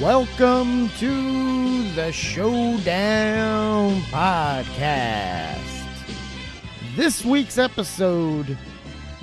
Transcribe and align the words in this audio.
Welcome 0.00 0.88
to 0.98 1.92
the 1.94 2.10
Showdown 2.10 4.00
Podcast. 4.10 5.60
This 6.96 7.24
week's 7.24 7.58
episode, 7.58 8.58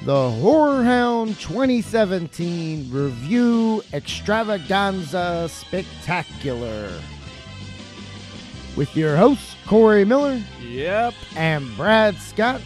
the 0.03 0.29
Horror 0.31 0.83
Hound 0.83 1.37
2017 1.39 2.89
Review 2.89 3.83
Extravaganza 3.91 5.49
Spectacular. 5.49 6.89
With 8.77 8.95
your 8.95 9.17
hosts, 9.17 9.55
Corey 9.67 10.05
Miller 10.05 10.41
Yep. 10.61 11.13
and 11.35 11.75
Brad 11.75 12.15
Scott. 12.17 12.61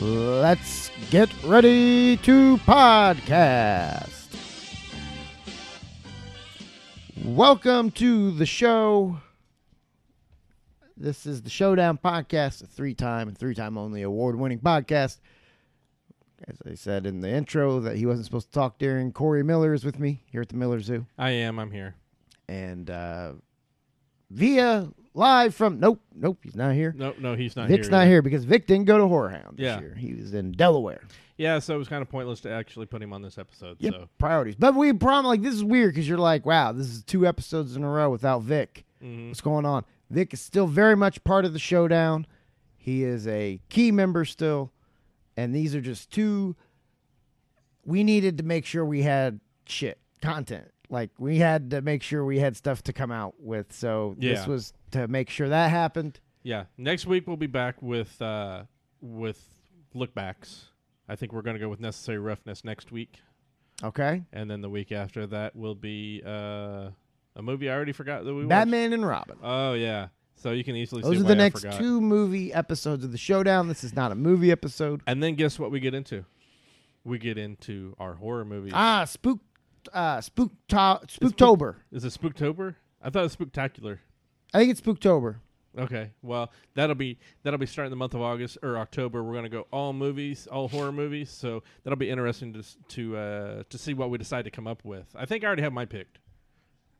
Let's 0.00 0.90
get 1.10 1.28
ready 1.44 2.16
to 2.18 2.56
podcast. 2.58 4.21
Welcome 7.24 7.90
to 7.92 8.30
the 8.32 8.46
show. 8.46 9.18
This 10.96 11.26
is 11.26 11.42
the 11.42 11.50
Showdown 11.50 11.98
Podcast, 12.02 12.62
a 12.62 12.66
three 12.66 12.94
time 12.94 13.28
and 13.28 13.36
three 13.38 13.54
time 13.54 13.78
only 13.78 14.02
award 14.02 14.36
winning 14.36 14.58
podcast. 14.58 15.18
As 16.48 16.56
I 16.68 16.74
said 16.74 17.06
in 17.06 17.20
the 17.20 17.30
intro, 17.30 17.80
that 17.80 17.96
he 17.96 18.06
wasn't 18.06 18.24
supposed 18.26 18.48
to 18.48 18.52
talk 18.52 18.78
during. 18.78 19.12
Corey 19.12 19.44
Miller 19.44 19.72
is 19.72 19.84
with 19.84 20.00
me 20.00 20.22
here 20.26 20.40
at 20.40 20.48
the 20.48 20.56
Miller 20.56 20.80
Zoo. 20.80 21.06
I 21.16 21.30
am. 21.30 21.58
I'm 21.60 21.70
here. 21.70 21.94
And 22.48 22.90
uh, 22.90 23.32
via 24.30 24.88
live 25.14 25.54
from, 25.54 25.78
nope, 25.78 26.00
nope, 26.14 26.38
he's 26.42 26.56
not 26.56 26.74
here. 26.74 26.92
No, 26.96 27.14
no, 27.18 27.36
he's 27.36 27.54
not 27.54 27.68
Vic's 27.68 27.86
here. 27.86 27.92
not 27.98 28.06
here 28.08 28.22
because 28.22 28.44
Vic 28.44 28.66
didn't 28.66 28.86
go 28.86 28.98
to 28.98 29.06
Horror 29.06 29.30
Hound 29.30 29.58
this 29.58 29.64
Yeah. 29.64 29.80
year. 29.80 29.94
He 29.94 30.14
was 30.14 30.34
in 30.34 30.52
Delaware. 30.52 31.02
Yeah, 31.38 31.58
so 31.58 31.74
it 31.74 31.78
was 31.78 31.88
kind 31.88 32.02
of 32.02 32.08
pointless 32.08 32.40
to 32.42 32.50
actually 32.50 32.86
put 32.86 33.02
him 33.02 33.12
on 33.12 33.22
this 33.22 33.38
episode. 33.38 33.76
Yep, 33.80 33.92
So, 33.94 34.08
priorities. 34.18 34.54
But 34.56 34.74
we 34.74 34.92
prom 34.92 35.24
like 35.24 35.42
this 35.42 35.54
is 35.54 35.64
weird 35.64 35.92
because 35.94 36.08
you're 36.08 36.18
like, 36.18 36.44
wow, 36.46 36.72
this 36.72 36.86
is 36.88 37.02
two 37.02 37.26
episodes 37.26 37.74
in 37.76 37.82
a 37.82 37.88
row 37.90 38.10
without 38.10 38.42
Vic. 38.42 38.84
mhm. 39.02 39.28
What's 39.28 39.40
going 39.40 39.64
on? 39.64 39.84
Vic 40.10 40.34
is 40.34 40.40
still 40.40 40.66
very 40.66 40.94
much 40.96 41.24
part 41.24 41.44
of 41.44 41.52
the 41.52 41.58
showdown. 41.58 42.26
He 42.76 43.02
is 43.02 43.26
a 43.26 43.60
key 43.70 43.90
member 43.92 44.24
still, 44.24 44.72
and 45.36 45.54
these 45.54 45.74
are 45.74 45.80
just 45.80 46.10
two. 46.10 46.54
We 47.84 48.04
needed 48.04 48.38
to 48.38 48.44
make 48.44 48.64
sure 48.66 48.84
we 48.84 49.02
had 49.02 49.40
shit 49.66 49.98
content. 50.20 50.68
Like 50.90 51.10
we 51.18 51.38
had 51.38 51.70
to 51.70 51.80
make 51.80 52.02
sure 52.02 52.24
we 52.24 52.38
had 52.38 52.56
stuff 52.56 52.82
to 52.84 52.92
come 52.92 53.10
out 53.10 53.34
with. 53.40 53.72
So 53.72 54.14
this 54.18 54.40
was 54.46 54.72
to 54.90 55.08
make 55.08 55.30
sure 55.30 55.48
that 55.48 55.70
happened. 55.70 56.20
yeah. 56.42 56.64
Next 56.76 57.06
week 57.06 57.26
we'll 57.26 57.36
be 57.38 57.46
back 57.46 57.80
with 57.80 58.20
uh 58.20 58.64
with 59.00 59.42
lookbacks. 59.94 60.64
I 61.08 61.16
think 61.16 61.32
we're 61.32 61.42
gonna 61.42 61.58
go 61.58 61.68
with 61.68 61.80
necessary 61.80 62.18
roughness 62.18 62.64
next 62.64 62.92
week, 62.92 63.20
Okay. 63.82 64.22
and 64.32 64.50
then 64.50 64.60
the 64.60 64.70
week 64.70 64.92
after 64.92 65.26
that 65.28 65.54
will 65.56 65.74
be 65.74 66.22
uh 66.24 66.90
a 67.34 67.42
movie 67.42 67.68
I 67.70 67.74
already 67.74 67.92
forgot 67.92 68.24
that 68.24 68.32
we 68.34 68.40
watched. 68.40 68.48
Batman 68.50 68.92
and 68.92 69.06
Robin. 69.06 69.36
Oh 69.42 69.72
yeah. 69.74 70.08
So 70.34 70.50
you 70.50 70.64
can 70.64 70.74
easily 70.76 71.02
Those 71.02 71.20
are 71.20 71.24
the 71.24 71.32
I 71.34 71.36
next 71.36 71.60
forgot. 71.62 71.78
two 71.78 72.00
movie 72.00 72.52
episodes 72.52 73.04
of 73.04 73.12
the 73.12 73.18
showdown. 73.18 73.68
This 73.68 73.84
is 73.84 73.94
not 73.94 74.10
a 74.12 74.14
movie 74.14 74.50
episode. 74.50 75.00
And 75.06 75.22
then 75.22 75.34
guess 75.36 75.58
what 75.58 75.70
we 75.70 75.78
get 75.80 75.94
into? 75.94 76.24
We 77.04 77.18
get 77.18 77.38
into 77.38 77.94
our 77.98 78.14
horror 78.14 78.44
movies. 78.44 78.72
Ah, 78.74 79.04
spook, 79.04 79.38
uh, 79.92 80.20
spook, 80.20 80.50
spooktober. 80.68 81.76
Is 81.92 82.04
it 82.04 82.12
Spooktober? 82.12 82.74
I 83.00 83.10
thought 83.10 83.20
it 83.20 83.22
was 83.22 83.36
Spooktacular. 83.36 83.98
I 84.54 84.58
think 84.58 84.70
it's 84.70 84.80
spooktober. 84.80 85.36
Okay, 85.78 86.10
well 86.22 86.50
that'll 86.74 86.94
be 86.94 87.18
that'll 87.42 87.58
be 87.58 87.66
starting 87.66 87.90
the 87.90 87.96
month 87.96 88.12
of 88.14 88.20
August 88.20 88.58
or 88.62 88.76
October. 88.76 89.22
We're 89.24 89.34
gonna 89.34 89.48
go 89.48 89.66
all 89.72 89.92
movies, 89.92 90.46
all 90.46 90.68
horror 90.68 90.92
movies. 90.92 91.30
So 91.30 91.62
that'll 91.82 91.96
be 91.98 92.10
interesting 92.10 92.52
to 92.52 92.62
to 92.88 93.16
uh, 93.16 93.62
to 93.70 93.78
see 93.78 93.94
what 93.94 94.10
we 94.10 94.18
decide 94.18 94.44
to 94.44 94.50
come 94.50 94.66
up 94.66 94.84
with. 94.84 95.06
I 95.14 95.24
think 95.24 95.44
I 95.44 95.46
already 95.46 95.62
have 95.62 95.72
my 95.72 95.86
picked. 95.86 96.18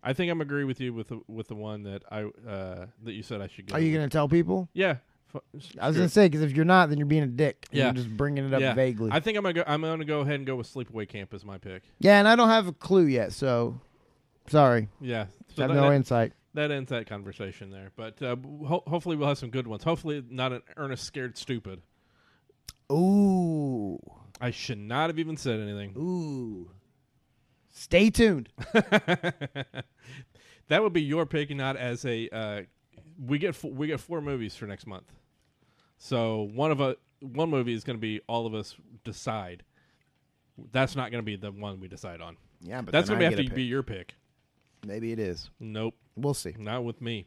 I 0.02 0.14
think 0.14 0.32
I'm 0.32 0.40
agree 0.40 0.64
with 0.64 0.80
you 0.80 0.92
with 0.94 1.08
the, 1.08 1.20
with 1.28 1.48
the 1.48 1.55
one 1.55 1.82
that 1.84 2.02
I 2.11 2.22
uh, 2.48 2.86
that 3.05 3.12
you 3.12 3.22
said 3.22 3.40
I 3.42 3.46
should 3.48 3.66
go. 3.66 3.74
Are 3.77 3.80
you 3.80 3.92
with. 3.92 4.00
gonna 4.00 4.08
tell 4.08 4.28
people? 4.28 4.68
Yeah. 4.72 4.96
I 5.80 5.86
was 5.88 5.96
gonna 5.96 6.08
say 6.08 6.27
because 6.27 6.42
if 6.42 6.52
you're 6.52 6.64
not, 6.64 6.88
then 6.88 6.98
you're 6.98 7.06
being 7.06 7.22
a 7.22 7.27
dick. 7.27 7.66
and 7.70 7.78
Yeah. 7.78 7.84
you're 7.86 7.94
just 7.94 8.16
bringing 8.16 8.44
it 8.44 8.52
up 8.52 8.61
Yeah. 8.61 8.74
vaguely. 8.74 9.11
I 9.12 9.20
think 9.20 9.36
I'm 9.38 9.42
gonna 9.44 9.52
go. 9.55 9.64
I'm 9.66 9.80
gonna 9.82 10.05
go 10.05 10.20
ahead 10.20 10.34
and 10.36 10.46
go 10.46 10.56
with 10.56 10.72
Sleepaway 10.72 11.08
Camp 11.08 11.32
as 11.34 11.44
my 11.44 11.56
pick. 11.58 11.82
yeah, 12.00 12.18
and 12.18 12.27
I 12.27 12.36
don't 12.36 12.48
have 12.48 12.66
a 12.68 12.72
clue 12.72 13.05
yet, 13.06 13.32
so 13.32 13.80
sorry, 14.48 14.88
Yeah. 15.00 15.27
So 15.55 15.62
have 15.62 15.68
that, 15.70 15.74
no 15.80 15.88
that, 15.90 15.96
insight. 15.96 16.32
That 16.55 16.70
ends 16.70 16.90
that 16.90 17.07
conversation 17.07 17.70
there. 17.70 17.92
But 17.96 18.20
uh, 18.23 18.36
ho- 18.67 18.85
hopefully 18.86 19.17
we'll 19.17 19.29
have 19.29 19.39
some 19.39 19.51
good 19.51 19.67
ones. 19.67 19.85
Hopefully 19.85 20.23
not 20.29 20.52
an 20.52 20.63
Ernest 20.77 21.05
Scared 21.05 21.36
Stupid. 21.36 21.83
Ooh, 22.90 23.98
I 24.40 24.51
should 24.51 24.79
not 24.79 25.08
have 25.08 25.18
even 25.18 25.36
said 25.36 25.61
anything. 25.61 25.95
ooh. 25.96 26.70
Stay 27.74 28.11
tuned. 28.11 28.51
that 28.73 29.85
would 30.68 30.92
be 30.92 31.02
your 31.02 31.24
pick, 31.24 31.51
not 31.51 31.77
as 31.77 32.05
a. 32.05 32.29
Uh, 32.29 32.62
we 33.18 33.39
get 33.39 33.55
four, 33.55 33.70
we 33.70 33.86
get 33.86 33.98
four 33.98 34.20
movies 34.20 34.55
for 34.55 34.67
next 34.67 34.86
month, 34.86 35.11
so 35.96 36.51
one 36.52 36.70
of 36.70 36.80
a 36.80 36.96
one 37.20 37.48
movie 37.48 37.73
is 37.73 37.83
going 37.83 37.96
to 37.96 38.01
be 38.01 38.20
all 38.27 38.46
of 38.46 38.55
us 38.55 38.77
decide. 39.05 39.62
That's 40.70 40.95
not 40.95 41.11
going 41.11 41.23
to 41.23 41.24
be 41.24 41.36
the 41.36 41.51
one 41.51 41.80
we 41.80 41.89
decide 41.89 42.20
on. 42.20 42.36
Yeah, 42.61 42.83
but 42.83 42.92
That's 42.92 43.08
going 43.08 43.20
to 43.20 43.24
have 43.24 43.36
to 43.36 43.55
be 43.55 43.64
your 43.64 43.83
pick. 43.83 44.14
Maybe 44.86 45.12
it 45.12 45.18
is. 45.18 45.48
Nope, 45.58 45.95
We'll 46.17 46.34
see. 46.34 46.55
not 46.58 46.84
with 46.84 47.00
me. 47.00 47.27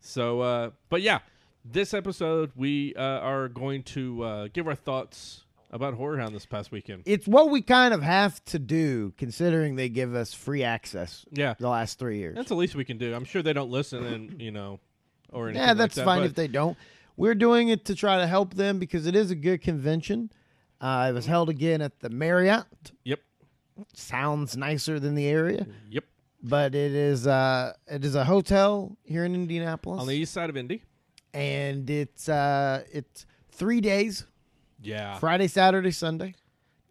So, 0.00 0.40
uh, 0.40 0.70
but 0.88 1.02
yeah, 1.02 1.20
this 1.64 1.94
episode 1.94 2.50
we 2.56 2.94
uh, 2.94 3.00
are 3.02 3.48
going 3.48 3.82
to 3.84 4.22
uh, 4.24 4.48
give 4.52 4.66
our 4.66 4.74
thoughts 4.74 5.44
about 5.70 5.94
Horror 5.94 6.18
Hound 6.18 6.34
this 6.34 6.44
past 6.44 6.70
weekend. 6.72 7.02
It's 7.06 7.26
what 7.26 7.50
we 7.50 7.62
kind 7.62 7.94
of 7.94 8.02
have 8.02 8.44
to 8.46 8.58
do, 8.58 9.12
considering 9.16 9.76
they 9.76 9.88
give 9.88 10.14
us 10.14 10.34
free 10.34 10.62
access 10.64 11.24
Yeah, 11.30 11.54
the 11.58 11.68
last 11.68 11.98
three 11.98 12.18
years. 12.18 12.36
that's 12.36 12.48
the 12.50 12.56
least 12.56 12.74
we 12.74 12.84
can 12.84 12.98
do. 12.98 13.14
I'm 13.14 13.24
sure 13.24 13.42
they 13.42 13.52
don't 13.54 13.70
listen, 13.70 14.04
and 14.04 14.42
you 14.42 14.50
know, 14.50 14.80
or 15.32 15.48
anything 15.48 15.62
Yeah, 15.62 15.68
like 15.70 15.78
that's 15.78 15.94
that, 15.94 16.04
fine 16.04 16.24
if 16.24 16.34
they 16.34 16.48
don't. 16.48 16.76
We're 17.16 17.34
doing 17.34 17.68
it 17.68 17.84
to 17.86 17.94
try 17.94 18.18
to 18.18 18.26
help 18.26 18.54
them 18.54 18.78
because 18.78 19.06
it 19.06 19.14
is 19.14 19.30
a 19.30 19.34
good 19.34 19.62
convention. 19.62 20.30
Uh, 20.80 21.06
it 21.10 21.12
was 21.12 21.26
held 21.26 21.48
again 21.48 21.80
at 21.80 22.00
the 22.00 22.10
Marriott. 22.10 22.66
Yep. 23.04 23.20
Sounds 23.94 24.56
nicer 24.56 24.98
than 25.00 25.14
the 25.14 25.26
area, 25.26 25.66
Yep. 25.90 26.04
But 26.42 26.74
it 26.74 26.92
is 26.92 27.26
uh, 27.26 27.72
it 27.86 28.04
is 28.04 28.14
a 28.14 28.24
hotel 28.24 28.96
here 29.04 29.24
in 29.24 29.34
Indianapolis, 29.34 30.00
On 30.00 30.06
the 30.06 30.14
east 30.14 30.32
side 30.32 30.50
of 30.50 30.56
Indy. 30.56 30.82
and 31.34 31.88
it's 31.88 32.28
uh, 32.28 32.84
it's 32.92 33.26
three 33.50 33.80
days: 33.80 34.26
Yeah. 34.82 35.18
Friday, 35.18 35.48
Saturday, 35.48 35.90
Sunday. 35.92 36.34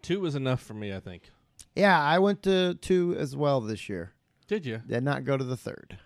Two 0.01 0.19
was 0.19 0.35
enough 0.35 0.61
for 0.61 0.73
me, 0.73 0.93
I 0.93 0.99
think. 0.99 1.29
Yeah, 1.75 1.99
I 2.01 2.19
went 2.19 2.43
to 2.43 2.73
two 2.75 3.15
as 3.19 3.35
well 3.35 3.61
this 3.61 3.87
year. 3.87 4.11
Did 4.47 4.65
you? 4.65 4.81
Did 4.87 5.03
not 5.03 5.23
go 5.23 5.37
to 5.37 5.43
the 5.43 5.55
third. 5.57 5.97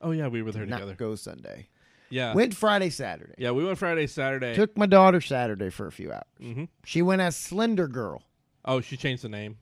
Oh 0.00 0.10
yeah, 0.10 0.28
we 0.28 0.42
were 0.42 0.52
there 0.52 0.62
Did 0.62 0.70
not 0.70 0.76
together. 0.80 0.94
go 0.94 1.14
Sunday. 1.14 1.68
Yeah. 2.10 2.34
Went 2.34 2.54
Friday, 2.54 2.90
Saturday. 2.90 3.32
yeah, 3.38 3.52
we 3.52 3.64
went 3.64 3.78
Friday, 3.78 4.06
Saturday. 4.06 4.54
Took 4.54 4.76
my 4.76 4.84
daughter 4.84 5.20
Saturday 5.22 5.70
for 5.70 5.86
a 5.86 5.92
few 5.92 6.12
hours. 6.12 6.24
hmm 6.38 6.64
She 6.84 7.00
went 7.00 7.22
as 7.22 7.36
Slender 7.36 7.88
Girl. 7.88 8.22
Oh, 8.66 8.80
she 8.82 8.96
changed 8.98 9.22
the 9.24 9.30
name. 9.30 9.56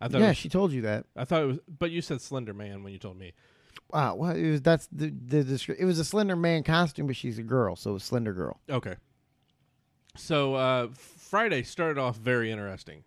I 0.00 0.08
thought. 0.08 0.20
Yeah, 0.20 0.28
was, 0.28 0.36
she 0.36 0.48
told 0.48 0.72
you 0.72 0.82
that. 0.82 1.06
I 1.16 1.24
thought 1.24 1.42
it 1.42 1.46
was, 1.46 1.58
but 1.78 1.90
you 1.90 2.02
said 2.02 2.20
Slender 2.20 2.54
Man 2.54 2.82
when 2.82 2.92
you 2.92 2.98
told 2.98 3.18
me. 3.18 3.32
Wow, 3.90 4.14
well, 4.16 4.30
it 4.32 4.50
was 4.50 4.62
that's 4.62 4.88
the 4.90 5.10
the 5.10 5.76
it 5.78 5.84
was 5.84 5.98
a 5.98 6.04
Slender 6.04 6.36
Man 6.36 6.62
costume, 6.62 7.06
but 7.06 7.16
she's 7.16 7.38
a 7.38 7.42
girl, 7.42 7.76
so 7.76 7.90
it 7.90 7.94
was 7.94 8.04
Slender 8.04 8.32
Girl. 8.32 8.58
Okay. 8.68 8.96
So 10.16 10.54
uh, 10.54 10.88
Friday 10.94 11.62
started 11.62 12.00
off 12.00 12.16
very 12.16 12.50
interesting. 12.50 13.04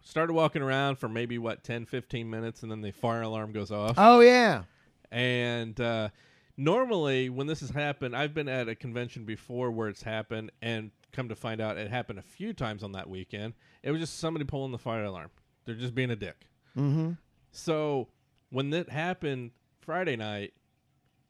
Started 0.00 0.32
walking 0.32 0.62
around 0.62 0.96
for 0.96 1.08
maybe 1.08 1.38
what 1.38 1.62
10, 1.62 1.86
15 1.86 2.28
minutes, 2.28 2.62
and 2.62 2.70
then 2.70 2.80
the 2.80 2.90
fire 2.90 3.22
alarm 3.22 3.52
goes 3.52 3.70
off. 3.70 3.94
Oh 3.98 4.20
yeah, 4.20 4.64
And 5.10 5.78
uh, 5.80 6.08
normally, 6.56 7.28
when 7.28 7.46
this 7.46 7.60
has 7.60 7.70
happened, 7.70 8.16
I've 8.16 8.34
been 8.34 8.48
at 8.48 8.68
a 8.68 8.74
convention 8.74 9.24
before 9.24 9.70
where 9.70 9.88
it's 9.88 10.02
happened, 10.02 10.50
and 10.60 10.90
come 11.12 11.28
to 11.28 11.36
find 11.36 11.60
out, 11.60 11.76
it 11.76 11.90
happened 11.90 12.18
a 12.18 12.22
few 12.22 12.52
times 12.52 12.82
on 12.82 12.92
that 12.92 13.08
weekend. 13.08 13.54
It 13.82 13.90
was 13.90 14.00
just 14.00 14.18
somebody 14.18 14.44
pulling 14.44 14.72
the 14.72 14.78
fire 14.78 15.04
alarm. 15.04 15.30
They're 15.64 15.74
just 15.74 15.94
being 15.94 16.10
a 16.10 16.16
dick. 16.16 16.46
mm-hmm. 16.76 17.12
So 17.52 18.08
when 18.50 18.70
that 18.70 18.88
happened 18.88 19.50
Friday 19.80 20.16
night, 20.16 20.54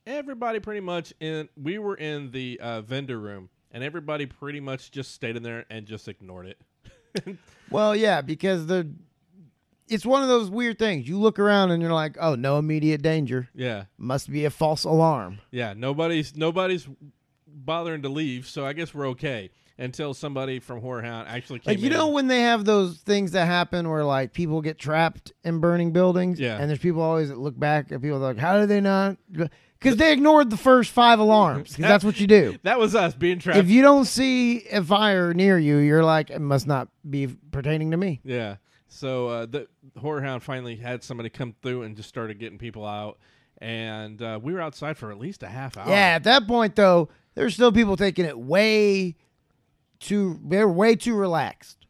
everybody 0.06 0.60
pretty 0.60 0.80
much 0.80 1.12
in 1.20 1.48
we 1.60 1.78
were 1.78 1.96
in 1.96 2.30
the 2.30 2.58
uh, 2.62 2.80
vendor 2.82 3.18
room, 3.18 3.48
and 3.70 3.82
everybody 3.84 4.26
pretty 4.26 4.60
much 4.60 4.90
just 4.90 5.12
stayed 5.14 5.36
in 5.36 5.42
there 5.42 5.64
and 5.70 5.86
just 5.86 6.08
ignored 6.08 6.46
it. 6.46 7.36
Well, 7.70 7.96
yeah, 7.96 8.20
because 8.20 8.66
the 8.66 8.90
it's 9.88 10.04
one 10.04 10.22
of 10.22 10.28
those 10.28 10.50
weird 10.50 10.78
things. 10.78 11.08
You 11.08 11.18
look 11.18 11.38
around 11.38 11.70
and 11.70 11.82
you're 11.82 11.92
like, 11.92 12.16
oh, 12.20 12.34
no 12.34 12.58
immediate 12.58 13.00
danger. 13.02 13.48
Yeah, 13.54 13.84
Must 13.98 14.30
be 14.30 14.44
a 14.44 14.50
false 14.50 14.84
alarm. 14.84 15.38
yeah. 15.50 15.72
Nobody's 15.74 16.36
nobody's 16.36 16.86
bothering 17.46 18.02
to 18.02 18.08
leave, 18.10 18.46
so 18.46 18.66
I 18.66 18.72
guess 18.74 18.92
we're 18.94 19.08
okay 19.08 19.50
until 19.78 20.14
somebody 20.14 20.58
from 20.60 20.80
Horror 20.80 21.02
Hound 21.02 21.28
actually 21.28 21.58
came. 21.60 21.72
Like 21.74 21.80
you 21.80 21.86
in. 21.86 21.92
know 21.92 22.08
when 22.08 22.26
they 22.28 22.42
have 22.42 22.64
those 22.64 22.98
things 22.98 23.32
that 23.32 23.46
happen 23.46 23.88
where 23.88 24.04
like 24.04 24.32
people 24.32 24.60
get 24.60 24.78
trapped 24.78 25.32
in 25.44 25.60
burning 25.60 25.92
buildings, 25.92 26.38
Yeah. 26.40 26.58
and 26.58 26.68
there's 26.68 26.78
people 26.78 27.02
always 27.02 27.28
that 27.30 27.38
look 27.38 27.58
back 27.58 27.90
at 27.92 28.00
people 28.02 28.18
like, 28.18 28.38
how 28.38 28.58
did 28.58 28.68
they 28.68 28.80
not? 28.80 29.16
Because 29.32 29.96
they 29.96 30.12
ignored 30.12 30.48
the 30.50 30.56
first 30.56 30.90
five 30.92 31.18
alarms. 31.18 31.70
Because 31.70 31.88
that's 31.88 32.04
what 32.04 32.20
you 32.20 32.26
do. 32.28 32.56
that 32.62 32.78
was 32.78 32.94
us 32.94 33.14
being 33.14 33.38
trapped. 33.40 33.58
If 33.58 33.68
you 33.68 33.82
don't 33.82 34.04
see 34.04 34.64
a 34.68 34.82
fire 34.84 35.34
near 35.34 35.58
you, 35.58 35.78
you're 35.78 36.04
like, 36.04 36.30
it 36.30 36.38
must 36.40 36.66
not 36.68 36.88
be 37.08 37.26
pertaining 37.50 37.90
to 37.90 37.96
me. 37.96 38.20
yeah. 38.24 38.56
So 38.94 39.28
uh, 39.28 39.46
the 39.46 39.68
horror 39.98 40.20
hound 40.20 40.42
finally 40.42 40.76
had 40.76 41.02
somebody 41.02 41.30
come 41.30 41.54
through 41.62 41.82
and 41.84 41.96
just 41.96 42.10
started 42.10 42.38
getting 42.38 42.58
people 42.58 42.84
out, 42.86 43.18
and 43.56 44.20
uh, 44.20 44.38
we 44.42 44.52
were 44.52 44.60
outside 44.60 44.98
for 44.98 45.10
at 45.10 45.18
least 45.18 45.42
a 45.42 45.46
half 45.46 45.78
hour. 45.78 45.88
Yeah, 45.88 45.94
at 46.14 46.24
that 46.24 46.46
point 46.46 46.76
though, 46.76 47.08
there's 47.34 47.54
still 47.54 47.72
people 47.72 47.96
taking 47.96 48.26
it 48.26 48.38
way 48.38 49.16
too. 50.02 50.38
They're 50.44 50.68
way 50.68 50.94
too 50.96 51.14
relaxed. 51.14 51.86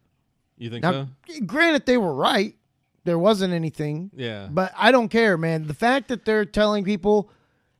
you 0.59 0.71
think 0.71 0.83
Now, 0.83 1.09
so? 1.29 1.41
granted, 1.45 1.87
they 1.87 1.97
were 1.99 2.15
right. 2.15 2.55
There 3.05 3.19
wasn't 3.19 3.53
anything, 3.53 4.11
Yeah, 4.15 4.47
but 4.51 4.73
I 4.77 4.93
don't 4.93 5.09
care, 5.09 5.37
man. 5.37 5.67
The 5.67 5.75
fact 5.75 6.07
that 6.09 6.25
they're 6.25 6.45
telling 6.45 6.85
people, 6.85 7.31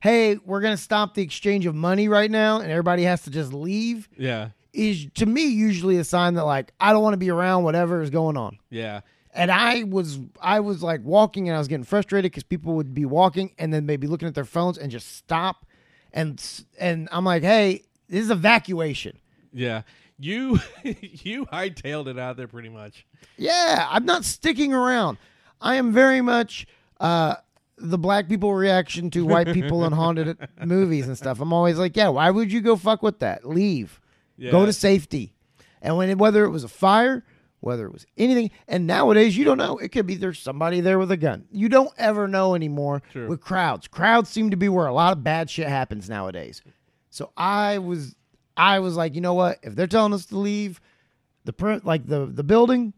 "Hey, 0.01 0.35
we're 0.45 0.59
gonna 0.59 0.75
stop 0.75 1.13
the 1.13 1.21
exchange 1.21 1.65
of 1.65 1.73
money 1.75 2.09
right 2.09 2.29
now," 2.29 2.59
and 2.59 2.69
everybody 2.69 3.03
has 3.03 3.21
to 3.23 3.29
just 3.29 3.53
leave, 3.53 4.09
yeah, 4.17 4.49
is 4.73 5.07
to 5.15 5.25
me 5.25 5.45
usually 5.45 5.95
a 5.97 6.03
sign 6.03 6.33
that 6.33 6.43
like 6.43 6.73
I 6.79 6.91
don't 6.91 7.01
want 7.03 7.13
to 7.13 7.17
be 7.17 7.29
around 7.31 7.63
whatever 7.63 8.01
is 8.01 8.09
going 8.09 8.35
on. 8.35 8.57
yeah, 8.69 8.99
And 9.33 9.49
I 9.49 9.83
was 9.83 10.19
I 10.41 10.59
was 10.59 10.83
like 10.83 10.99
walking 11.05 11.47
and 11.47 11.55
I 11.55 11.59
was 11.59 11.69
getting 11.69 11.85
frustrated 11.85 12.29
because 12.31 12.43
people 12.43 12.73
would 12.75 12.93
be 12.93 13.05
walking 13.05 13.51
and 13.57 13.73
then 13.73 13.85
maybe 13.85 14.07
looking 14.07 14.27
at 14.27 14.35
their 14.35 14.43
phones 14.43 14.77
and 14.77 14.91
just 14.91 15.15
stop, 15.15 15.65
and 16.11 16.43
and 16.77 17.07
I'm 17.13 17.23
like, 17.23 17.43
hey, 17.43 17.83
this 18.09 18.25
is 18.25 18.29
evacuation. 18.29 19.17
yeah. 19.53 19.83
You 20.19 20.59
you 20.83 21.45
hightailed 21.47 22.07
it 22.07 22.19
out 22.19 22.37
there 22.37 22.47
pretty 22.47 22.69
much. 22.69 23.05
Yeah, 23.37 23.87
I'm 23.89 24.05
not 24.05 24.25
sticking 24.25 24.73
around. 24.73 25.17
I 25.61 25.75
am 25.75 25.91
very 25.93 26.21
much 26.21 26.67
uh, 26.99 27.35
the 27.77 27.97
black 27.97 28.27
people 28.27 28.53
reaction 28.53 29.09
to 29.11 29.25
white 29.25 29.53
people 29.53 29.85
in 29.85 29.93
haunted 29.93 30.37
movies 30.65 31.07
and 31.07 31.17
stuff. 31.17 31.39
I'm 31.39 31.53
always 31.53 31.77
like, 31.77 31.95
yeah, 31.95 32.09
why 32.09 32.29
would 32.29 32.51
you 32.51 32.61
go 32.61 32.75
fuck 32.75 33.01
with 33.01 33.19
that? 33.19 33.45
Leave. 33.45 33.99
Yeah. 34.37 34.51
Go 34.51 34.65
to 34.65 34.73
safety. 34.73 35.33
And 35.81 35.97
when 35.97 36.09
it, 36.09 36.17
whether 36.17 36.45
it 36.45 36.49
was 36.49 36.63
a 36.63 36.69
fire, 36.69 37.25
whether 37.59 37.85
it 37.85 37.93
was 37.93 38.05
anything, 38.17 38.51
and 38.67 38.85
nowadays 38.85 39.37
you 39.37 39.45
don't 39.45 39.57
know. 39.57 39.77
It 39.77 39.89
could 39.89 40.05
be 40.05 40.15
there's 40.15 40.39
somebody 40.39 40.81
there 40.81 40.99
with 40.99 41.11
a 41.11 41.17
gun. 41.17 41.45
You 41.51 41.69
don't 41.69 41.93
ever 41.97 42.27
know 42.27 42.55
anymore 42.55 43.01
True. 43.11 43.27
with 43.27 43.41
crowds. 43.41 43.87
Crowds 43.87 44.29
seem 44.29 44.49
to 44.51 44.57
be 44.57 44.69
where 44.69 44.87
a 44.87 44.93
lot 44.93 45.13
of 45.13 45.23
bad 45.23 45.49
shit 45.49 45.67
happens 45.67 46.09
nowadays. 46.09 46.61
So 47.09 47.31
I 47.37 47.77
was 47.77 48.15
I 48.55 48.79
was 48.79 48.95
like, 48.95 49.15
you 49.15 49.21
know 49.21 49.33
what? 49.33 49.59
If 49.63 49.75
they're 49.75 49.87
telling 49.87 50.13
us 50.13 50.25
to 50.27 50.37
leave 50.37 50.79
the 51.45 51.53
print 51.53 51.85
like 51.85 52.07
the 52.07 52.25
the 52.25 52.43
building, 52.43 52.93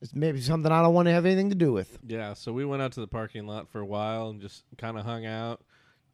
it's 0.00 0.14
maybe 0.14 0.40
something 0.40 0.70
I 0.70 0.82
don't 0.82 0.94
want 0.94 1.06
to 1.06 1.12
have 1.12 1.26
anything 1.26 1.50
to 1.50 1.54
do 1.54 1.72
with. 1.72 1.98
Yeah, 2.06 2.34
so 2.34 2.52
we 2.52 2.64
went 2.64 2.82
out 2.82 2.92
to 2.92 3.00
the 3.00 3.06
parking 3.06 3.46
lot 3.46 3.68
for 3.68 3.80
a 3.80 3.86
while 3.86 4.28
and 4.28 4.40
just 4.40 4.64
kind 4.76 4.98
of 4.98 5.04
hung 5.04 5.24
out, 5.26 5.62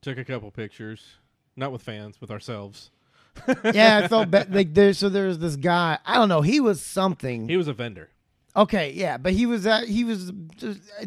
took 0.00 0.18
a 0.18 0.24
couple 0.24 0.50
pictures, 0.50 1.04
not 1.56 1.72
with 1.72 1.82
fans, 1.82 2.20
with 2.20 2.30
ourselves. 2.30 2.90
yeah, 3.72 4.02
I 4.04 4.08
felt 4.08 4.30
bad. 4.30 4.54
Like 4.54 4.74
there, 4.74 4.92
so 4.92 5.08
there's 5.08 5.38
this 5.38 5.56
guy. 5.56 5.98
I 6.04 6.14
don't 6.16 6.28
know. 6.28 6.42
He 6.42 6.60
was 6.60 6.80
something. 6.80 7.48
He 7.48 7.56
was 7.56 7.68
a 7.68 7.72
vendor. 7.72 8.10
Okay, 8.56 8.92
yeah, 8.92 9.16
but 9.16 9.32
he 9.32 9.46
was 9.46 9.66
uh, 9.66 9.82
he 9.82 10.04
was 10.04 10.32
just, 10.56 10.80
uh, 11.00 11.06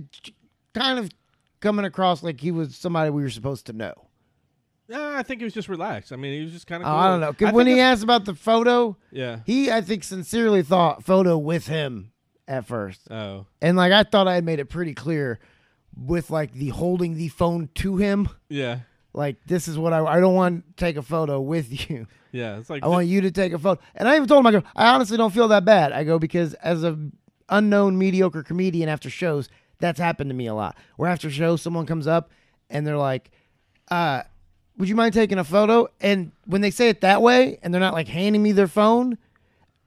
kind 0.73 0.99
of 0.99 1.11
coming 1.59 1.85
across 1.85 2.23
like 2.23 2.39
he 2.39 2.51
was 2.51 2.75
somebody 2.75 3.09
we 3.09 3.21
were 3.21 3.29
supposed 3.29 3.65
to 3.67 3.73
know. 3.73 3.93
Yeah, 4.93 5.15
I 5.17 5.23
think 5.23 5.41
he 5.41 5.45
was 5.45 5.53
just 5.53 5.69
relaxed. 5.69 6.11
I 6.13 6.15
mean, 6.17 6.33
he 6.37 6.43
was 6.43 6.51
just 6.53 6.67
kind 6.67 6.83
of. 6.83 6.87
Oh, 6.87 6.95
I 6.95 7.07
don't 7.07 7.19
know. 7.19 7.33
'Cause 7.33 7.51
when 7.53 7.65
he 7.67 7.79
asked 7.79 8.03
about 8.03 8.25
the 8.25 8.35
photo, 8.35 8.95
yeah. 9.11 9.39
he 9.45 9.71
I 9.71 9.81
think 9.81 10.03
sincerely 10.03 10.61
thought 10.61 11.03
photo 11.03 11.37
with 11.37 11.67
him 11.67 12.11
at 12.47 12.65
first, 12.65 13.01
Oh, 13.09 13.45
and 13.61 13.75
like 13.77 13.91
I 13.91 14.03
thought 14.03 14.27
I 14.27 14.35
had 14.35 14.43
made 14.43 14.59
it 14.59 14.65
pretty 14.65 14.93
clear 14.93 15.39
with 15.95 16.29
like 16.29 16.53
the 16.53 16.69
holding 16.69 17.15
the 17.15 17.29
phone 17.29 17.69
to 17.75 17.97
him. 17.97 18.29
yeah, 18.49 18.79
Like 19.13 19.37
this 19.47 19.67
is 19.67 19.77
what 19.77 19.93
I 19.93 20.03
I 20.05 20.19
don't 20.19 20.35
want 20.35 20.65
to 20.65 20.73
take 20.85 20.95
a 20.97 21.01
photo 21.01 21.39
with 21.41 21.71
you. 21.89 22.05
yeah. 22.31 22.57
It's 22.59 22.69
like 22.69 22.83
I 22.83 22.87
want 22.87 23.07
you 23.07 23.21
to 23.21 23.31
take 23.31 23.53
a 23.53 23.59
photo. 23.59 23.81
And 23.95 24.07
I 24.07 24.15
even 24.15 24.27
told 24.27 24.39
him, 24.41 24.47
I 24.47 24.51
go, 24.51 24.63
I 24.75 24.93
honestly 24.93 25.17
don't 25.17 25.33
feel 25.33 25.47
that 25.49 25.65
bad. 25.65 25.91
I 25.91 26.03
go, 26.03 26.19
because 26.19 26.53
as 26.55 26.83
a 26.83 26.97
unknown 27.49 27.97
mediocre 27.97 28.43
comedian 28.43 28.89
after 28.89 29.09
shows, 29.09 29.49
that's 29.79 29.99
happened 29.99 30.29
to 30.29 30.35
me 30.35 30.47
a 30.47 30.53
lot. 30.53 30.77
Where 30.97 31.09
after 31.09 31.29
shows, 31.29 31.61
someone 31.61 31.85
comes 31.85 32.07
up 32.07 32.29
and 32.69 32.85
they're 32.87 32.97
like, 32.97 33.31
uh, 33.91 34.23
would 34.77 34.89
you 34.89 34.95
mind 34.95 35.13
taking 35.13 35.37
a 35.37 35.43
photo? 35.43 35.87
And 36.01 36.31
when 36.45 36.61
they 36.61 36.71
say 36.71 36.89
it 36.89 37.01
that 37.01 37.21
way 37.21 37.59
and 37.61 37.73
they're 37.73 37.81
not 37.81 37.93
like 37.93 38.07
handing 38.07 38.41
me 38.41 38.51
their 38.51 38.67
phone, 38.67 39.17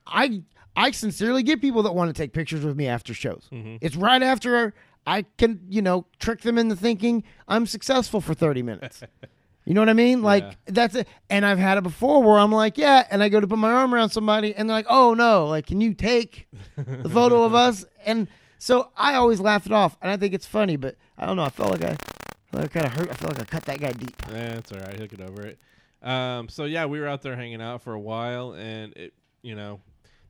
I 0.06 0.43
I 0.77 0.91
sincerely 0.91 1.43
get 1.43 1.61
people 1.61 1.83
that 1.85 1.94
want 1.94 2.15
to 2.15 2.23
take 2.23 2.33
pictures 2.33 2.65
with 2.65 2.77
me 2.77 2.87
after 2.87 3.15
shows. 3.15 3.49
Mm-hmm. 3.53 3.77
It's 3.81 3.97
right 3.97 4.23
after 4.23 4.75
I 5.06 5.23
can, 5.38 5.61
you 5.69 5.83
know, 5.83 6.06
trick 6.19 6.43
them 6.43 6.59
into 6.59 6.77
thinking 6.77 7.25
I'm 7.49 7.67
successful 7.67 8.21
for 8.21 8.35
30 8.35 8.62
minutes. 8.62 9.03
You 9.69 9.75
know 9.75 9.81
what 9.81 9.88
I 9.88 9.94
mean? 9.94 10.23
Like 10.23 10.44
Yeah. 10.44 10.53
that's 10.67 10.94
it. 10.94 11.09
And 11.29 11.44
I've 11.44 11.59
had 11.59 11.77
it 11.77 11.81
before 11.82 12.23
where 12.23 12.39
I'm 12.39 12.53
like, 12.53 12.79
yeah, 12.79 13.05
and 13.11 13.21
I 13.21 13.29
go 13.29 13.41
to 13.41 13.49
put 13.49 13.59
my 13.59 13.73
arm 13.73 13.93
around 13.93 14.11
somebody, 14.11 14.55
and 14.55 14.71
they're 14.71 14.77
like, 14.77 14.87
oh 14.89 15.12
no, 15.12 15.49
like 15.49 15.67
can 15.67 15.81
you 15.81 15.93
take 15.93 16.47
the 16.77 17.09
photo 17.09 17.43
of 17.43 17.53
us? 17.67 17.85
And 18.05 18.29
so 18.59 18.93
I 18.97 19.15
always 19.15 19.41
laugh 19.41 19.67
it 19.67 19.73
off, 19.73 19.97
and 20.00 20.09
I 20.09 20.17
think 20.19 20.35
it's 20.35 20.47
funny, 20.47 20.77
but 20.77 20.94
I 21.19 21.27
don't 21.27 21.35
know. 21.37 21.43
I 21.43 21.49
felt 21.49 21.73
like 21.73 21.82
I, 21.82 21.97
I 22.56 22.67
kind 22.69 22.87
of 22.87 22.93
hurt. 22.93 23.11
I 23.11 23.14
felt 23.14 23.35
like 23.35 23.43
I 23.43 23.44
cut 23.44 23.64
that 23.64 23.81
guy 23.81 23.93
deep. 23.93 24.17
That's 24.29 24.73
all 24.73 24.79
right. 24.79 24.97
He'll 24.97 25.06
get 25.06 25.20
over 25.20 25.47
it. 25.47 25.58
Um, 26.03 26.49
so 26.49 26.64
yeah, 26.64 26.87
we 26.87 27.00
were 27.00 27.06
out 27.06 27.23
there 27.23 27.37
hanging 27.37 27.61
out 27.61 27.82
for 27.82 27.93
a 27.93 28.00
while, 28.00 28.53
and 28.53 28.93
it, 28.97 29.14
you 29.43 29.55
know, 29.55 29.81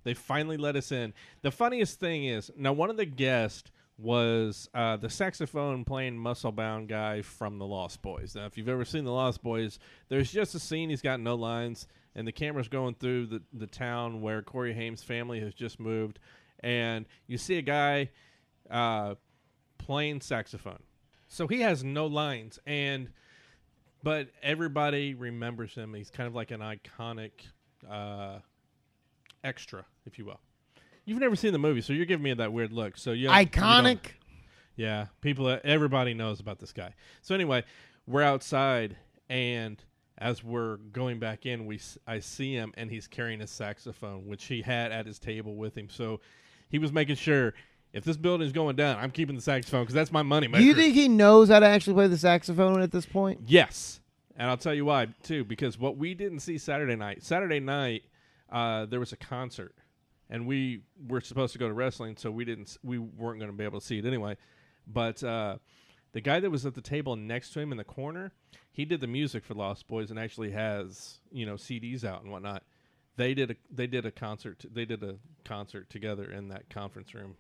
they 0.04 0.14
finally 0.14 0.56
let 0.56 0.76
us 0.76 0.92
in. 0.92 1.12
The 1.42 1.50
funniest 1.50 2.00
thing 2.00 2.24
is 2.24 2.50
now 2.56 2.72
one 2.72 2.90
of 2.90 2.96
the 2.96 3.04
guests 3.04 3.70
was 3.98 4.68
uh, 4.74 4.96
the 4.96 5.08
saxophone 5.08 5.84
playing 5.84 6.18
muscle 6.18 6.52
bound 6.52 6.88
guy 6.88 7.22
from 7.22 7.58
the 7.58 7.66
Lost 7.66 8.02
Boys. 8.02 8.34
Now, 8.34 8.46
if 8.46 8.58
you've 8.58 8.68
ever 8.68 8.84
seen 8.84 9.04
the 9.04 9.12
Lost 9.12 9.42
Boys, 9.42 9.78
there's 10.08 10.30
just 10.30 10.54
a 10.54 10.58
scene. 10.58 10.90
He's 10.90 11.02
got 11.02 11.18
no 11.18 11.34
lines, 11.34 11.86
and 12.14 12.26
the 12.26 12.32
camera's 12.32 12.68
going 12.68 12.94
through 12.94 13.26
the 13.26 13.42
the 13.52 13.66
town 13.66 14.20
where 14.20 14.42
Corey 14.42 14.74
Haim's 14.74 15.02
family 15.02 15.40
has 15.40 15.54
just 15.54 15.80
moved, 15.80 16.18
and 16.60 17.06
you 17.26 17.38
see 17.38 17.58
a 17.58 17.62
guy 17.62 18.10
uh, 18.70 19.14
playing 19.78 20.20
saxophone. 20.20 20.82
So 21.36 21.46
he 21.46 21.60
has 21.60 21.84
no 21.84 22.06
lines, 22.06 22.58
and 22.66 23.10
but 24.02 24.28
everybody 24.42 25.12
remembers 25.12 25.74
him. 25.74 25.92
He's 25.92 26.10
kind 26.10 26.26
of 26.26 26.34
like 26.34 26.50
an 26.50 26.60
iconic 26.60 27.32
uh, 27.86 28.38
extra, 29.44 29.84
if 30.06 30.18
you 30.18 30.24
will. 30.24 30.40
You've 31.04 31.18
never 31.18 31.36
seen 31.36 31.52
the 31.52 31.58
movie, 31.58 31.82
so 31.82 31.92
you're 31.92 32.06
giving 32.06 32.24
me 32.24 32.32
that 32.32 32.54
weird 32.54 32.72
look. 32.72 32.96
So 32.96 33.12
you 33.12 33.28
Iconic. 33.28 34.12
yeah, 34.76 35.08
people, 35.20 35.58
everybody 35.62 36.14
knows 36.14 36.40
about 36.40 36.58
this 36.58 36.72
guy. 36.72 36.94
So 37.20 37.34
anyway, 37.34 37.64
we're 38.06 38.22
outside, 38.22 38.96
and 39.28 39.76
as 40.16 40.42
we're 40.42 40.78
going 40.78 41.18
back 41.18 41.44
in, 41.44 41.66
we 41.66 41.78
I 42.06 42.20
see 42.20 42.54
him, 42.54 42.72
and 42.78 42.90
he's 42.90 43.06
carrying 43.06 43.42
a 43.42 43.46
saxophone, 43.46 44.26
which 44.26 44.46
he 44.46 44.62
had 44.62 44.90
at 44.90 45.04
his 45.04 45.18
table 45.18 45.54
with 45.54 45.76
him. 45.76 45.90
So 45.90 46.20
he 46.70 46.78
was 46.78 46.92
making 46.92 47.16
sure 47.16 47.52
if 47.96 48.04
this 48.04 48.18
building's 48.18 48.52
going 48.52 48.76
down, 48.76 48.98
I'm 48.98 49.10
keeping 49.10 49.36
the 49.36 49.40
saxophone 49.40 49.84
because 49.84 49.94
that's 49.94 50.12
my 50.12 50.20
money 50.22 50.48
maker. 50.48 50.60
Do 50.60 50.66
you 50.66 50.74
think 50.74 50.94
he 50.94 51.08
knows 51.08 51.48
how 51.48 51.60
to 51.60 51.66
actually 51.66 51.94
play 51.94 52.08
the 52.08 52.18
saxophone 52.18 52.82
at 52.82 52.92
this 52.92 53.06
point? 53.06 53.40
Yes, 53.46 54.00
and 54.36 54.50
I'll 54.50 54.58
tell 54.58 54.74
you 54.74 54.84
why 54.84 55.06
too. 55.22 55.44
Because 55.44 55.78
what 55.78 55.96
we 55.96 56.12
didn't 56.12 56.40
see 56.40 56.58
Saturday 56.58 56.94
night, 56.94 57.22
Saturday 57.22 57.58
night, 57.58 58.02
uh, 58.52 58.84
there 58.84 59.00
was 59.00 59.14
a 59.14 59.16
concert, 59.16 59.74
and 60.28 60.46
we 60.46 60.82
were 61.08 61.22
supposed 61.22 61.54
to 61.54 61.58
go 61.58 61.68
to 61.68 61.72
wrestling, 61.72 62.18
so 62.18 62.30
we 62.30 62.44
didn't. 62.44 62.76
We 62.84 62.98
weren't 62.98 63.40
going 63.40 63.50
to 63.50 63.56
be 63.56 63.64
able 63.64 63.80
to 63.80 63.86
see 63.86 63.98
it 63.98 64.04
anyway. 64.04 64.36
But 64.86 65.24
uh, 65.24 65.56
the 66.12 66.20
guy 66.20 66.38
that 66.38 66.50
was 66.50 66.66
at 66.66 66.74
the 66.74 66.82
table 66.82 67.16
next 67.16 67.54
to 67.54 67.60
him 67.60 67.72
in 67.72 67.78
the 67.78 67.84
corner, 67.84 68.32
he 68.72 68.84
did 68.84 69.00
the 69.00 69.06
music 69.06 69.42
for 69.42 69.54
Lost 69.54 69.88
Boys 69.88 70.10
and 70.10 70.18
actually 70.18 70.50
has 70.50 71.20
you 71.32 71.46
know 71.46 71.54
CDs 71.54 72.04
out 72.04 72.22
and 72.22 72.30
whatnot. 72.30 72.62
They 73.16 73.32
did 73.32 73.52
a 73.52 73.56
they 73.70 73.86
did 73.86 74.04
a 74.04 74.10
concert. 74.10 74.66
They 74.70 74.84
did 74.84 75.02
a 75.02 75.14
concert 75.46 75.88
together 75.88 76.30
in 76.30 76.48
that 76.48 76.68
conference 76.68 77.14
room 77.14 77.36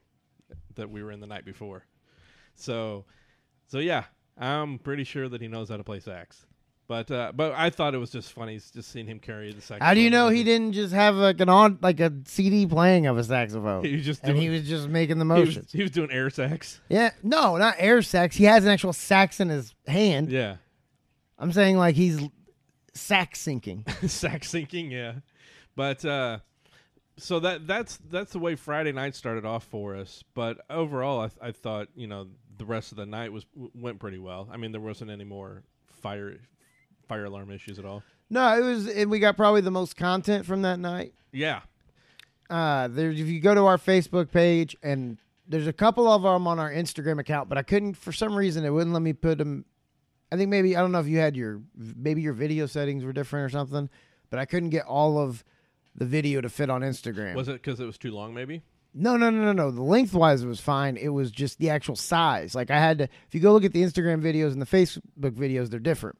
that 0.74 0.90
we 0.90 1.02
were 1.02 1.12
in 1.12 1.20
the 1.20 1.26
night 1.26 1.44
before. 1.44 1.84
So, 2.54 3.04
so 3.66 3.78
yeah, 3.78 4.04
I'm 4.38 4.78
pretty 4.78 5.04
sure 5.04 5.28
that 5.28 5.40
he 5.40 5.48
knows 5.48 5.68
how 5.68 5.76
to 5.76 5.84
play 5.84 6.00
sax. 6.00 6.46
But 6.88 7.10
uh, 7.10 7.32
but 7.34 7.52
I 7.56 7.70
thought 7.70 7.94
it 7.94 7.98
was 7.98 8.10
just 8.10 8.32
funny 8.32 8.60
just 8.72 8.92
seeing 8.92 9.06
him 9.06 9.18
carry 9.18 9.52
the 9.52 9.60
sax. 9.60 9.82
How 9.82 9.92
do 9.92 10.00
you 10.00 10.08
know 10.08 10.28
he 10.28 10.44
didn't 10.44 10.72
just 10.72 10.94
have 10.94 11.16
like 11.16 11.40
an 11.40 11.48
on 11.48 11.78
like 11.82 11.98
a 11.98 12.12
CD 12.26 12.64
playing 12.64 13.06
of 13.06 13.18
a 13.18 13.24
saxophone? 13.24 13.84
He 13.84 13.96
was 13.96 14.04
just 14.04 14.22
and 14.22 14.38
he 14.38 14.48
was 14.48 14.68
just 14.68 14.88
making 14.88 15.18
the 15.18 15.24
he 15.24 15.40
was, 15.40 15.48
motions. 15.48 15.72
he 15.72 15.82
was 15.82 15.90
doing 15.90 16.12
air 16.12 16.30
sax. 16.30 16.80
yeah, 16.88 17.10
no, 17.24 17.56
not 17.56 17.74
air 17.78 18.02
sax. 18.02 18.36
He 18.36 18.44
has 18.44 18.64
an 18.64 18.70
actual 18.70 18.92
sax 18.92 19.40
in 19.40 19.48
his 19.48 19.74
hand. 19.88 20.30
Yeah, 20.30 20.56
I'm 21.40 21.50
saying 21.50 21.76
like 21.76 21.96
he's 21.96 22.20
sax 22.94 23.44
syncing. 23.44 23.88
sax 24.08 24.52
syncing. 24.52 24.92
Yeah, 24.92 25.14
but 25.74 26.04
uh, 26.04 26.38
so 27.18 27.40
that 27.40 27.66
that's 27.66 27.96
that's 28.10 28.32
the 28.32 28.38
way 28.38 28.54
Friday 28.56 28.92
night 28.92 29.14
started 29.14 29.44
off 29.44 29.64
for 29.64 29.96
us. 29.96 30.22
But 30.34 30.58
overall, 30.70 31.20
I, 31.20 31.28
th- 31.28 31.38
I 31.42 31.52
thought 31.52 31.88
you 31.94 32.06
know 32.06 32.28
the 32.58 32.64
rest 32.66 32.92
of 32.92 32.96
the 32.98 33.06
night 33.06 33.32
was 33.32 33.44
w- 33.54 33.70
went 33.74 33.98
pretty 33.98 34.18
well. 34.18 34.48
I 34.50 34.56
mean, 34.56 34.72
there 34.72 34.80
wasn't 34.80 35.10
any 35.10 35.24
more 35.24 35.62
fire 35.86 36.36
fire 37.08 37.24
alarm 37.24 37.50
issues 37.50 37.78
at 37.78 37.84
all. 37.84 38.02
no, 38.30 38.56
it 38.58 38.62
was, 38.62 38.88
and 38.88 39.10
we 39.10 39.18
got 39.18 39.36
probably 39.36 39.60
the 39.60 39.70
most 39.70 39.96
content 39.96 40.44
from 40.46 40.62
that 40.62 40.78
night. 40.80 41.14
Yeah, 41.32 41.60
Uh, 42.50 42.88
there, 42.88 43.10
if 43.10 43.18
you 43.18 43.40
go 43.40 43.54
to 43.54 43.64
our 43.66 43.76
Facebook 43.78 44.30
page, 44.30 44.76
and 44.82 45.18
there's 45.48 45.66
a 45.66 45.72
couple 45.72 46.08
of 46.08 46.22
them 46.22 46.46
on 46.46 46.58
our 46.58 46.70
Instagram 46.72 47.20
account, 47.20 47.48
but 47.48 47.58
I 47.58 47.62
couldn't 47.62 47.94
for 47.94 48.12
some 48.12 48.34
reason 48.34 48.64
it 48.64 48.70
wouldn't 48.70 48.92
let 48.92 49.02
me 49.02 49.12
put 49.12 49.38
them. 49.38 49.64
I 50.32 50.36
think 50.36 50.50
maybe 50.50 50.76
I 50.76 50.80
don't 50.80 50.90
know 50.92 50.98
if 51.00 51.06
you 51.06 51.18
had 51.18 51.36
your 51.36 51.60
maybe 51.76 52.20
your 52.22 52.32
video 52.32 52.66
settings 52.66 53.04
were 53.04 53.12
different 53.12 53.44
or 53.46 53.48
something, 53.50 53.88
but 54.30 54.38
I 54.40 54.44
couldn't 54.44 54.70
get 54.70 54.84
all 54.86 55.18
of 55.18 55.44
the 55.96 56.04
video 56.04 56.40
to 56.40 56.48
fit 56.48 56.70
on 56.70 56.82
Instagram. 56.82 57.34
was 57.34 57.48
it 57.48 57.54
because 57.54 57.80
it 57.80 57.86
was 57.86 57.98
too 57.98 58.12
long? 58.12 58.34
Maybe. 58.34 58.62
No, 58.94 59.16
no, 59.16 59.28
no, 59.28 59.42
no, 59.44 59.52
no. 59.52 59.70
The 59.70 59.82
lengthwise 59.82 60.42
it 60.42 60.46
was 60.46 60.60
fine. 60.60 60.96
It 60.96 61.08
was 61.08 61.30
just 61.30 61.58
the 61.58 61.68
actual 61.70 61.96
size. 61.96 62.54
Like 62.54 62.70
I 62.70 62.78
had 62.78 62.98
to. 62.98 63.04
If 63.04 63.34
you 63.34 63.40
go 63.40 63.52
look 63.52 63.64
at 63.64 63.72
the 63.72 63.82
Instagram 63.82 64.22
videos 64.22 64.52
and 64.52 64.62
the 64.62 64.66
Facebook 64.66 65.00
videos, 65.32 65.68
they're 65.68 65.78
different. 65.80 66.16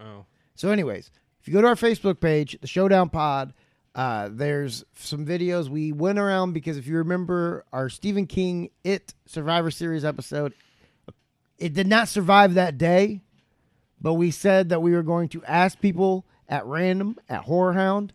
Oh, 0.00 0.24
So, 0.54 0.70
anyways, 0.70 1.10
if 1.40 1.48
you 1.48 1.54
go 1.54 1.60
to 1.60 1.66
our 1.68 1.74
Facebook 1.74 2.20
page, 2.20 2.56
the 2.60 2.66
Showdown 2.68 3.08
Pod, 3.10 3.52
uh, 3.94 4.28
there's 4.30 4.84
some 4.94 5.26
videos 5.26 5.68
we 5.68 5.90
went 5.92 6.18
around 6.18 6.52
because 6.52 6.76
if 6.76 6.86
you 6.86 6.96
remember 6.98 7.64
our 7.72 7.88
Stephen 7.88 8.26
King 8.26 8.70
It 8.84 9.12
Survivor 9.26 9.70
Series 9.72 10.04
episode, 10.04 10.54
it 11.58 11.74
did 11.74 11.88
not 11.88 12.08
survive 12.08 12.54
that 12.54 12.78
day, 12.78 13.20
but 14.00 14.14
we 14.14 14.30
said 14.30 14.68
that 14.68 14.80
we 14.80 14.92
were 14.92 15.02
going 15.02 15.28
to 15.30 15.44
ask 15.44 15.80
people 15.80 16.24
at 16.48 16.64
random 16.66 17.18
at 17.28 17.42
Horror 17.42 17.72
Hound, 17.74 18.12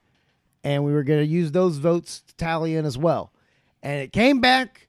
and 0.65 0.83
we 0.83 0.91
were 0.91 1.03
going 1.03 1.19
to 1.21 1.25
use 1.25 1.51
those 1.53 1.77
votes 1.77 2.21
to 2.27 2.35
tally 2.35 2.75
in 2.75 2.83
as 2.85 2.97
well. 2.97 3.31
And 3.83 4.01
it 4.01 4.11
came 4.11 4.41
back 4.41 4.87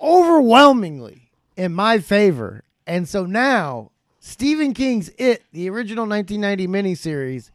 overwhelmingly 0.00 1.30
in 1.56 1.72
my 1.72 1.98
favor. 1.98 2.62
And 2.86 3.08
so 3.08 3.26
now 3.26 3.90
Stephen 4.20 4.72
King's 4.72 5.10
It, 5.18 5.42
the 5.52 5.68
original 5.68 6.06
1990 6.06 6.66
miniseries, 6.68 7.50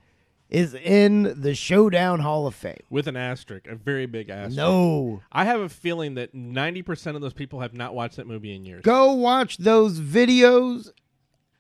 is 0.50 0.74
in 0.74 1.40
the 1.42 1.56
Showdown 1.56 2.20
Hall 2.20 2.46
of 2.46 2.54
Fame. 2.54 2.82
with 2.90 3.08
an 3.08 3.16
asterisk, 3.16 3.68
a 3.68 3.76
very 3.76 4.06
big 4.06 4.30
asterisk. 4.30 4.58
No. 4.58 5.22
I 5.32 5.46
have 5.46 5.62
a 5.62 5.70
feeling 5.70 6.16
that 6.16 6.36
ninety 6.36 6.82
percent 6.82 7.16
of 7.16 7.22
those 7.22 7.32
people 7.34 7.62
have 7.62 7.74
not 7.74 7.96
watched 7.96 8.18
that 8.18 8.28
movie 8.28 8.54
in 8.54 8.66
years. 8.66 8.84
Go 8.84 9.14
watch 9.14 9.56
those 9.60 10.02
videos. 10.02 10.90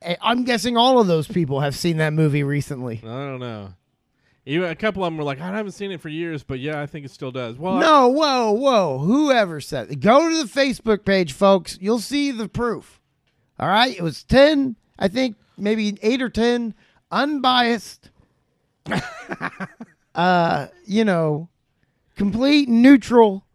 Eh, 0.02 0.18
I'm 0.22 0.44
guessing 0.44 0.76
all 0.76 1.00
of 1.00 1.08
those 1.08 1.26
people 1.26 1.62
have 1.62 1.74
seen 1.74 1.98
that 1.98 2.12
movie 2.12 2.44
recently. 2.44 2.98
I 3.02 3.08
don't 3.08 3.40
know. 3.40 3.76
Even 4.46 4.70
a 4.72 4.76
couple 4.76 5.04
of 5.04 5.08
them 5.12 5.18
were 5.18 5.24
like, 5.24 5.40
I 5.40 5.48
haven't 5.56 5.74
seen 5.74 5.92
it 5.92 6.02
for 6.02 6.10
years, 6.10 6.42
but 6.44 6.60
yeah, 6.60 6.82
I 6.82 6.88
think 6.88 7.06
it 7.06 7.12
still 7.12 7.32
does. 7.32 7.58
Well, 7.58 7.76
I- 7.78 7.82
No, 7.82 8.08
whoa, 8.08 8.52
whoa. 8.52 8.98
Whoever 9.00 9.62
said 9.62 9.92
it. 9.92 10.00
Go 10.00 10.30
to 10.30 10.38
the 10.44 10.50
Facebook 10.50 11.06
page, 11.06 11.34
folks. 11.34 11.78
You'll 11.80 12.00
see 12.00 12.32
the 12.32 12.50
proof. 12.50 13.00
All 13.60 13.68
right? 13.70 13.96
It 13.96 14.02
was 14.02 14.24
10, 14.24 14.76
I 14.98 15.08
think 15.10 15.36
maybe 15.58 15.96
8 16.02 16.22
or 16.24 16.30
10 16.30 16.74
unbiased 17.12 18.10
uh, 20.16 20.68
you 20.86 21.06
know, 21.06 21.50
complete 22.16 22.68
neutral 22.70 23.46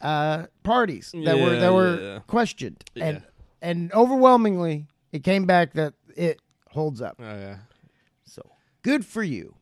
uh 0.00 0.46
parties 0.64 1.12
that 1.24 1.38
were 1.38 1.56
that 1.60 1.72
were 1.72 2.00
yeah. 2.00 2.18
questioned. 2.26 2.82
And 2.96 3.18
Yeah. 3.18 3.68
and 3.70 3.92
overwhelmingly 3.92 4.86
it 5.12 5.22
came 5.22 5.46
back 5.46 5.74
that 5.74 5.94
it 6.16 6.40
holds 6.70 7.00
up. 7.00 7.16
oh 7.20 7.22
yeah, 7.24 7.58
So 8.24 8.42
good 8.82 9.06
for 9.06 9.22
you. 9.22 9.54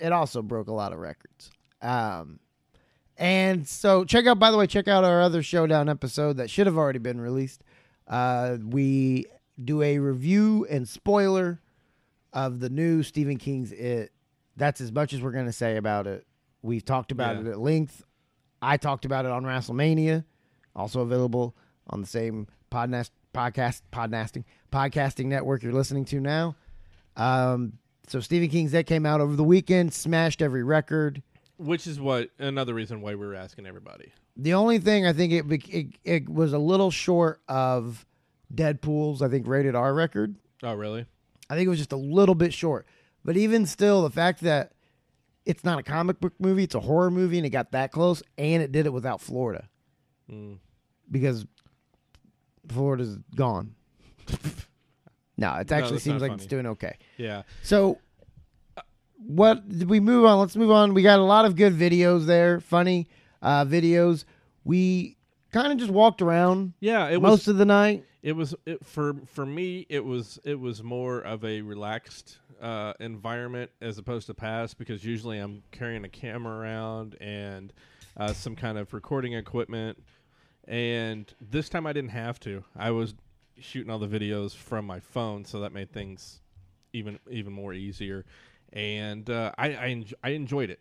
It 0.00 0.12
also 0.12 0.42
broke 0.42 0.68
a 0.68 0.72
lot 0.72 0.92
of 0.92 0.98
records. 0.98 1.50
Um, 1.82 2.40
and 3.16 3.66
so 3.68 4.04
check 4.04 4.26
out. 4.26 4.38
By 4.38 4.50
the 4.50 4.56
way, 4.56 4.66
check 4.66 4.88
out 4.88 5.04
our 5.04 5.20
other 5.22 5.42
showdown 5.42 5.88
episode 5.88 6.38
that 6.38 6.50
should 6.50 6.66
have 6.66 6.76
already 6.76 6.98
been 6.98 7.20
released. 7.20 7.62
Uh, 8.08 8.56
we 8.64 9.26
do 9.62 9.82
a 9.82 9.98
review 9.98 10.66
and 10.68 10.88
spoiler 10.88 11.60
of 12.32 12.58
the 12.60 12.68
new 12.68 13.02
Stephen 13.02 13.36
King's 13.38 13.70
It. 13.72 14.10
That's 14.56 14.80
as 14.80 14.90
much 14.92 15.12
as 15.12 15.20
we're 15.20 15.30
going 15.32 15.46
to 15.46 15.52
say 15.52 15.76
about 15.76 16.06
it. 16.06 16.26
We've 16.62 16.84
talked 16.84 17.12
about 17.12 17.36
Yeah. 17.36 17.42
it 17.42 17.46
at 17.52 17.60
length. 17.60 18.02
I 18.60 18.76
talked 18.78 19.04
about 19.04 19.24
it 19.26 19.30
on 19.30 19.44
WrestleMania, 19.44 20.24
also 20.74 21.00
available 21.00 21.54
on 21.88 22.00
the 22.00 22.06
same 22.06 22.46
podnast, 22.72 23.10
podcast 23.34 23.82
podcasting 23.92 24.44
podcasting 24.72 25.26
network 25.26 25.62
you're 25.62 25.72
listening 25.72 26.04
to 26.06 26.18
now. 26.20 26.56
Um, 27.16 27.74
so 28.08 28.20
Stephen 28.20 28.48
King's 28.48 28.72
That 28.72 28.86
came 28.86 29.06
out 29.06 29.20
over 29.20 29.34
the 29.36 29.44
weekend, 29.44 29.92
smashed 29.94 30.42
every 30.42 30.62
record. 30.62 31.22
which 31.56 31.86
is 31.86 32.00
what 32.00 32.30
another 32.38 32.74
reason 32.74 33.00
why 33.00 33.10
we 33.14 33.26
were 33.26 33.34
asking 33.34 33.66
everybody. 33.66 34.12
The 34.36 34.54
only 34.54 34.78
thing 34.78 35.06
I 35.06 35.12
think 35.12 35.32
it, 35.32 35.44
it 35.72 35.86
it 36.04 36.28
was 36.28 36.52
a 36.52 36.58
little 36.58 36.90
short 36.90 37.40
of 37.48 38.04
Deadpool's 38.52 39.22
I 39.22 39.28
think 39.28 39.46
rated 39.46 39.74
R 39.74 39.94
record. 39.94 40.36
Oh 40.62 40.74
really? 40.74 41.06
I 41.48 41.54
think 41.54 41.66
it 41.66 41.70
was 41.70 41.78
just 41.78 41.92
a 41.92 41.96
little 41.96 42.34
bit 42.34 42.52
short. 42.52 42.86
But 43.24 43.36
even 43.36 43.64
still, 43.66 44.02
the 44.02 44.10
fact 44.10 44.40
that 44.40 44.72
it's 45.46 45.62
not 45.64 45.78
a 45.78 45.82
comic 45.82 46.20
book 46.20 46.32
movie, 46.38 46.64
it's 46.64 46.74
a 46.74 46.80
horror 46.80 47.10
movie, 47.10 47.36
and 47.38 47.46
it 47.46 47.50
got 47.50 47.72
that 47.72 47.92
close, 47.92 48.22
and 48.38 48.62
it 48.62 48.72
did 48.72 48.86
it 48.86 48.92
without 48.92 49.20
Florida 49.20 49.68
Mm. 50.30 50.58
because 51.10 51.44
Florida's 52.68 53.18
gone. 53.36 53.74
no, 55.36 55.54
it 55.54 55.70
actually 55.72 55.92
that's 55.92 56.04
seems 56.04 56.22
like 56.22 56.32
it's 56.32 56.46
doing 56.46 56.66
okay. 56.66 56.96
Yeah, 57.16 57.42
So, 57.62 57.98
what 59.26 59.68
did 59.68 59.88
we 59.88 60.00
move 60.00 60.24
on? 60.26 60.38
Let's 60.38 60.56
move 60.56 60.70
on. 60.70 60.94
We 60.94 61.02
got 61.02 61.18
a 61.18 61.24
lot 61.24 61.44
of 61.44 61.56
good 61.56 61.72
videos 61.74 62.26
there, 62.26 62.60
funny 62.60 63.08
uh, 63.42 63.64
videos. 63.64 64.24
We 64.64 65.16
kind 65.52 65.72
of 65.72 65.78
just 65.78 65.90
walked 65.90 66.22
around 66.22 66.72
yeah. 66.80 67.08
It 67.08 67.20
most 67.20 67.40
was. 67.40 67.48
of 67.48 67.56
the 67.58 67.64
night. 67.64 68.04
It 68.22 68.32
was 68.32 68.54
it, 68.66 68.84
for 68.84 69.14
for 69.26 69.44
me. 69.44 69.86
It 69.88 70.04
was 70.04 70.38
it 70.44 70.58
was 70.58 70.82
more 70.82 71.20
of 71.20 71.44
a 71.44 71.60
relaxed 71.60 72.38
uh, 72.60 72.94
environment 73.00 73.70
as 73.80 73.98
opposed 73.98 74.26
to 74.28 74.34
past 74.34 74.78
because 74.78 75.04
usually 75.04 75.38
I'm 75.38 75.62
carrying 75.72 76.04
a 76.04 76.08
camera 76.08 76.58
around 76.58 77.16
and 77.20 77.72
uh, 78.16 78.32
some 78.32 78.56
kind 78.56 78.78
of 78.78 78.94
recording 78.94 79.34
equipment, 79.34 80.02
and 80.66 81.32
this 81.40 81.68
time 81.68 81.86
I 81.86 81.92
didn't 81.92 82.10
have 82.10 82.40
to. 82.40 82.64
I 82.76 82.90
was 82.92 83.14
shooting 83.58 83.90
all 83.90 83.98
the 83.98 84.08
videos 84.08 84.54
from 84.54 84.86
my 84.86 85.00
phone, 85.00 85.44
so 85.44 85.60
that 85.60 85.72
made 85.72 85.92
things 85.92 86.40
even 86.92 87.18
even 87.30 87.52
more 87.52 87.72
easier. 87.74 88.24
And 88.72 89.28
uh, 89.30 89.52
I 89.58 89.66
I, 89.76 89.88
enj- 89.90 90.14
I 90.22 90.30
enjoyed 90.30 90.70
it. 90.70 90.80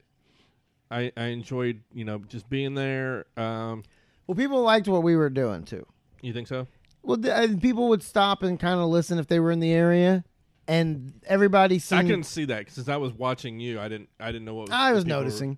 I, 0.92 1.12
I 1.18 1.25
enjoyed 1.25 1.82
you 1.94 2.06
know 2.06 2.20
just 2.20 2.50
being 2.50 2.75
there. 2.75 3.25
Um, 3.38 3.84
Well, 4.27 4.36
people 4.36 4.62
liked 4.62 4.88
what 4.88 5.03
we 5.03 5.15
were 5.15 5.30
doing 5.30 5.63
too. 5.63 5.86
you 6.22 6.34
think 6.34 6.48
so? 6.48 6.68
Well, 7.01 7.18
th- 7.18 7.60
people 7.62 7.89
would 7.89 8.01
stop 8.03 8.44
and 8.44 8.60
kind 8.60 8.80
of 8.80 8.88
listen 8.89 9.20
if 9.20 9.27
they 9.27 9.39
were 9.39 9.51
in 9.51 9.60
the 9.60 9.72
area, 9.74 10.24
and 10.68 11.13
everybody 11.25 11.75
I 11.75 11.80
seemed. 11.80 12.01
couldn't 12.08 12.24
see 12.24 12.46
that 12.46 12.72
since 12.72 12.88
I 12.89 12.98
was 12.98 13.12
watching 13.13 13.60
you. 13.60 13.80
I 13.80 13.88
didn't. 13.89 14.10
I 14.20 14.27
didn't 14.32 14.46
know 14.46 14.56
what. 14.56 14.72
I 14.72 14.92
was 14.94 15.03
people 15.03 15.18
were- 15.18 15.24
noticing, 15.24 15.58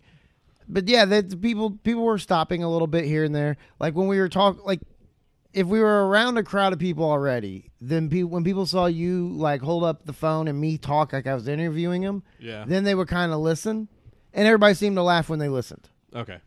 but 0.68 0.88
yeah, 0.88 1.06
that 1.06 1.42
people 1.42 1.72
people 1.84 2.04
were 2.04 2.18
stopping 2.18 2.64
a 2.64 2.70
little 2.72 2.88
bit 2.88 3.06
here 3.06 3.24
and 3.24 3.36
there. 3.36 3.58
Like 3.80 3.94
when 3.96 4.08
we 4.08 4.20
were 4.20 4.30
talking, 4.30 4.62
like 4.66 4.80
if 5.56 5.66
we 5.66 5.80
were 5.80 6.08
around 6.10 6.38
a 6.38 6.44
crowd 6.44 6.74
of 6.74 6.80
people 6.80 7.06
already, 7.06 7.72
then 7.80 8.10
pe- 8.10 8.24
when 8.24 8.44
people 8.44 8.66
saw 8.66 8.88
you 8.88 9.30
like 9.30 9.62
hold 9.62 9.86
up 9.86 10.06
the 10.06 10.12
phone 10.12 10.50
and 10.50 10.60
me 10.60 10.78
talk 10.78 11.14
like 11.14 11.26
I 11.26 11.34
was 11.34 11.48
interviewing 11.48 12.02
them, 12.02 12.24
yeah. 12.40 12.66
then 12.68 12.84
they 12.84 12.94
would 12.94 13.08
kind 13.08 13.32
of 13.32 13.40
listen, 13.40 13.88
and 14.34 14.46
everybody 14.46 14.74
seemed 14.74 14.98
to 14.98 15.02
laugh 15.02 15.30
when 15.30 15.40
they 15.40 15.50
listened. 15.50 15.90
okay. 16.14 16.40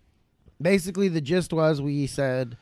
Basically, 0.61 1.07
the 1.07 1.21
gist 1.21 1.53
was 1.53 1.81
we 1.81 2.07
said, 2.09 2.57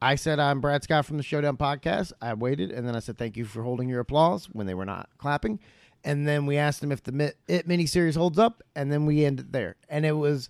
I 0.00 0.14
said 0.14 0.40
I'm 0.40 0.60
Brad 0.60 0.82
Scott 0.82 1.04
from 1.04 1.18
the 1.18 1.22
Showdown 1.22 1.58
Podcast. 1.58 2.12
I 2.20 2.32
waited, 2.32 2.72
and 2.72 2.88
then 2.88 2.96
I 2.96 2.98
said 2.98 3.18
thank 3.18 3.36
you 3.36 3.44
for 3.44 3.62
holding 3.62 3.88
your 3.90 4.00
applause 4.00 4.46
when 4.46 4.66
they 4.66 4.74
were 4.74 4.86
not 4.86 5.08
clapping, 5.18 5.60
and 6.02 6.26
then 6.26 6.46
we 6.46 6.56
asked 6.56 6.80
them 6.80 6.90
if 6.90 7.02
the 7.02 7.12
mi- 7.12 7.32
it 7.46 7.68
miniseries 7.68 8.16
holds 8.16 8.38
up, 8.38 8.62
and 8.74 8.90
then 8.90 9.06
we 9.06 9.24
ended 9.24 9.52
there, 9.52 9.76
and 9.88 10.04
it 10.04 10.12
was, 10.12 10.48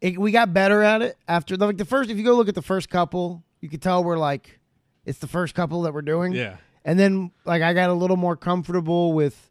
it, 0.00 0.18
we 0.18 0.30
got 0.30 0.54
better 0.54 0.82
at 0.82 1.02
it 1.02 1.16
after 1.28 1.56
like 1.56 1.76
the 1.76 1.84
first. 1.84 2.08
If 2.08 2.16
you 2.16 2.24
go 2.24 2.36
look 2.36 2.48
at 2.48 2.54
the 2.54 2.62
first 2.62 2.88
couple, 2.88 3.42
you 3.64 3.70
could 3.70 3.80
tell 3.82 4.04
we're 4.04 4.18
like, 4.18 4.60
it's 5.06 5.18
the 5.20 5.26
first 5.26 5.54
couple 5.54 5.82
that 5.82 5.94
we're 5.94 6.02
doing, 6.02 6.32
Yeah. 6.34 6.56
and 6.84 6.98
then 6.98 7.30
like 7.46 7.62
I 7.62 7.72
got 7.72 7.88
a 7.88 7.94
little 7.94 8.18
more 8.18 8.36
comfortable 8.36 9.14
with 9.14 9.50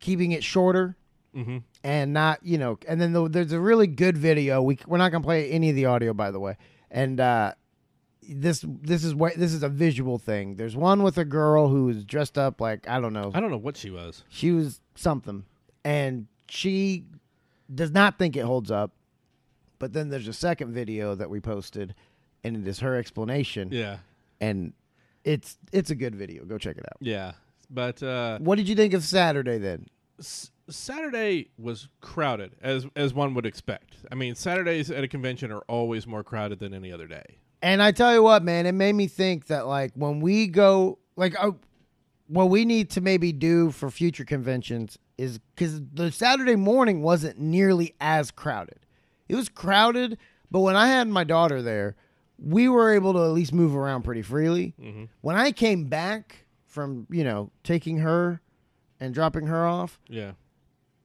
keeping 0.00 0.32
it 0.32 0.42
shorter 0.42 0.96
Mm-hmm. 1.36 1.58
and 1.84 2.14
not 2.14 2.38
you 2.42 2.56
know 2.56 2.78
and 2.88 2.98
then 2.98 3.12
the, 3.12 3.28
there's 3.28 3.52
a 3.52 3.60
really 3.60 3.86
good 3.86 4.16
video. 4.16 4.62
We 4.62 4.78
we're 4.86 4.96
not 4.96 5.12
gonna 5.12 5.22
play 5.22 5.50
any 5.50 5.68
of 5.68 5.76
the 5.76 5.84
audio 5.84 6.14
by 6.14 6.30
the 6.30 6.40
way. 6.40 6.56
And 6.90 7.20
uh 7.20 7.52
this 8.26 8.64
this 8.66 9.04
is 9.04 9.14
what 9.14 9.34
this 9.36 9.52
is 9.52 9.62
a 9.62 9.68
visual 9.68 10.18
thing. 10.18 10.56
There's 10.56 10.74
one 10.74 11.02
with 11.02 11.18
a 11.18 11.26
girl 11.26 11.68
who's 11.68 12.02
dressed 12.02 12.38
up 12.38 12.60
like 12.62 12.88
i 12.88 12.98
don't 12.98 13.12
know. 13.12 13.30
I 13.34 13.40
don't 13.40 13.50
know 13.50 13.58
what 13.58 13.76
she 13.76 13.90
was. 13.90 14.24
she 14.30 14.50
was 14.52 14.80
something. 14.94 15.44
And 15.84 16.26
she 16.48 17.04
does 17.72 17.90
not 17.90 18.18
think 18.18 18.34
it 18.34 18.44
holds 18.44 18.70
up. 18.70 18.92
But 19.78 19.92
then 19.92 20.08
there's 20.08 20.28
a 20.28 20.32
second 20.32 20.72
video 20.72 21.14
that 21.14 21.28
we 21.30 21.40
posted 21.40 21.94
and 22.54 22.66
it 22.66 22.68
is 22.68 22.80
her 22.80 22.96
explanation 22.96 23.68
Yeah. 23.70 23.98
and 24.40 24.72
it's 25.24 25.58
it's 25.72 25.90
a 25.90 25.94
good 25.94 26.14
video 26.14 26.44
go 26.44 26.58
check 26.58 26.76
it 26.78 26.84
out 26.86 26.96
Yeah. 27.00 27.32
But 27.70 28.02
uh, 28.02 28.38
what 28.38 28.56
did 28.56 28.68
you 28.68 28.74
think 28.74 28.94
of 28.94 29.04
saturday 29.04 29.58
then 29.58 29.86
S- 30.18 30.50
Saturday 30.70 31.48
was 31.58 31.88
crowded, 32.00 32.52
as 32.60 32.86
as 32.96 33.14
one 33.14 33.32
would 33.34 33.46
expect. 33.46 33.96
I 34.12 34.14
mean, 34.14 34.34
Saturdays 34.34 34.90
at 34.90 35.02
a 35.02 35.08
convention 35.08 35.50
are 35.50 35.62
always 35.68 36.06
more 36.06 36.22
crowded 36.22 36.58
than 36.58 36.74
any 36.74 36.92
other 36.92 37.06
day. 37.06 37.38
And 37.62 37.80
I 37.82 37.90
tell 37.92 38.12
you 38.12 38.22
what, 38.22 38.42
man, 38.42 38.66
it 38.66 38.72
made 38.72 38.92
me 38.94 39.06
think 39.06 39.46
that 39.46 39.66
like 39.66 39.92
when 39.94 40.20
we 40.20 40.46
go, 40.46 40.98
like, 41.16 41.34
uh, 41.42 41.52
what 42.26 42.50
we 42.50 42.64
need 42.66 42.90
to 42.90 43.00
maybe 43.00 43.32
do 43.32 43.70
for 43.70 43.90
future 43.90 44.24
conventions 44.26 44.98
is 45.16 45.38
because 45.54 45.80
the 45.94 46.12
Saturday 46.12 46.56
morning 46.56 47.00
wasn't 47.00 47.38
nearly 47.38 47.94
as 48.00 48.30
crowded. 48.30 48.80
It 49.28 49.34
was 49.36 49.48
crowded, 49.48 50.18
but 50.50 50.60
when 50.60 50.76
I 50.76 50.88
had 50.88 51.08
my 51.08 51.24
daughter 51.24 51.62
there, 51.62 51.96
we 52.40 52.68
were 52.68 52.94
able 52.94 53.12
to 53.14 53.18
at 53.20 53.30
least 53.32 53.52
move 53.52 53.74
around 53.74 54.02
pretty 54.02 54.22
freely. 54.22 54.74
Mm-hmm. 54.80 55.04
When 55.20 55.36
I 55.36 55.52
came 55.52 55.84
back 55.84 56.46
from, 56.66 57.06
you 57.10 57.24
know, 57.24 57.50
taking 57.64 57.98
her 57.98 58.40
and 59.00 59.12
dropping 59.14 59.46
her 59.46 59.66
off, 59.66 59.98
Yeah. 60.08 60.32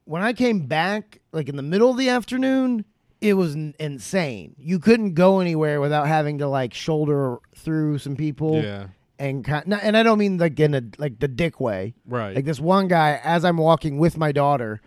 when 0.06 0.22
I 0.22 0.34
came 0.34 0.68
back, 0.68 1.20
like 1.32 1.50
in 1.50 1.56
the 1.56 1.64
middle 1.64 1.90
of 1.92 1.98
the 1.98 2.10
afternoon, 2.10 2.86
it 3.22 3.34
was 3.36 3.56
n- 3.56 3.74
insane. 3.80 4.56
You 4.60 4.80
couldn't 4.80 5.14
go 5.14 5.40
anywhere 5.40 5.80
without 5.80 6.08
having 6.08 6.40
to 6.40 6.48
like 6.48 6.74
shoulder 6.74 7.38
through 7.56 7.98
some 8.00 8.16
people 8.16 8.62
Yeah. 8.62 8.88
and 9.18 9.46
kind 9.46 9.74
and 9.74 9.96
I 9.96 10.04
don't 10.04 10.18
mean 10.20 10.38
like 10.38 10.60
in 10.60 10.74
a 10.76 10.84
like 10.98 11.20
the 11.20 11.28
dick 11.30 11.60
way. 11.62 11.94
Right. 12.06 12.36
Like 12.36 12.46
this 12.46 12.60
one 12.60 12.88
guy, 12.90 13.20
as 13.24 13.46
I'm 13.46 13.58
walking 13.58 13.98
with 13.98 14.18
my 14.18 14.32
daughter, 14.34 14.82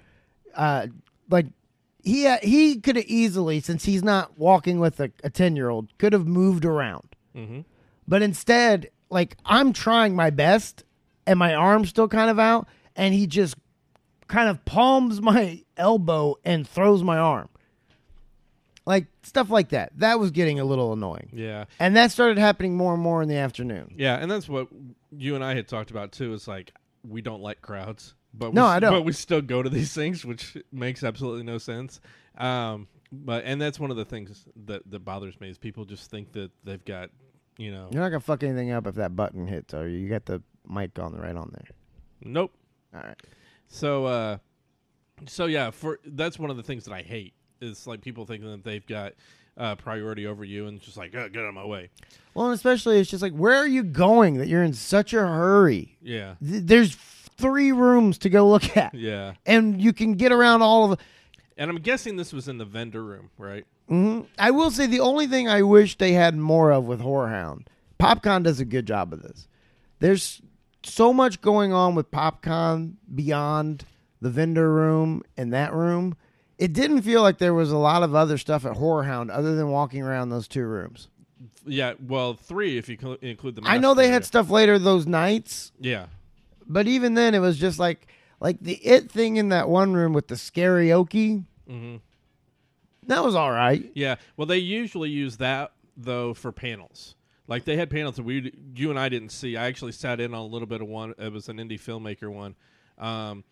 uh, 0.54 0.88
like 1.30 1.46
he 2.06 2.34
he 2.38 2.80
could 2.80 2.96
have 2.96 3.04
easily, 3.06 3.60
since 3.60 3.84
he's 3.84 4.02
not 4.04 4.38
walking 4.38 4.78
with 4.78 5.00
a 5.00 5.08
ten 5.30 5.56
year 5.56 5.68
old, 5.68 5.96
could 5.98 6.12
have 6.12 6.26
moved 6.26 6.64
around. 6.64 7.14
hmm 7.34 7.60
But 8.08 8.22
instead, 8.22 8.88
like 9.10 9.36
I'm 9.44 9.72
trying 9.72 10.14
my 10.14 10.30
best, 10.30 10.84
and 11.26 11.38
my 11.38 11.54
arm's 11.54 11.88
still 11.90 12.08
kind 12.08 12.30
of 12.30 12.38
out, 12.38 12.68
and 12.94 13.12
he 13.12 13.26
just 13.26 13.56
kind 14.28 14.48
of 14.48 14.64
palms 14.64 15.20
my 15.32 15.62
elbow 15.76 16.36
and 16.44 16.66
throws 16.66 17.02
my 17.02 17.18
arm. 17.18 17.48
Like 18.86 19.06
stuff 19.24 19.50
like 19.50 19.70
that. 19.70 19.90
That 19.96 20.20
was 20.20 20.30
getting 20.30 20.60
a 20.60 20.64
little 20.64 20.92
annoying. 20.92 21.30
Yeah. 21.32 21.64
And 21.80 21.96
that 21.96 22.12
started 22.12 22.38
happening 22.38 22.76
more 22.76 22.94
and 22.94 23.02
more 23.02 23.20
in 23.20 23.28
the 23.28 23.34
afternoon. 23.36 23.92
Yeah, 23.98 24.14
and 24.16 24.30
that's 24.30 24.48
what 24.48 24.68
you 25.10 25.34
and 25.34 25.42
I 25.42 25.56
had 25.56 25.66
talked 25.66 25.90
about 25.90 26.12
too. 26.12 26.32
Is 26.34 26.46
like 26.46 26.72
we 27.06 27.20
don't 27.22 27.42
like 27.42 27.60
crowds, 27.62 28.14
but 28.34 28.52
No, 28.54 28.64
we, 28.64 28.68
I 28.68 28.80
don't. 28.80 28.92
But 28.92 29.02
we 29.02 29.12
still 29.12 29.40
go 29.42 29.62
to 29.62 29.70
these 29.70 29.92
things, 30.00 30.24
which 30.24 30.56
makes 30.72 31.02
absolutely 31.02 31.44
no 31.44 31.58
sense. 31.58 32.00
Um, 32.38 32.88
but 33.12 33.44
and 33.44 33.60
that's 33.60 33.78
one 33.78 33.90
of 33.90 33.96
the 33.96 34.04
things 34.04 34.44
that 34.66 34.82
that 34.90 35.04
bothers 35.04 35.40
me 35.40 35.48
is 35.48 35.58
people 35.58 35.84
just 35.84 36.10
think 36.10 36.32
that 36.32 36.50
they've 36.64 36.84
got, 36.84 37.10
you 37.56 37.70
know, 37.70 37.88
You're 37.92 38.02
not 38.02 38.08
gonna 38.08 38.20
fuck 38.20 38.42
anything 38.42 38.70
up 38.72 38.86
if 38.86 38.94
that 38.96 39.14
button 39.16 39.46
hits, 39.46 39.74
are 39.74 39.88
you? 39.88 39.98
You 39.98 40.08
got 40.08 40.26
the 40.26 40.42
mic 40.68 40.98
on 40.98 41.12
the 41.12 41.20
right 41.20 41.36
on 41.36 41.50
there. 41.52 41.68
nope. 42.20 42.52
All 42.94 43.02
right. 43.02 43.20
So, 43.68 44.06
uh, 44.06 44.38
so 45.26 45.46
yeah, 45.46 45.70
for 45.70 45.98
that's 46.04 46.38
one 46.38 46.50
of 46.50 46.56
the 46.56 46.62
things 46.62 46.84
that 46.84 46.92
I 46.94 47.02
hate 47.02 47.34
is 47.60 47.86
like 47.86 48.00
people 48.00 48.26
thinking 48.26 48.50
that 48.50 48.64
they've 48.64 48.86
got 48.86 49.14
uh, 49.56 49.74
priority 49.76 50.26
over 50.26 50.44
you 50.44 50.66
and 50.66 50.80
just 50.80 50.96
like 50.96 51.14
oh, 51.14 51.28
get 51.28 51.42
out 51.42 51.48
of 51.48 51.54
my 51.54 51.64
way. 51.64 51.90
Well, 52.34 52.46
and 52.46 52.54
especially 52.54 52.98
it's 53.00 53.10
just 53.10 53.22
like, 53.22 53.32
where 53.32 53.56
are 53.56 53.66
you 53.66 53.82
going 53.82 54.36
that 54.38 54.48
you're 54.48 54.62
in 54.62 54.74
such 54.74 55.14
a 55.14 55.20
hurry? 55.20 55.96
Yeah, 56.02 56.34
Th- 56.46 56.62
There's 56.62 56.94
three 56.94 57.72
rooms 57.72 58.18
to 58.18 58.28
go 58.30 58.48
look 58.48 58.76
at, 58.76 58.94
yeah. 58.94 59.34
and 59.46 59.80
you 59.80 59.92
can 59.92 60.14
get 60.14 60.32
around 60.32 60.62
all 60.62 60.92
of. 60.92 61.00
And 61.56 61.70
I'm 61.70 61.78
guessing 61.78 62.16
this 62.16 62.32
was 62.34 62.48
in 62.48 62.58
the 62.58 62.64
vendor 62.66 63.02
room, 63.02 63.30
right? 63.38 63.64
hmm 63.88 64.22
I 64.38 64.50
will 64.50 64.70
say 64.70 64.86
the 64.86 65.00
only 65.00 65.26
thing 65.26 65.48
I 65.48 65.62
wish 65.62 65.96
they 65.96 66.12
had 66.12 66.36
more 66.36 66.70
of 66.72 66.84
with 66.84 67.00
Horrorhound, 67.00 67.66
PopCon 68.00 68.42
does 68.42 68.60
a 68.60 68.64
good 68.64 68.86
job 68.86 69.12
of 69.12 69.22
this. 69.22 69.48
There's 70.00 70.42
so 70.82 71.12
much 71.12 71.40
going 71.40 71.72
on 71.72 71.94
with 71.94 72.10
PopCon 72.10 72.94
beyond 73.14 73.84
the 74.20 74.28
vendor 74.30 74.70
room 74.72 75.22
and 75.36 75.52
that 75.52 75.72
room. 75.72 76.16
It 76.58 76.72
didn't 76.72 77.02
feel 77.02 77.20
like 77.22 77.38
there 77.38 77.54
was 77.54 77.70
a 77.70 77.76
lot 77.76 78.02
of 78.02 78.14
other 78.14 78.38
stuff 78.38 78.64
at 78.64 78.76
Horrorhound 78.76 79.30
other 79.30 79.54
than 79.56 79.68
walking 79.70 80.02
around 80.02 80.30
those 80.30 80.48
two 80.48 80.64
rooms. 80.64 81.08
Yeah, 81.66 81.94
well, 82.00 82.34
three 82.34 82.78
if 82.78 82.88
you 82.88 82.96
cl- 83.00 83.18
include 83.20 83.56
the. 83.56 83.62
I 83.64 83.78
know 83.78 83.92
they 83.94 84.04
master 84.04 84.12
had 84.14 84.24
stuff 84.24 84.50
later 84.50 84.78
those 84.78 85.06
nights, 85.06 85.72
Yeah, 85.80 86.06
but 86.66 86.86
even 86.86 87.14
then 87.14 87.34
it 87.34 87.40
was 87.40 87.58
just 87.58 87.78
like 87.78 88.06
like 88.40 88.58
the 88.60 88.74
it 88.74 89.10
thing 89.10 89.36
in 89.36 89.48
that 89.50 89.68
one 89.68 89.92
room 89.92 90.12
with 90.12 90.28
the 90.28 90.36
karaoke. 90.36 91.44
Yeah. 91.66 91.74
hmm 91.74 91.96
That 93.06 93.22
was 93.24 93.34
all 93.34 93.50
right. 93.52 93.90
Yeah. 93.94 94.16
Well, 94.36 94.46
they 94.46 94.58
usually 94.58 95.10
use 95.10 95.36
that 95.38 95.72
though 95.96 96.34
for 96.34 96.52
panels. 96.52 97.14
Like 97.48 97.64
they 97.64 97.76
had 97.76 97.90
panels 97.90 98.16
that 98.16 98.24
we, 98.24 98.52
you 98.74 98.90
and 98.90 98.98
I 98.98 99.08
didn't 99.08 99.28
see. 99.28 99.56
I 99.56 99.66
actually 99.66 99.92
sat 99.92 100.20
in 100.20 100.34
on 100.34 100.40
a 100.40 100.46
little 100.46 100.66
bit 100.66 100.80
of 100.80 100.88
one. 100.88 101.14
It 101.18 101.32
was 101.32 101.48
an 101.48 101.58
indie 101.58 101.80
filmmaker 101.80 102.28
one, 102.32 102.56
um, 102.98 103.44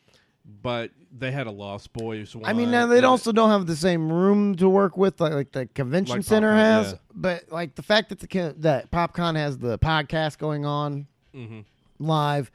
but 0.62 0.90
they 1.16 1.30
had 1.30 1.46
a 1.46 1.50
Lost 1.50 1.92
Boys 1.92 2.34
one. 2.34 2.44
I 2.44 2.52
mean, 2.52 2.70
now 2.70 2.86
they 2.86 2.98
and- 2.98 3.06
also 3.06 3.32
don't 3.32 3.50
have 3.50 3.66
the 3.66 3.76
same 3.76 4.12
room 4.12 4.54
to 4.56 4.68
work 4.68 4.96
with 4.96 5.20
like, 5.20 5.32
like 5.32 5.52
the 5.52 5.66
convention 5.66 6.16
Like 6.16 6.24
center 6.24 6.50
PopCon, 6.52 6.56
has. 6.56 6.92
yeah. 6.92 6.98
But 7.14 7.44
like 7.52 7.74
the 7.76 7.82
fact 7.82 8.08
that 8.10 8.20
the 8.20 8.54
that 8.58 8.90
PopCon 8.90 9.36
has 9.36 9.58
the 9.58 9.78
podcast 9.78 10.38
going 10.38 10.64
on 10.66 11.06
Mhm. 11.34 11.64
live, 11.98 12.50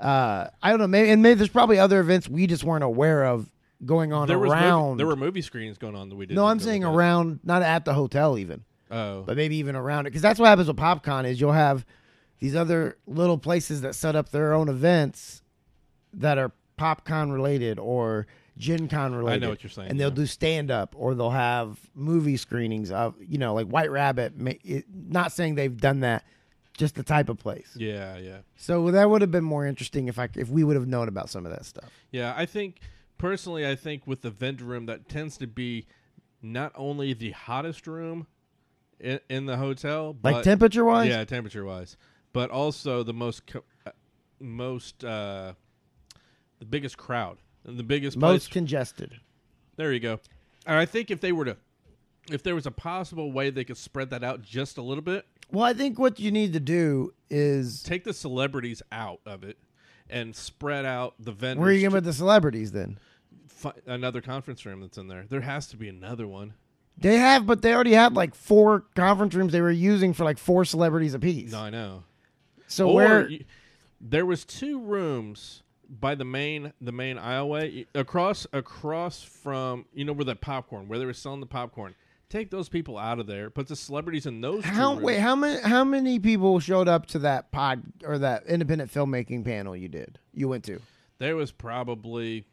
uh, 0.00 0.48
I 0.62 0.70
don't 0.70 0.78
know. 0.78 0.86
Maybe 0.86 1.10
and 1.10 1.22
maybe 1.22 1.34
there's 1.38 1.48
probably 1.50 1.78
other 1.78 2.00
events 2.00 2.28
we 2.28 2.46
just 2.46 2.64
weren't 2.64 2.84
aware 2.84 3.24
of 3.24 3.50
going 3.84 4.12
on 4.12 4.28
There 4.28 4.38
was 4.38 4.48
movie- 4.50 4.62
around. 4.62 4.96
there 4.96 5.06
were 5.06 5.16
movie 5.16 5.42
screenings 5.42 5.76
going 5.76 5.94
on 5.96 6.08
that 6.08 6.14
we 6.16 6.24
didn't. 6.26 6.36
no, 6.36 6.46
I'm 6.46 6.58
go 6.58 6.64
saying 6.64 6.82
look 6.82 6.92
at. 6.92 6.96
around, 6.96 7.40
not 7.44 7.62
at 7.62 7.84
the 7.84 7.92
hotel 7.94 8.38
even. 8.38 8.64
Oh, 8.90 9.22
but 9.22 9.36
maybe 9.36 9.56
even 9.56 9.74
around 9.76 10.06
it 10.06 10.10
because 10.10 10.22
that's 10.22 10.38
what 10.38 10.46
happens 10.46 10.68
with 10.68 10.76
PopCon 10.76 11.26
is 11.26 11.40
you'll 11.40 11.52
have 11.52 11.84
these 12.38 12.54
other 12.54 12.96
little 13.06 13.38
places 13.38 13.80
that 13.82 13.94
set 13.94 14.14
up 14.16 14.30
their 14.30 14.52
own 14.54 14.68
events 14.68 15.42
that 16.12 16.38
are 16.38 16.52
PopCon 16.78 17.32
related 17.32 17.78
or 17.78 18.26
Gen 18.56 18.88
Con 18.88 19.14
related. 19.14 19.42
I 19.42 19.46
know 19.46 19.50
what 19.50 19.62
you're 19.62 19.70
saying, 19.70 19.90
And 19.90 19.98
they'll 19.98 20.08
yeah. 20.10 20.14
do 20.14 20.26
stand 20.26 20.70
up 20.70 20.94
or 20.96 21.14
they'll 21.14 21.30
have 21.30 21.78
movie 21.94 22.36
screenings 22.36 22.90
of 22.90 23.14
you 23.20 23.38
know 23.38 23.54
like 23.54 23.66
White 23.66 23.90
Rabbit. 23.90 24.34
not 24.92 25.32
saying 25.32 25.54
they've 25.56 25.76
done 25.76 26.00
that, 26.00 26.24
just 26.76 26.94
the 26.94 27.02
type 27.02 27.28
of 27.28 27.38
place. 27.38 27.70
yeah, 27.76 28.16
yeah, 28.18 28.38
So 28.56 28.90
that 28.90 29.08
would 29.10 29.20
have 29.22 29.30
been 29.30 29.44
more 29.44 29.66
interesting 29.66 30.08
if 30.08 30.18
I 30.18 30.28
if 30.36 30.48
we 30.48 30.62
would 30.64 30.76
have 30.76 30.86
known 30.88 31.08
about 31.08 31.30
some 31.30 31.46
of 31.46 31.52
that 31.52 31.64
stuff. 31.64 31.90
yeah. 32.10 32.32
I 32.36 32.46
think 32.46 32.80
personally, 33.18 33.66
I 33.66 33.74
think 33.76 34.06
with 34.06 34.22
the 34.22 34.30
vendor 34.30 34.64
room, 34.64 34.86
that 34.86 35.08
tends 35.08 35.36
to 35.38 35.46
be 35.46 35.86
not 36.42 36.72
only 36.76 37.12
the 37.14 37.30
hottest 37.30 37.86
room 37.86 38.26
in, 39.00 39.18
in 39.30 39.46
the 39.46 39.56
hotel, 39.56 40.16
Like 40.22 40.34
but 40.36 40.44
temperature 40.44 40.84
wise, 40.84 41.08
Yeah, 41.08 41.24
temperature 41.24 41.64
wise, 41.64 41.96
but 42.32 42.50
also 42.50 43.02
the 43.02 43.12
most 43.14 43.46
co- 43.46 43.64
uh, 43.86 43.90
most 44.40 45.04
uh, 45.04 45.54
the 46.64 46.70
biggest 46.70 46.96
crowd 46.96 47.38
and 47.64 47.76
the 47.78 47.82
biggest 47.82 48.16
most 48.16 48.46
place. 48.46 48.52
congested. 48.52 49.20
there 49.76 49.92
you 49.92 50.00
go. 50.00 50.18
And 50.66 50.76
I 50.78 50.86
think 50.86 51.10
if 51.10 51.20
they 51.20 51.30
were 51.32 51.44
to, 51.44 51.56
if 52.30 52.42
there 52.42 52.54
was 52.54 52.66
a 52.66 52.70
possible 52.70 53.30
way 53.32 53.50
they 53.50 53.64
could 53.64 53.76
spread 53.76 54.10
that 54.10 54.24
out 54.24 54.42
just 54.42 54.78
a 54.78 54.82
little 54.82 55.02
bit, 55.02 55.26
Well, 55.52 55.64
I 55.64 55.74
think 55.74 55.98
what 55.98 56.18
you 56.18 56.30
need 56.30 56.52
to 56.54 56.60
do 56.60 57.12
is 57.28 57.82
take 57.82 58.04
the 58.04 58.14
celebrities 58.14 58.82
out 58.90 59.20
of 59.26 59.44
it, 59.44 59.58
and 60.08 60.34
spread 60.34 60.84
out 60.86 61.14
the 61.18 61.32
vendors. 61.32 61.60
where 61.60 61.68
are 61.70 61.72
you 61.72 61.80
going 61.82 61.90
to 61.92 61.96
put 61.98 62.04
the 62.04 62.12
celebrities 62.12 62.72
then? 62.72 62.98
fi- 63.48 63.72
another 63.86 64.20
conference 64.22 64.64
room 64.66 64.80
that's 64.80 64.96
in 64.98 65.08
there. 65.08 65.24
There 65.28 65.40
has 65.42 65.66
to 65.68 65.76
be 65.76 65.88
another 65.88 66.26
one. 66.26 66.54
They 66.96 67.16
have, 67.18 67.46
but 67.46 67.60
they 67.62 67.74
already 67.74 67.92
had 67.92 68.14
like 68.14 68.34
four 68.34 68.84
conference 68.94 69.34
rooms 69.34 69.52
they 69.52 69.60
were 69.60 69.70
using 69.70 70.12
for 70.14 70.24
like 70.24 70.38
four 70.38 70.64
celebrities 70.64 71.12
apiece. 71.14 71.52
No, 71.52 71.58
I 71.60 71.70
know. 71.70 72.04
So 72.68 72.88
or 72.90 72.94
where? 72.94 73.28
you- 73.28 73.44
there 74.00 74.24
was 74.26 74.44
two 74.44 74.80
rooms 74.80 75.62
by 75.88 76.14
the 76.14 76.24
main 76.24 76.72
the 76.80 76.92
main 76.92 77.16
aisleway 77.16 77.86
across 77.94 78.46
across 78.52 79.22
from 79.22 79.86
you 79.92 80.04
know 80.04 80.12
where 80.12 80.24
the 80.24 80.36
popcorn 80.36 80.88
where 80.88 80.98
they 80.98 81.06
were 81.06 81.12
selling 81.12 81.40
the 81.40 81.46
popcorn. 81.46 81.94
Take 82.30 82.50
those 82.50 82.68
people 82.68 82.98
out 82.98 83.20
of 83.20 83.26
there. 83.26 83.48
Put 83.50 83.68
the 83.68 83.76
celebrities 83.76 84.26
in 84.26 84.40
those. 84.40 84.64
How 84.64 84.98
wait? 84.98 85.20
How 85.20 85.36
many? 85.36 85.60
How 85.60 85.84
many 85.84 86.18
people 86.18 86.58
showed 86.58 86.88
up 86.88 87.06
to 87.08 87.20
that 87.20 87.52
pod 87.52 87.82
or 88.02 88.18
that 88.18 88.46
independent 88.46 88.92
filmmaking 88.92 89.44
panel 89.44 89.76
you 89.76 89.88
did? 89.88 90.18
You 90.32 90.48
went 90.48 90.64
to? 90.64 90.80
There 91.18 91.36
was 91.36 91.52
probably 91.52 92.44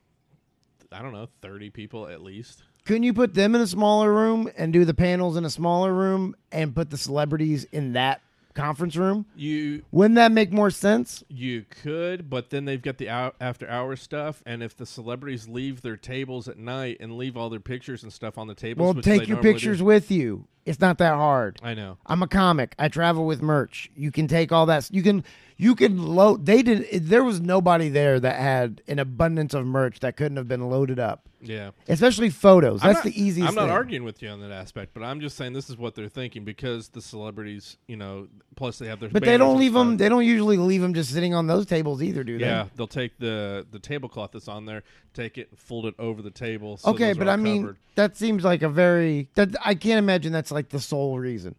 I 0.91 1.01
don't 1.01 1.13
know 1.13 1.29
thirty 1.41 1.69
people 1.69 2.07
at 2.07 2.21
least. 2.21 2.63
Couldn't 2.85 3.03
you 3.03 3.13
put 3.13 3.33
them 3.33 3.55
in 3.55 3.61
a 3.61 3.67
smaller 3.67 4.11
room 4.11 4.49
and 4.57 4.73
do 4.73 4.85
the 4.85 4.93
panels 4.93 5.37
in 5.37 5.45
a 5.45 5.49
smaller 5.49 5.93
room 5.93 6.35
and 6.51 6.75
put 6.75 6.89
the 6.89 6.97
celebrities 6.97 7.63
in 7.65 7.93
that 7.93 8.21
conference 8.53 8.95
room? 8.95 9.25
You 9.35 9.83
Wouldn't 9.91 10.15
that 10.15 10.31
make 10.31 10.51
more 10.51 10.69
sense? 10.69 11.23
you 11.29 11.65
could, 11.69 12.29
but 12.29 12.49
then 12.49 12.65
they've 12.65 12.81
got 12.81 12.97
the 12.97 13.07
after 13.09 13.69
hour 13.69 13.95
stuff, 13.95 14.41
and 14.45 14.61
if 14.63 14.75
the 14.75 14.85
celebrities 14.85 15.47
leave 15.47 15.81
their 15.81 15.97
tables 15.97 16.47
at 16.47 16.57
night 16.57 16.97
and 16.99 17.17
leave 17.17 17.35
all 17.37 17.49
their 17.49 17.59
pictures 17.59 18.03
and 18.03 18.11
stuff 18.13 18.37
on 18.37 18.47
the 18.47 18.55
tables, 18.55 18.93
Well, 18.95 19.01
take 19.03 19.27
your 19.27 19.37
normally 19.37 19.49
do- 19.49 19.53
pictures 19.53 19.81
with 19.83 20.11
you. 20.11 20.47
It's 20.63 20.79
not 20.79 20.99
that 20.99 21.15
hard. 21.15 21.59
I 21.63 21.73
know. 21.73 21.97
I'm 22.05 22.21
a 22.21 22.27
comic. 22.27 22.75
I 22.77 22.87
travel 22.87 23.25
with 23.25 23.41
merch. 23.41 23.89
You 23.95 24.11
can 24.11 24.27
take 24.27 24.51
all 24.51 24.67
that. 24.67 24.89
You 24.91 25.01
can 25.01 25.23
you 25.57 25.73
can 25.73 25.97
load. 26.03 26.45
They 26.45 26.61
did. 26.61 26.87
There 27.07 27.23
was 27.23 27.41
nobody 27.41 27.89
there 27.89 28.19
that 28.19 28.35
had 28.39 28.81
an 28.87 28.99
abundance 28.99 29.55
of 29.55 29.65
merch 29.65 30.01
that 30.01 30.17
couldn't 30.17 30.37
have 30.37 30.47
been 30.47 30.69
loaded 30.69 30.99
up, 30.99 31.27
Yeah. 31.41 31.71
especially 31.87 32.29
photos. 32.29 32.81
I'm 32.83 32.93
That's 32.93 33.05
not- 33.05 33.13
the 33.13 33.21
easiest. 33.21 33.49
I'm 33.49 33.55
not 33.55 33.63
thing. 33.63 33.71
arguing 33.71 34.03
with 34.03 34.21
you 34.21 34.29
on 34.29 34.39
that 34.41 34.51
aspect, 34.51 34.93
but 34.93 35.03
I'm 35.03 35.19
just 35.21 35.37
saying 35.37 35.53
this 35.53 35.69
is 35.69 35.77
what 35.77 35.95
they're 35.95 36.07
thinking 36.07 36.43
because 36.43 36.89
the 36.89 37.01
celebrities, 37.01 37.77
you 37.87 37.97
know, 37.97 38.27
plus 38.55 38.77
they 38.79 38.87
have 38.87 38.99
their. 38.99 39.09
But 39.09 39.23
they 39.23 39.37
don't 39.37 39.57
leave 39.57 39.73
them. 39.73 39.97
They 39.97 40.09
don't 40.09 40.25
usually 40.25 40.57
leave 40.57 40.81
them 40.81 40.93
just 40.93 41.11
sitting 41.11 41.33
on 41.33 41.47
those 41.47 41.65
tables 41.65 42.01
either, 42.03 42.23
do 42.23 42.37
they? 42.37 42.45
Yeah, 42.45 42.67
they'll 42.75 42.87
take 42.87 43.17
the 43.17 43.65
the 43.71 43.79
tablecloth 43.79 44.31
that's 44.31 44.47
on 44.47 44.65
there, 44.65 44.83
take 45.13 45.37
it, 45.37 45.47
and 45.49 45.59
fold 45.59 45.85
it 45.85 45.95
over 45.97 46.21
the 46.21 46.31
table. 46.31 46.77
So 46.77 46.91
okay, 46.91 47.13
but 47.13 47.27
I 47.27 47.35
mean, 47.35 47.75
that 47.95 48.17
seems 48.17 48.43
like 48.43 48.61
a 48.61 48.69
very. 48.69 49.29
That 49.35 49.55
I 49.63 49.75
can't 49.75 49.99
imagine 49.99 50.31
that's 50.31 50.51
like 50.51 50.69
the 50.69 50.79
sole 50.79 51.17
reason. 51.19 51.55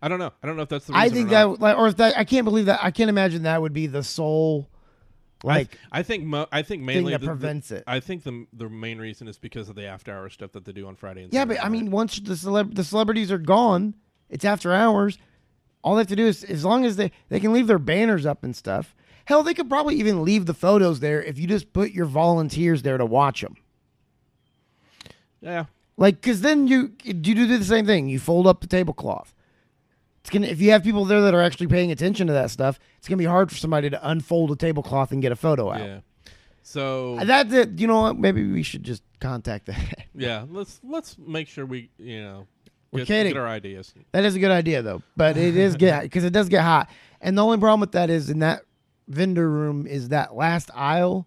I 0.00 0.06
don't 0.08 0.20
know. 0.20 0.32
I 0.42 0.46
don't 0.46 0.56
know 0.56 0.62
if 0.62 0.68
that's 0.68 0.86
the. 0.86 0.92
Reason 0.92 1.04
I 1.04 1.08
think 1.12 1.30
that, 1.30 1.60
like, 1.60 1.76
or 1.76 1.88
if 1.88 1.96
that, 1.96 2.16
I 2.16 2.22
can't 2.24 2.44
believe 2.44 2.66
that. 2.66 2.78
I 2.82 2.92
can't 2.92 3.10
imagine 3.10 3.42
that 3.42 3.60
would 3.60 3.72
be 3.72 3.88
the 3.88 4.04
sole, 4.04 4.68
like, 5.44 5.78
I, 5.92 6.00
I 6.00 6.02
think 6.02 6.24
mo- 6.24 6.46
I 6.50 6.62
think 6.62 6.82
mainly 6.82 7.12
that 7.12 7.20
the- 7.20 7.26
the- 7.26 7.32
prevents 7.32 7.70
it. 7.70 7.84
I 7.86 8.00
think 8.00 8.24
the 8.24 8.46
the 8.52 8.68
main 8.68 8.98
reason 8.98 9.28
is 9.28 9.38
because 9.38 9.68
of 9.68 9.76
the 9.76 9.86
after 9.86 10.12
hour 10.12 10.28
stuff 10.28 10.52
that 10.52 10.64
they 10.64 10.72
do 10.72 10.86
on 10.86 10.96
Friday 10.96 11.22
and 11.24 11.32
Yeah, 11.32 11.40
Saturday 11.40 11.56
but 11.58 11.64
I 11.64 11.68
night. 11.68 11.72
mean, 11.72 11.90
once 11.90 12.18
the 12.18 12.34
celeb- 12.34 12.74
the 12.74 12.84
celebrities 12.84 13.30
are 13.30 13.38
gone, 13.38 13.94
it's 14.28 14.44
after 14.44 14.72
hours. 14.72 15.18
All 15.84 15.94
they 15.94 16.00
have 16.00 16.08
to 16.08 16.16
do 16.16 16.26
is, 16.26 16.42
as 16.44 16.64
long 16.64 16.84
as 16.84 16.96
they 16.96 17.12
they 17.28 17.38
can 17.40 17.52
leave 17.52 17.66
their 17.68 17.78
banners 17.78 18.26
up 18.26 18.42
and 18.44 18.54
stuff. 18.56 18.94
Hell, 19.26 19.42
they 19.42 19.52
could 19.54 19.68
probably 19.68 19.94
even 19.96 20.24
leave 20.24 20.46
the 20.46 20.54
photos 20.54 21.00
there 21.00 21.22
if 21.22 21.38
you 21.38 21.46
just 21.46 21.72
put 21.74 21.92
your 21.92 22.06
volunteers 22.06 22.82
there 22.82 22.96
to 22.96 23.04
watch 23.04 23.42
them. 23.42 23.56
yeah, 25.40 25.66
Like, 25.96 26.20
because 26.20 26.40
then 26.40 26.66
you 26.66 26.92
you 27.04 27.12
do 27.14 27.46
the 27.46 27.64
same 27.64 27.86
thing. 27.86 28.08
You 28.08 28.18
fold 28.18 28.46
up 28.46 28.60
the 28.60 28.66
tablecloth. 28.66 29.34
It's 30.28 30.34
gonna 30.34 30.48
if 30.48 30.60
you 30.60 30.72
have 30.72 30.82
people 30.82 31.06
there 31.06 31.22
that 31.22 31.32
are 31.32 31.40
actually 31.40 31.68
paying 31.68 31.90
attention 31.90 32.26
to 32.26 32.34
that 32.34 32.50
stuff. 32.50 32.78
It's 32.98 33.08
gonna 33.08 33.16
be 33.16 33.24
hard 33.24 33.50
for 33.50 33.56
somebody 33.56 33.88
to 33.88 34.10
unfold 34.10 34.50
a 34.50 34.56
tablecloth 34.56 35.10
and 35.10 35.22
get 35.22 35.32
a 35.32 35.36
photo 35.36 35.72
out. 35.72 35.80
Yeah. 35.80 36.00
So 36.62 37.16
uh, 37.16 37.24
That's 37.24 37.50
it. 37.54 37.78
You 37.78 37.86
know 37.86 38.02
what? 38.02 38.18
Maybe 38.18 38.46
we 38.46 38.62
should 38.62 38.82
just 38.82 39.02
contact 39.20 39.64
that. 39.66 40.06
yeah, 40.14 40.44
let's 40.50 40.80
let's 40.84 41.16
make 41.16 41.48
sure 41.48 41.64
we 41.64 41.88
you 41.96 42.20
know 42.20 42.46
We're 42.92 42.98
get, 43.00 43.06
kidding. 43.06 43.32
get 43.32 43.40
our 43.40 43.48
ideas. 43.48 43.94
That 44.12 44.26
is 44.26 44.34
a 44.34 44.38
good 44.38 44.50
idea 44.50 44.82
though, 44.82 45.02
but 45.16 45.38
it 45.38 45.56
is 45.56 45.76
get 45.76 46.02
because 46.02 46.24
it 46.24 46.34
does 46.34 46.50
get 46.50 46.62
hot. 46.62 46.90
And 47.22 47.38
the 47.38 47.42
only 47.42 47.56
problem 47.56 47.80
with 47.80 47.92
that 47.92 48.10
is 48.10 48.28
in 48.28 48.40
that 48.40 48.64
vendor 49.08 49.48
room 49.48 49.86
is 49.86 50.10
that 50.10 50.34
last 50.34 50.70
aisle. 50.74 51.26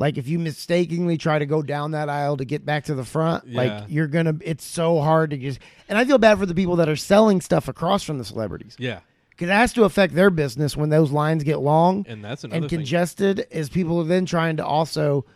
Like 0.00 0.16
if 0.18 0.26
you 0.26 0.38
mistakenly 0.38 1.16
try 1.18 1.38
to 1.38 1.46
go 1.46 1.60
down 1.62 1.90
that 1.92 2.08
aisle 2.08 2.38
to 2.38 2.44
get 2.44 2.64
back 2.64 2.84
to 2.84 2.94
the 2.94 3.04
front, 3.04 3.46
Yeah. 3.46 3.56
like 3.62 3.84
you're 3.88 4.06
gonna. 4.08 4.34
It's 4.42 4.64
so 4.64 5.00
hard 5.00 5.30
to 5.30 5.36
just. 5.36 5.60
And 5.88 5.96
I 5.98 6.04
feel 6.06 6.18
bad 6.18 6.38
for 6.38 6.46
the 6.46 6.54
people 6.54 6.76
that 6.76 6.88
are 6.88 6.96
selling 6.96 7.40
stuff 7.42 7.68
across 7.68 8.02
from 8.02 8.16
the 8.18 8.24
celebrities 8.24 8.74
Yeah, 8.78 9.00
because 9.28 9.48
it 9.50 9.52
has 9.52 9.72
to 9.74 9.84
affect 9.84 10.14
their 10.14 10.30
business 10.30 10.74
when 10.76 10.88
those 10.88 11.10
lines 11.12 11.44
get 11.44 11.60
long 11.60 12.06
and 12.08 12.24
that's 12.24 12.44
another 12.44 12.56
and 12.62 12.70
thing. 12.70 12.78
congested. 12.78 13.46
Is 13.50 13.68
people 13.68 14.00
are 14.00 14.04
then 14.04 14.24
trying 14.24 14.56
to 14.56 14.64
also 14.66 15.26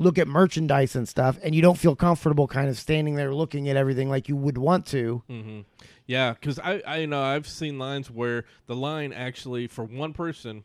look 0.00 0.18
at 0.18 0.26
merchandise 0.28 0.94
and 0.96 1.08
stuff, 1.08 1.38
and 1.42 1.54
you 1.54 1.62
don't 1.62 1.78
feel 1.78 1.94
comfortable 1.96 2.46
kind 2.48 2.68
of 2.68 2.76
standing 2.76 3.14
there 3.14 3.32
looking 3.34 3.68
at 3.68 3.76
everything 3.76 4.08
like 4.08 4.28
you 4.28 4.36
would 4.36 4.58
want 4.58 4.84
to. 4.86 5.22
hmm 5.28 5.60
Yeah, 6.06 6.32
because 6.32 6.58
I 6.58 6.82
I 6.86 7.06
know 7.06 7.22
I've 7.22 7.46
seen 7.46 7.78
lines 7.78 8.10
where 8.10 8.44
the 8.66 8.74
line 8.74 9.12
actually 9.12 9.66
for 9.68 9.84
one 9.84 10.12
person 10.12 10.64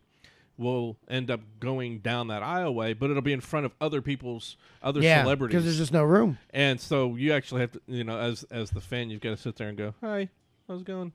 will 0.57 0.97
end 1.07 1.31
up 1.31 1.41
going 1.59 1.99
down 1.99 2.27
that 2.27 2.41
aisleway, 2.41 2.97
but 2.97 3.09
it'll 3.09 3.21
be 3.21 3.33
in 3.33 3.41
front 3.41 3.65
of 3.65 3.73
other 3.81 4.01
people's 4.01 4.55
other 4.81 5.01
yeah, 5.01 5.23
celebrities. 5.23 5.53
because 5.53 5.65
there's 5.65 5.77
just 5.77 5.93
no 5.93 6.03
room. 6.03 6.37
And 6.51 6.79
so 6.79 7.15
you 7.15 7.33
actually 7.33 7.61
have 7.61 7.71
to, 7.71 7.81
you 7.87 8.03
know, 8.03 8.19
as 8.19 8.43
as 8.51 8.71
the 8.71 8.81
fan, 8.81 9.09
you've 9.09 9.21
got 9.21 9.31
to 9.31 9.37
sit 9.37 9.55
there 9.55 9.69
and 9.69 9.77
go, 9.77 9.93
"Hi, 10.01 10.29
how's 10.67 10.81
it 10.81 10.87
going?" 10.87 11.13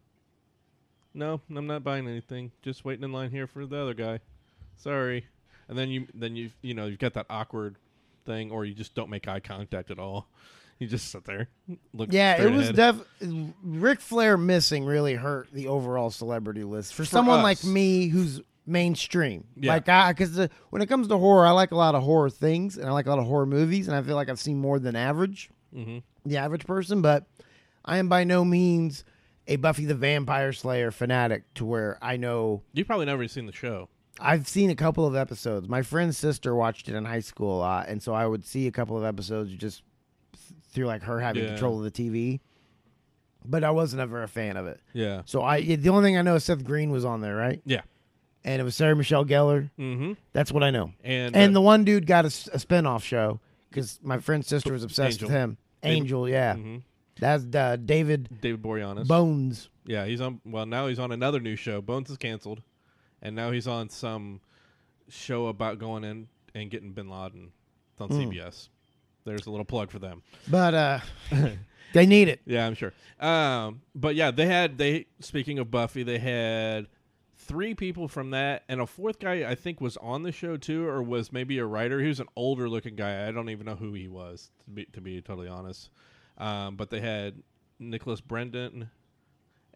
No, 1.15 1.41
I'm 1.55 1.67
not 1.67 1.85
buying 1.85 2.07
anything. 2.09 2.53
Just 2.63 2.85
waiting 2.85 3.05
in 3.05 3.13
line 3.13 3.31
here 3.31 3.47
for 3.47 3.65
the 3.67 3.77
other 3.77 3.95
guy. 3.95 4.21
Sorry. 4.77 5.27
And 5.69 5.77
then 5.77 5.89
you 5.89 6.07
then 6.15 6.37
you 6.37 6.51
you 6.63 6.75
know 6.75 6.87
you've 6.87 6.99
got 6.99 7.15
that 7.15 7.27
awkward 7.29 7.77
thing, 8.25 8.51
or 8.51 8.65
you 8.65 8.75
just 8.75 8.95
don't 8.95 9.11
make 9.11 9.29
eye 9.29 9.41
contact 9.41 9.91
at 9.91 9.99
all. 9.99 10.29
You 10.79 10.87
just 10.87 11.11
sit 11.11 11.25
there, 11.25 11.49
look. 11.93 12.13
Yeah, 12.13 12.41
it 12.41 12.53
was 12.53 12.71
def. 12.71 13.01
Ric 13.65 14.01
Flair 14.01 14.37
missing 14.37 14.85
really 14.85 15.15
hurt 15.15 15.49
the 15.53 15.67
overall 15.67 16.11
celebrity 16.11 16.63
list 16.63 16.95
for, 16.95 17.05
someone 17.05 17.43
like 17.43 17.65
me 17.65 18.07
who's 18.07 18.41
mainstream. 18.69 19.45
Yeah. 19.57 19.73
Like 19.73 19.89
I, 19.89 20.13
because 20.13 20.49
when 20.71 20.83
it 20.83 20.87
comes 20.87 21.09
to 21.09 21.19
horror, 21.19 21.47
I 21.47 21.51
like 21.51 21.73
a 21.73 21.77
lot 21.77 21.95
of 21.95 22.03
horror 22.03 22.31
things 22.31 22.77
and 22.77 22.87
I 22.87 22.93
like 22.93 23.07
a 23.07 23.11
lot 23.11 23.19
of 23.19 23.27
horror 23.27 23.47
movies, 23.47 23.89
and 23.89 23.97
I 23.97 24.03
feel 24.03 24.15
like 24.17 24.29
I've 24.29 24.39
seen 24.39 24.59
more 24.59 24.79
than 24.79 24.95
average, 24.95 25.51
Mhm. 25.75 26.03
the 26.25 26.37
average 26.37 26.67
person. 26.67 27.03
But 27.03 27.27
I 27.85 27.99
am 27.99 28.09
by 28.09 28.25
no 28.25 28.45
means 28.45 29.05
a 29.47 29.57
Buffy 29.57 29.87
the 29.87 29.95
Vampire 29.95 30.53
Slayer 30.53 30.91
fanatic 30.91 31.43
to 31.55 31.65
where 31.65 31.99
I 32.03 32.17
know 32.19 32.63
You've 32.75 32.87
probably 32.87 33.07
never 33.07 33.27
seen 33.29 33.47
the 33.47 33.53
show. 33.53 33.89
I've 34.21 34.47
seen 34.49 34.69
a 34.69 34.75
couple 34.75 35.07
of 35.07 35.15
episodes. 35.17 35.69
My 35.69 35.81
friend's 35.83 36.19
sister 36.19 36.55
watched 36.55 36.89
it 36.89 36.95
in 36.95 37.05
high 37.05 37.21
school 37.21 37.57
a 37.57 37.61
lot, 37.61 37.89
and 37.89 38.03
so 38.03 38.13
I 38.13 38.27
would 38.27 38.45
see 38.45 38.67
a 38.67 38.73
couple 38.73 38.99
of 38.99 39.05
episodes 39.05 39.53
just 39.53 39.83
through 40.73 40.87
like 40.87 41.03
her 41.05 41.21
having 41.21 41.45
Yeah. 41.45 41.51
control 41.51 41.79
of 41.79 41.85
the 41.85 41.91
TV. 41.91 42.41
But 43.45 43.65
I 43.65 43.71
wasn't 43.71 44.01
ever 44.03 44.23
a 44.23 44.29
fan 44.29 44.57
of 44.57 44.67
it. 44.67 44.81
Yeah. 44.93 45.23
So 45.25 45.43
I 45.43 45.63
the 45.63 45.89
only 45.89 46.03
thing 46.03 46.19
I 46.19 46.23
know 46.23 46.35
is 46.35 46.45
Seth 46.45 46.65
Green 46.65 46.91
was 46.91 47.05
on 47.05 47.21
there, 47.23 47.37
right? 47.37 47.63
Yeah. 47.65 47.83
And 48.45 48.61
it 48.61 48.65
was 48.65 48.75
Sarah 48.77 48.95
Michelle 48.97 49.25
Gellar. 49.25 49.71
Mm-hmm. 49.79 50.13
That's 50.33 50.53
what 50.53 50.63
I 50.63 50.71
know. 50.71 50.93
And 51.05 51.35
And 51.37 51.51
uh, 51.51 51.55
the 51.55 51.61
one 51.61 51.85
dude 51.85 52.07
got 52.07 52.25
a, 52.25 52.29
a 52.29 52.59
spinoff 52.59 53.03
show 53.03 53.41
because 53.69 53.99
my 54.03 54.19
friend's 54.19 54.47
sister 54.47 54.73
was 54.73 54.85
obsessed 54.85 55.17
Angel. 55.17 55.29
with 55.29 55.37
him. 55.37 55.57
Angel, 55.83 56.29
yeah. 56.29 56.55
mhm. 56.55 56.83
That's 57.21 57.45
uh, 57.55 57.77
David 57.85 58.29
David 58.41 58.63
Boreanaz. 58.63 59.07
Bones. 59.09 59.69
Yeah, 59.87 60.05
he's 60.07 60.21
on. 60.21 60.41
Well, 60.45 60.67
now 60.67 60.87
he's 60.87 60.99
on 61.01 61.11
another 61.13 61.41
new 61.41 61.57
show. 61.57 61.81
Bones 61.81 62.11
is 62.11 62.17
canceled, 62.17 62.63
and 63.23 63.35
now 63.35 63.51
he's 63.51 63.67
on 63.67 63.89
some 63.91 64.41
show 65.09 65.47
about 65.49 65.79
going 65.79 66.05
in 66.05 66.29
and 66.55 66.71
getting 66.71 66.93
Bin 66.93 67.09
Laden. 67.09 67.51
It's 67.93 68.01
on 68.01 68.09
Hmm. 68.09 68.31
CBS. 68.31 68.69
There's 69.25 69.47
a 69.47 69.51
little 69.51 69.65
plug 69.65 69.91
for 69.91 69.99
them. 69.99 70.23
But 70.49 70.75
uh, 70.75 71.01
they 71.93 72.07
need 72.07 72.29
it. 72.29 72.41
Yeah, 72.47 72.67
I'm 72.67 72.75
sure. 72.75 72.93
Um, 73.21 73.83
but 73.95 74.15
yeah, 74.15 74.31
they 74.31 74.47
had 74.47 74.79
they. 74.79 75.07
Speaking 75.21 75.59
of 75.59 75.71
Buffy, 75.73 76.03
they 76.05 76.19
had 76.19 76.87
three 77.49 77.75
people 77.75 78.07
from 78.07 78.31
that, 78.31 78.63
and 78.69 78.81
a 78.81 78.87
fourth 78.87 79.19
guy 79.19 79.51
I 79.51 79.55
think 79.55 79.81
was 79.81 79.97
on 79.97 80.23
the 80.23 80.31
show 80.31 80.57
too, 80.57 80.87
or 80.87 81.03
was 81.03 81.33
maybe 81.33 81.59
a 81.59 81.65
writer. 81.65 82.01
He 82.01 82.09
was 82.09 82.21
an 82.21 82.29
older 82.37 82.69
looking 82.69 82.95
guy. 82.95 83.27
I 83.27 83.33
don't 83.33 83.49
even 83.49 83.67
know 83.67 83.75
who 83.75 83.95
he 83.95 84.07
was 84.07 84.51
to 84.65 84.71
be 84.71 84.85
to 84.93 85.01
be 85.01 85.21
totally 85.21 85.49
honest. 85.49 85.91
Um, 86.37 86.77
but 86.77 86.91
they 86.91 87.01
had 87.01 87.43
Nicholas 87.81 88.21
Brendon, 88.21 88.91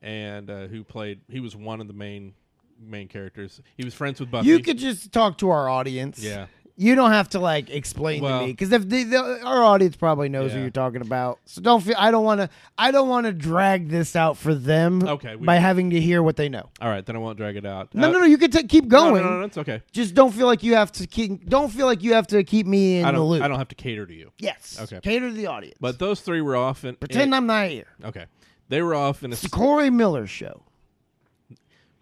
and 0.01 0.51
uh, 0.51 0.67
who 0.69 0.85
played. 0.85 1.23
He 1.29 1.41
was 1.41 1.57
one 1.57 1.81
of 1.81 1.89
the 1.89 1.95
main 1.95 2.35
main 2.81 3.09
characters. 3.09 3.61
He 3.77 3.85
was 3.85 3.95
friends 3.95 4.21
with 4.21 4.31
Buffy. 4.31 4.49
You 4.49 4.61
could 4.61 4.79
just 4.79 5.13
talk 5.13 5.39
to 5.39 5.51
our 5.51 5.69
audience. 5.69 6.19
yeah. 6.19 6.47
You 6.75 6.95
don't 6.95 7.11
have 7.13 7.29
to 7.31 7.39
like 7.39 7.69
explain 7.71 8.23
Well- 8.23 8.41
to 8.41 8.47
me 8.47 8.53
because 8.53 8.73
if 8.73 8.89
the, 8.89 9.05
the, 9.05 9.45
our 9.45 9.63
audience 9.63 9.95
probably 9.95 10.29
knows 10.31 10.53
who 10.53 10.61
you're 10.61 10.71
talking 10.71 11.03
about, 11.03 11.39
so 11.45 11.61
don't 11.61 11.83
feel. 11.83 11.95
I 11.99 12.11
don't 12.11 12.25
want 12.25 12.41
to. 12.41 12.49
I 12.79 12.91
don't 12.91 13.09
want 13.11 13.27
to 13.27 13.33
drag 13.33 13.91
this 13.91 14.17
out 14.17 14.39
for 14.39 14.55
them. 14.55 15.03
Okay, 15.07 15.37
we- 15.37 15.45
by 15.47 15.57
having 15.57 15.91
to 15.91 16.01
hear 16.01 16.23
what 16.23 16.37
they 16.37 16.49
know. 16.49 16.71
All 16.81 16.89
right, 16.89 17.05
then 17.05 17.15
I 17.15 17.19
won't 17.19 17.37
drag 17.37 17.57
it 17.57 17.67
out. 17.67 17.95
No, 17.95 18.09
Uh, 18.09 18.13
no, 18.13 18.19
no. 18.21 18.25
You 18.27 18.39
can 18.39 18.51
t- 18.51 18.65
keep 18.67 18.89
going. 18.89 19.23
No, 19.23 19.31
no, 19.31 19.39
no, 19.41 19.45
it's 19.45 19.59
okay. 19.59 19.83
Just 19.93 20.15
don't 20.15 20.33
feel 20.33 20.47
like 20.47 20.63
you 20.63 20.75
have 20.75 20.91
to 20.93 21.07
keep. 21.07 21.47
Don't 21.47 21.69
feel 21.71 21.85
like 21.87 22.03
you 22.03 22.15
have 22.15 22.27
to 22.29 22.43
keep 22.43 22.67
me 22.67 23.01
in 23.01 23.05
I 23.05 23.13
the 23.13 23.21
loop. 23.21 23.43
I 23.43 23.49
don't 23.49 23.59
have 23.59 23.69
to 23.69 23.75
cater 23.75 24.07
to 24.07 24.15
you. 24.15 24.33
Yes. 24.39 24.79
Okay. 24.81 24.99
Cater 25.03 25.29
to 25.29 25.35
the 25.35 25.47
audience. 25.49 25.77
But 25.79 25.99
those 25.99 26.21
three 26.23 26.41
were 26.41 26.57
off 26.57 26.85
and 26.85 26.99
pretend 26.99 27.35
I'm 27.35 27.47
not 27.47 27.69
here. 27.69 27.89
okay. 28.05 28.25
They 28.71 28.81
were 28.81 28.95
off 28.95 29.23
in 29.23 29.31
a 29.31 29.35
It's 29.35 29.43
the 29.43 29.51
Corey 29.51 29.91
Miller 29.91 30.27
show. 30.27 30.63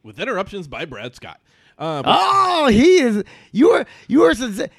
with 0.05 0.21
interruptions 0.21 0.69
by 0.69 0.85
Brad 0.85 1.15
Scott. 1.17 1.41
Uh, 1.81 2.03
Oh, 2.05 2.69
he 2.69 2.99
is. 2.99 3.25
You 3.53 3.71
are. 3.71 3.87
You 4.07 4.25
are. 4.25 4.35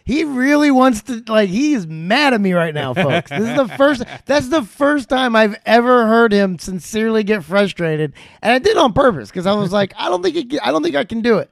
He 0.05 0.23
really 0.23 0.69
wants 0.69 1.01
to. 1.03 1.23
Like 1.27 1.49
he 1.49 1.73
is 1.73 1.87
mad 1.87 2.33
at 2.33 2.39
me 2.39 2.53
right 2.53 2.73
now, 2.73 2.93
folks. 2.93 3.31
This 3.31 3.41
is 3.41 3.55
the 3.57 3.67
first. 3.77 4.03
That's 4.25 4.49
the 4.49 4.61
first 4.61 5.09
time 5.09 5.35
I've 5.35 5.55
ever 5.65 6.05
heard 6.05 6.31
him 6.31 6.59
sincerely 6.59 7.23
get 7.23 7.43
frustrated, 7.43 8.13
and 8.43 8.53
I 8.53 8.59
did 8.59 8.71
it 8.73 8.77
on 8.77 8.93
purpose 8.93 9.29
because 9.29 9.47
I 9.47 9.53
was 9.53 9.73
like, 9.73 9.93
I 9.97 10.09
don't 10.09 10.21
think. 10.21 10.35
It, 10.53 10.59
I 10.63 10.71
don't 10.71 10.83
think 10.83 10.95
I 10.95 11.03
can 11.03 11.21
do 11.21 11.39
it. 11.39 11.49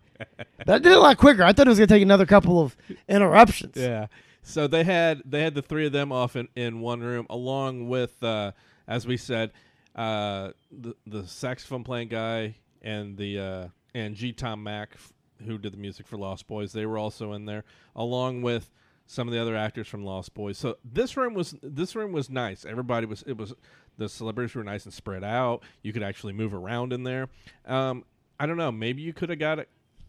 But 0.65 0.69
I 0.69 0.77
did 0.77 0.91
it 0.91 0.97
a 0.97 1.01
lot 1.01 1.17
quicker. 1.17 1.43
I 1.43 1.51
thought 1.53 1.65
it 1.65 1.69
was 1.71 1.79
gonna 1.79 1.87
take 1.87 2.03
another 2.03 2.25
couple 2.27 2.61
of 2.61 2.77
interruptions. 3.07 3.75
yeah. 3.75 4.07
So 4.43 4.67
they 4.67 4.83
had 4.83 5.21
they 5.25 5.41
had 5.41 5.55
the 5.55 5.61
three 5.61 5.85
of 5.85 5.91
them 5.91 6.11
off 6.11 6.35
in, 6.35 6.47
in 6.55 6.79
one 6.81 7.01
room, 7.01 7.25
along 7.29 7.87
with 7.89 8.21
uh, 8.23 8.51
as 8.87 9.07
we 9.07 9.17
said, 9.17 9.51
uh, 9.95 10.51
the 10.71 10.95
the 11.07 11.25
saxophone 11.27 11.83
playing 11.83 12.09
guy 12.09 12.55
and 12.81 13.17
the 13.17 13.39
uh, 13.39 13.67
and 13.93 14.15
G 14.15 14.31
Tom 14.31 14.63
Mac, 14.63 14.89
f- 14.93 15.13
who 15.45 15.57
did 15.57 15.73
the 15.73 15.77
music 15.77 16.07
for 16.07 16.17
Lost 16.17 16.47
Boys. 16.47 16.73
They 16.73 16.85
were 16.85 16.97
also 16.97 17.33
in 17.33 17.45
there, 17.45 17.63
along 17.95 18.41
with 18.41 18.71
some 19.05 19.27
of 19.27 19.33
the 19.33 19.41
other 19.41 19.55
actors 19.55 19.87
from 19.87 20.03
Lost 20.03 20.33
Boys. 20.33 20.57
So 20.57 20.77
this 20.83 21.17
room 21.17 21.33
was 21.33 21.55
this 21.61 21.95
room 21.95 22.11
was 22.11 22.29
nice. 22.29 22.65
Everybody 22.65 23.05
was 23.05 23.23
it 23.25 23.37
was 23.37 23.53
the 23.97 24.07
celebrities 24.09 24.55
were 24.55 24.63
nice 24.63 24.85
and 24.85 24.93
spread 24.93 25.23
out. 25.23 25.63
You 25.81 25.93
could 25.93 26.03
actually 26.03 26.33
move 26.33 26.53
around 26.53 26.93
in 26.93 27.03
there. 27.03 27.27
Um, 27.65 28.05
I 28.39 28.45
don't 28.45 28.57
know. 28.57 28.71
Maybe 28.71 29.01
you 29.01 29.13
could 29.13 29.29
have 29.29 29.39
got 29.39 29.65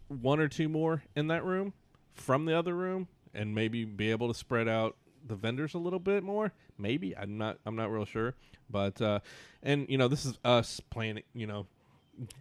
one 0.09 0.41
or 0.41 0.49
two 0.49 0.69
more 0.69 1.03
in 1.17 1.29
that 1.29 1.45
room 1.45 1.73
from 2.15 2.45
the 2.45 2.57
other 2.57 2.75
room 2.75 3.09
and 3.33 3.55
maybe 3.55 3.85
be 3.85 4.11
able 4.11 4.29
to 4.29 4.35
spread 4.35 4.69
out 4.69 4.97
the 5.27 5.37
vendors 5.37 5.75
a 5.75 5.79
little 5.79 5.99
bit 5.99 6.23
more 6.23 6.53
maybe 6.79 7.17
i'm 7.17 7.37
not 7.37 7.59
i'm 7.67 7.77
not 7.77 7.91
real 7.91 8.05
sure 8.05 8.35
but 8.71 9.01
uh 9.03 9.21
and 9.63 9.87
you 9.89 9.99
know 9.99 10.09
this 10.09 10.25
is 10.25 10.39
us 10.45 10.81
playing 10.91 11.23
you 11.35 11.47
know 11.47 11.67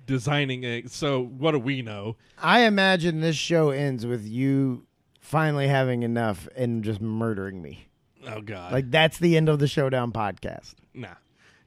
designing 0.06 0.64
it. 0.64 0.92
So 0.92 1.24
what 1.26 1.52
do 1.52 1.60
we 1.60 1.82
know? 1.82 2.16
I 2.38 2.62
imagine 2.62 3.22
this 3.22 3.36
show 3.36 3.70
ends 3.70 4.06
with 4.06 4.26
you 4.28 4.86
finally 5.20 5.68
having 5.68 6.04
enough 6.04 6.48
and 6.56 6.84
just 6.84 7.02
murdering 7.02 7.62
me. 7.62 7.88
oh 8.28 8.42
god. 8.42 8.72
Like 8.74 8.92
that's 8.92 9.18
the 9.20 9.38
end 9.38 9.50
of 9.50 9.60
the 9.60 9.68
Showdown 9.68 10.12
podcast, 10.12 10.76
nah. 10.94 11.10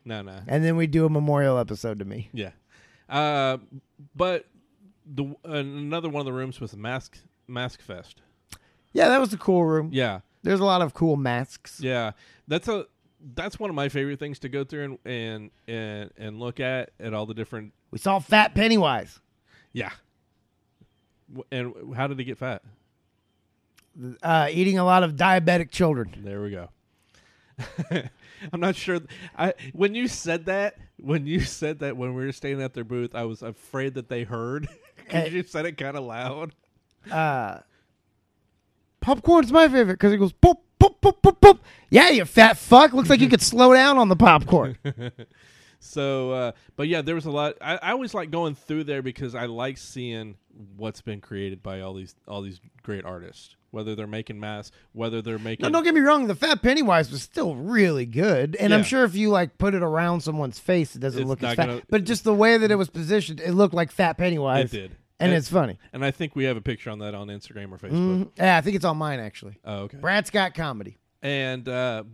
No 0.05 0.21
no 0.23 0.41
and 0.49 0.65
then 0.65 0.77
we 0.77 0.87
do 0.89 1.05
a 1.07 1.09
memorial 1.09 1.59
episode 1.59 1.99
to 2.01 2.05
me. 2.05 2.29
yeah. 2.33 2.51
Uh 3.09 3.59
but 4.17 4.47
the 5.07 5.35
another 5.45 6.09
one 6.09 6.21
of 6.21 6.27
the 6.27 6.33
rooms 6.33 6.61
was 6.61 6.77
mask 6.77 7.19
mask 7.47 7.81
fest. 7.81 8.21
Yeah, 8.93 9.09
that 9.09 9.21
was 9.21 9.33
a 9.33 9.39
cool 9.39 9.65
room. 9.65 9.91
yeah. 9.93 10.21
There's 10.45 10.59
a 10.61 10.65
lot 10.65 10.83
of 10.83 10.93
cool 10.93 11.15
masks. 11.17 11.81
Yeah, 11.81 12.13
that's 12.49 12.67
a 12.67 12.87
that's 13.35 13.59
one 13.59 13.71
of 13.71 13.77
my 13.77 13.89
favorite 13.89 14.19
things 14.19 14.39
to 14.41 14.49
go 14.49 14.65
through 14.65 14.85
and 14.85 14.99
and 15.05 15.51
and, 15.69 16.11
and 16.17 16.41
look 16.41 16.61
at 16.61 16.91
at 17.01 17.15
all 17.15 17.27
the 17.27 17.35
different. 17.35 17.73
We 17.91 17.99
saw 17.99 18.19
Fat 18.19 18.55
Pennywise. 18.55 19.21
Yeah. 19.73 19.91
W- 21.33 21.47
And 21.51 21.95
how 21.97 22.07
did 22.07 22.19
he 22.19 22.25
get 22.25 22.39
fat? 22.39 22.63
uh, 24.23 24.49
eating 24.51 24.79
a 24.79 24.85
lot 24.85 25.03
of 25.03 25.13
diabetic 25.17 25.71
children. 25.71 26.11
There 26.25 26.41
we 26.43 26.51
go. 26.51 26.71
I'm 28.53 28.61
not 28.61 28.75
sure. 28.75 29.01
I 29.37 29.55
when 29.73 29.95
you 29.95 30.09
said 30.09 30.47
that, 30.47 30.77
when 30.99 31.27
you 31.27 31.41
said 31.41 31.79
that 31.81 31.97
when 31.97 32.15
we 32.15 32.25
were 32.25 32.33
staying 32.33 32.61
at 32.63 32.73
their 32.75 32.85
booth, 32.85 33.15
I 33.15 33.25
was 33.25 33.43
afraid 33.43 33.95
that 33.95 34.09
they 34.09 34.25
heard 34.25 34.67
Hey. 35.09 35.25
because 35.25 35.33
you 35.35 35.43
said 35.43 35.67
it 35.67 35.77
kind 35.77 35.97
of 35.97 36.05
loud. 36.05 36.55
Uh, 37.11 37.59
popcorn's 39.01 39.53
my 39.53 39.69
favorite 39.69 39.95
because 39.95 40.13
it 40.13 40.19
goes 40.19 40.33
pop 40.33 40.63
poop, 40.83 41.01
poop, 41.01 41.23
poop, 41.23 41.41
poop. 41.41 41.61
Yeah, 41.91 42.11
you 42.11 42.25
fat 42.25 42.57
fuck. 42.57 42.93
Looks 42.93 43.09
like 43.11 43.21
you 43.21 43.29
could 43.29 43.43
slow 43.43 43.73
down 43.73 43.99
on 43.99 44.09
the 44.09 44.17
popcorn. 44.17 44.77
So, 45.85 46.31
uh, 46.31 46.53
but 46.77 46.87
yeah, 46.87 47.03
there 47.03 47.17
was 47.17 47.27
a 47.27 47.31
lot. 47.33 47.55
I, 47.61 47.75
I 47.77 47.91
always 47.91 48.15
like 48.15 48.31
going 48.31 48.55
through 48.55 48.85
there 48.85 49.03
because 49.03 49.35
I 49.35 49.47
like 49.47 49.77
seeing 49.79 50.37
what's 50.77 51.01
been 51.01 51.21
created 51.21 51.61
by 51.61 51.81
all 51.81 51.95
these 51.95 52.15
all 52.29 52.41
these 52.41 52.61
great 52.85 53.05
artists. 53.05 53.57
Whether 53.73 53.97
they're 53.97 54.07
making 54.07 54.39
masks, 54.39 54.77
whether 54.93 55.23
they're 55.23 55.41
making 55.41 55.65
No, 55.65 55.71
don't 55.71 55.83
get 55.83 55.93
me 55.95 56.01
wrong. 56.01 56.29
The 56.29 56.37
fat 56.37 56.63
Pennywise 56.63 57.11
was 57.11 57.23
still 57.23 57.57
really 57.57 58.07
good, 58.07 58.55
and 58.61 58.73
I'm 58.73 58.81
Yeah. 58.81 58.85
sure 58.85 59.05
if 59.05 59.17
you 59.17 59.31
like 59.31 59.59
put 59.59 59.75
it 59.75 59.83
around 59.83 60.21
someone's 60.21 60.59
face, 60.61 60.95
it 60.95 61.01
doesn't 61.01 61.23
It's 61.23 61.29
look 61.29 61.39
as 61.43 61.43
not 61.43 61.57
fat. 61.57 61.67
gonna- 61.67 61.83
but 61.91 62.05
just 62.05 62.23
the 62.23 62.35
way 62.35 62.59
that 62.59 62.71
it 62.71 62.77
was 62.77 62.89
positioned, 62.91 63.41
it 63.41 63.53
looked 63.53 63.75
like 63.75 63.91
fat 63.91 64.19
Pennywise. 64.19 64.73
it 64.73 64.77
did, 64.83 64.97
and 65.23 65.33
it's 65.33 65.49
funny. 65.49 65.79
and 65.93 66.05
I 66.05 66.11
think 66.11 66.35
we 66.37 66.45
have 66.45 66.57
a 66.57 66.61
picture 66.63 66.91
on 66.91 66.99
that 67.01 67.15
on 67.15 67.29
Instagram 67.29 67.73
or 67.73 67.79
Facebook. 67.79 68.25
Mhm. 68.25 68.31
Yeah, 68.37 68.57
I 68.57 68.61
think 68.61 68.77
it's 68.77 68.85
on 68.85 68.97
mine 68.97 69.21
actually. 69.21 69.59
Oh, 69.65 69.81
okay. 69.83 69.99
Brad 69.99 70.27
Scott 70.27 70.55
comedy. 70.55 70.99
And 71.23 71.69
uh, 71.69 72.05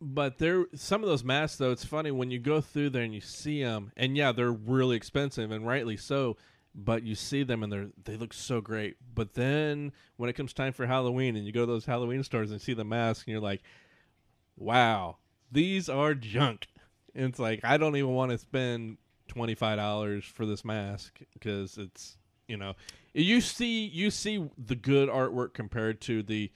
but 0.00 0.38
there, 0.38 0.64
some 0.74 1.02
of 1.02 1.08
those 1.08 1.24
masks 1.24 1.58
though, 1.58 1.72
it's 1.72 1.84
funny 1.84 2.10
when 2.10 2.30
you 2.30 2.38
go 2.38 2.60
through 2.60 2.90
there 2.90 3.02
and 3.02 3.14
you 3.14 3.20
see 3.20 3.62
them, 3.62 3.92
and 3.96 4.16
yeah, 4.16 4.32
they're 4.32 4.52
really 4.52 4.96
expensive 4.96 5.50
and 5.50 5.66
rightly 5.66 5.96
so. 5.96 6.36
But 6.74 7.02
you 7.02 7.16
see 7.16 7.42
them 7.42 7.64
and 7.64 7.72
they're 7.72 7.88
they 8.04 8.16
look 8.16 8.32
so 8.32 8.60
great. 8.60 8.96
But 9.14 9.34
then 9.34 9.92
when 10.16 10.30
it 10.30 10.34
comes 10.34 10.52
time 10.52 10.72
for 10.72 10.86
Halloween 10.86 11.34
and 11.36 11.44
you 11.44 11.50
go 11.52 11.66
to 11.66 11.66
those 11.72 11.84
Halloween 11.84 12.22
stores 12.22 12.52
and 12.52 12.60
see 12.62 12.74
the 12.74 12.84
mask 12.84 13.26
and 13.26 13.32
you're 13.32 13.40
like, 13.42 13.60
wow, 14.56 15.16
these 15.50 15.88
are 15.88 16.14
junk. 16.14 16.66
And 17.14 17.26
it's 17.26 17.38
like 17.40 17.60
I 17.64 17.76
don't 17.76 17.96
even 17.96 18.10
want 18.14 18.30
to 18.30 18.38
spend 18.38 18.98
twenty 19.26 19.54
five 19.56 19.78
dollars 19.78 20.24
for 20.24 20.46
this 20.46 20.64
mask 20.64 21.18
because 21.32 21.76
it's 21.76 22.16
you 22.50 22.56
know 22.56 22.74
you 23.14 23.40
see 23.40 23.86
you 23.86 24.10
see 24.10 24.44
the 24.58 24.74
good 24.74 25.08
artwork 25.08 25.54
compared 25.54 26.00
to 26.00 26.22
the 26.22 26.50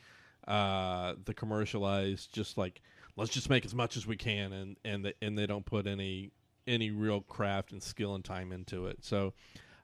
uh 0.49 1.15
the 1.25 1.33
commercialized 1.33 2.35
just 2.35 2.59
like 2.59 2.83
let's 3.17 3.31
just 3.31 3.49
make 3.49 3.65
as 3.65 3.75
much 3.75 3.97
as 3.97 4.07
we 4.07 4.17
can 4.17 4.53
and 4.53 4.77
and 4.85 5.05
they, 5.05 5.15
and 5.23 5.39
they 5.39 5.47
don't 5.47 5.65
put 5.65 5.87
any 5.87 6.33
any 6.67 6.91
real 6.91 7.21
craft 7.21 7.73
and 7.73 7.83
skill 7.83 8.15
and 8.15 8.25
time 8.25 8.51
into 8.51 8.87
it. 8.87 8.99
So 9.03 9.33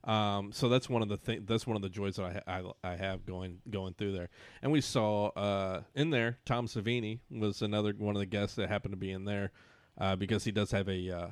um 0.04 0.50
so 0.50 0.68
that's 0.68 0.88
one 0.88 1.02
of 1.02 1.08
the 1.08 1.16
thing 1.18 1.44
that's 1.46 1.66
one 1.66 1.76
of 1.76 1.82
the 1.82 1.88
joys 1.88 2.16
that 2.16 2.42
I, 2.46 2.58
I 2.60 2.92
I 2.92 2.96
have 2.96 3.24
going 3.24 3.58
going 3.70 3.94
through 3.94 4.12
there. 4.12 4.30
And 4.62 4.72
we 4.72 4.80
saw 4.80 5.28
uh 5.28 5.82
in 5.94 6.10
there 6.10 6.38
Tom 6.44 6.66
Savini 6.66 7.20
was 7.30 7.62
another 7.62 7.94
one 7.96 8.16
of 8.16 8.20
the 8.20 8.26
guests 8.26 8.56
that 8.56 8.68
happened 8.68 8.92
to 8.92 8.98
be 8.98 9.12
in 9.12 9.24
there 9.24 9.52
uh 9.98 10.16
because 10.16 10.42
he 10.44 10.50
does 10.50 10.72
have 10.72 10.88
a 10.88 11.10
uh 11.10 11.28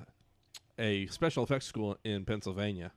a 0.78 1.06
special 1.06 1.42
effects 1.42 1.66
school 1.66 1.98
in 2.04 2.24
Pennsylvania 2.24 2.92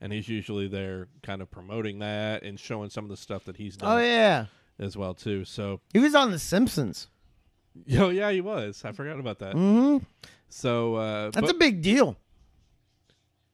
and 0.00 0.12
he's 0.12 0.28
usually 0.28 0.68
there 0.68 1.08
kind 1.22 1.40
of 1.42 1.50
promoting 1.50 1.98
that 2.00 2.42
and 2.42 2.58
showing 2.60 2.90
some 2.90 3.04
of 3.04 3.10
the 3.10 3.16
stuff 3.16 3.44
that 3.44 3.56
he's 3.56 3.76
done 3.76 3.98
Oh 3.98 4.02
yeah, 4.02 4.46
as 4.78 4.96
well 4.96 5.14
too 5.14 5.44
so 5.44 5.80
he 5.92 5.98
was 5.98 6.14
on 6.14 6.30
The 6.30 6.38
Simpsons. 6.38 7.08
Oh 7.98 8.10
yeah, 8.10 8.30
he 8.30 8.40
was. 8.40 8.84
I 8.84 8.92
forgot 8.92 9.18
about 9.18 9.40
that. 9.40 9.54
hmm 9.54 9.98
So 10.48 10.94
uh, 10.94 11.24
That's 11.32 11.40
but 11.40 11.50
a 11.50 11.58
big 11.58 11.82
deal. 11.82 12.16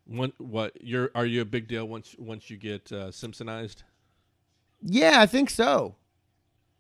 when, 0.07 0.33
what 0.38 0.72
you're 0.83 1.11
are 1.14 1.24
you 1.26 1.40
a 1.40 1.44
big 1.46 1.68
deal 1.68 1.87
once 1.87 2.14
once 2.18 2.50
you 2.50 2.57
get 2.59 2.92
uh, 2.92 3.09
Simpsonized? 3.11 3.83
Yeah, 4.83 5.20
I 5.20 5.26
think 5.26 5.48
so. 5.50 5.94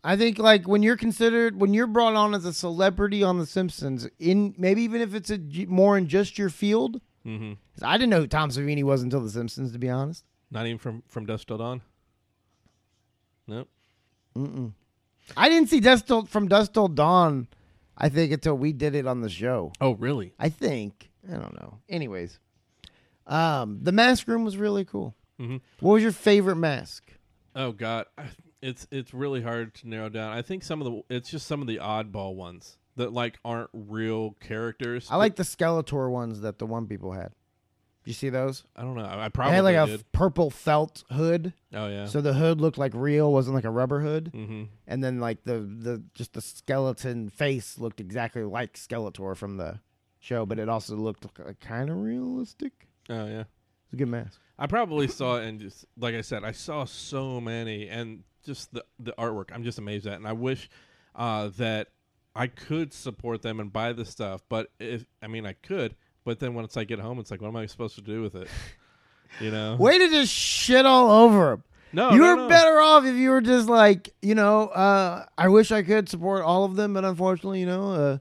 I 0.02 0.16
think 0.16 0.38
like 0.38 0.66
when 0.66 0.82
you're 0.82 0.96
considered 0.96 1.60
when 1.60 1.72
you're 1.74 1.86
brought 1.86 2.14
on 2.14 2.34
as 2.34 2.44
a 2.44 2.52
celebrity 2.52 3.22
on 3.22 3.38
The 3.38 3.46
Simpsons, 3.46 4.08
in 4.18 4.54
maybe 4.58 4.82
even 4.82 5.00
if 5.00 5.14
it's 5.14 5.30
a 5.30 5.38
more 5.66 5.96
in 5.96 6.08
just 6.08 6.38
your 6.38 6.50
field. 6.50 7.00
Mm-hmm. 7.26 7.52
I 7.82 7.98
didn't 7.98 8.10
know 8.10 8.20
who 8.20 8.26
Tom 8.26 8.50
Savini 8.50 8.82
was 8.82 9.02
until 9.02 9.20
The 9.20 9.30
Simpsons, 9.30 9.72
to 9.72 9.78
be 9.78 9.88
honest. 9.88 10.24
Not 10.50 10.66
even 10.66 10.78
from 10.78 11.02
from 11.08 11.26
Dusk 11.26 11.46
Till 11.46 11.58
Dawn. 11.58 11.82
Nope. 13.46 13.68
Mm-mm. 14.36 14.72
I 15.36 15.48
didn't 15.48 15.68
see 15.68 15.80
Dusk 15.80 16.06
Till, 16.06 16.24
from 16.24 16.48
Dusk 16.48 16.72
Till 16.72 16.88
Dawn. 16.88 17.48
I 17.96 18.08
think 18.08 18.32
until 18.32 18.56
we 18.56 18.72
did 18.72 18.94
it 18.94 19.06
on 19.06 19.20
the 19.20 19.28
show. 19.28 19.72
Oh 19.80 19.92
really? 19.92 20.32
I 20.38 20.48
think 20.48 21.10
I 21.28 21.36
don't 21.36 21.54
know. 21.54 21.78
Anyways, 21.88 22.38
um, 23.26 23.80
the 23.82 23.92
mask 23.92 24.26
room 24.26 24.44
was 24.44 24.56
really 24.56 24.84
cool. 24.84 25.14
Mm-hmm. 25.38 25.58
What 25.80 25.92
was 25.94 26.02
your 26.02 26.12
favorite 26.12 26.56
mask? 26.56 27.12
Oh 27.54 27.72
god, 27.72 28.06
it's 28.62 28.86
it's 28.90 29.12
really 29.12 29.42
hard 29.42 29.74
to 29.74 29.88
narrow 29.88 30.08
down. 30.08 30.32
I 30.36 30.42
think 30.42 30.62
some 30.62 30.80
of 30.80 30.86
the 30.86 31.14
it's 31.14 31.30
just 31.30 31.46
some 31.46 31.60
of 31.60 31.66
the 31.66 31.78
oddball 31.78 32.34
ones 32.34 32.78
that 33.00 33.12
like 33.12 33.38
aren't 33.44 33.70
real 33.72 34.36
characters. 34.40 35.08
I 35.10 35.16
like 35.16 35.36
the 35.36 35.42
Skeletor 35.42 36.10
ones 36.10 36.40
that 36.42 36.58
the 36.58 36.66
one 36.66 36.86
people 36.86 37.12
had. 37.12 37.32
You 38.04 38.14
see 38.14 38.30
those? 38.30 38.64
I 38.74 38.82
don't 38.82 38.96
know. 38.96 39.04
I, 39.04 39.28
probably 39.28 39.54
had 39.54 39.64
like 39.64 39.76
a 39.76 39.86
did. 39.86 40.12
purple 40.12 40.50
felt 40.50 41.04
hood, 41.10 41.52
oh 41.74 41.86
yeah. 41.88 42.06
so 42.06 42.22
the 42.22 42.32
hood 42.32 42.60
looked 42.60 42.78
like 42.78 42.92
real, 42.94 43.30
wasn't 43.30 43.54
like 43.54 43.64
a 43.64 43.70
rubber 43.70 44.00
hood. 44.00 44.32
mm-hmm. 44.34 44.64
And 44.86 45.04
then 45.04 45.20
like 45.20 45.44
the 45.44 45.60
the 45.60 46.02
just 46.14 46.32
the 46.32 46.40
skeleton 46.40 47.28
face 47.28 47.78
looked 47.78 48.00
exactly 48.00 48.42
like 48.42 48.74
Skeletor 48.74 49.36
from 49.36 49.58
the 49.58 49.80
show, 50.18 50.46
but 50.46 50.58
it 50.58 50.68
also 50.68 50.96
looked 50.96 51.26
like 51.38 51.60
kind 51.60 51.90
of 51.90 51.96
realistic. 51.98 52.72
Oh 53.10 53.26
yeah. 53.26 53.44
It's 53.84 53.92
a 53.92 53.96
good 53.96 54.08
mask. 54.08 54.40
I 54.58 54.66
probably 54.66 55.08
saw 55.08 55.36
it 55.36 55.46
and 55.46 55.60
just 55.60 55.84
like 55.98 56.14
I 56.14 56.22
said, 56.22 56.42
I 56.42 56.52
saw 56.52 56.84
so 56.84 57.40
many 57.40 57.88
and 57.88 58.24
just 58.44 58.72
the 58.72 58.84
the 58.98 59.12
artwork. 59.18 59.50
I'm 59.52 59.62
just 59.62 59.78
amazed 59.78 60.06
at, 60.06 60.14
and 60.14 60.26
I 60.26 60.32
wish 60.32 60.70
uh, 61.14 61.50
that 61.58 61.88
I 62.34 62.46
could 62.46 62.92
support 62.92 63.42
them 63.42 63.60
and 63.60 63.72
buy 63.72 63.92
the 63.92 64.04
stuff. 64.04 64.42
But 64.48 64.68
if 64.78 65.04
I 65.22 65.26
mean, 65.26 65.46
I 65.46 65.52
could, 65.54 65.96
but 66.24 66.38
then 66.40 66.54
once 66.54 66.76
I 66.76 66.84
get 66.84 66.98
home, 66.98 67.18
it's 67.18 67.30
like, 67.30 67.40
what 67.40 67.48
am 67.48 67.56
I 67.56 67.66
supposed 67.66 67.96
to 67.96 68.02
do 68.02 68.22
with 68.22 68.34
it? 68.34 68.48
You 69.40 69.50
know? 69.50 69.76
Way 69.78 69.98
to 69.98 70.08
just 70.08 70.32
shit 70.32 70.86
all 70.86 71.10
over 71.10 71.62
no, 71.92 72.12
you 72.12 72.18
no, 72.18 72.28
were 72.28 72.36
no. 72.42 72.48
better 72.48 72.80
off 72.80 73.04
if 73.04 73.16
you 73.16 73.30
were 73.30 73.40
just 73.40 73.68
like, 73.68 74.14
you 74.22 74.34
know, 74.34 74.68
uh, 74.68 75.26
I 75.36 75.48
wish 75.48 75.72
I 75.72 75.82
could 75.82 76.08
support 76.08 76.42
all 76.42 76.64
of 76.64 76.76
them, 76.76 76.94
but 76.94 77.04
unfortunately, 77.04 77.60
you 77.60 77.66
know, 77.66 77.92
uh, 77.92 78.18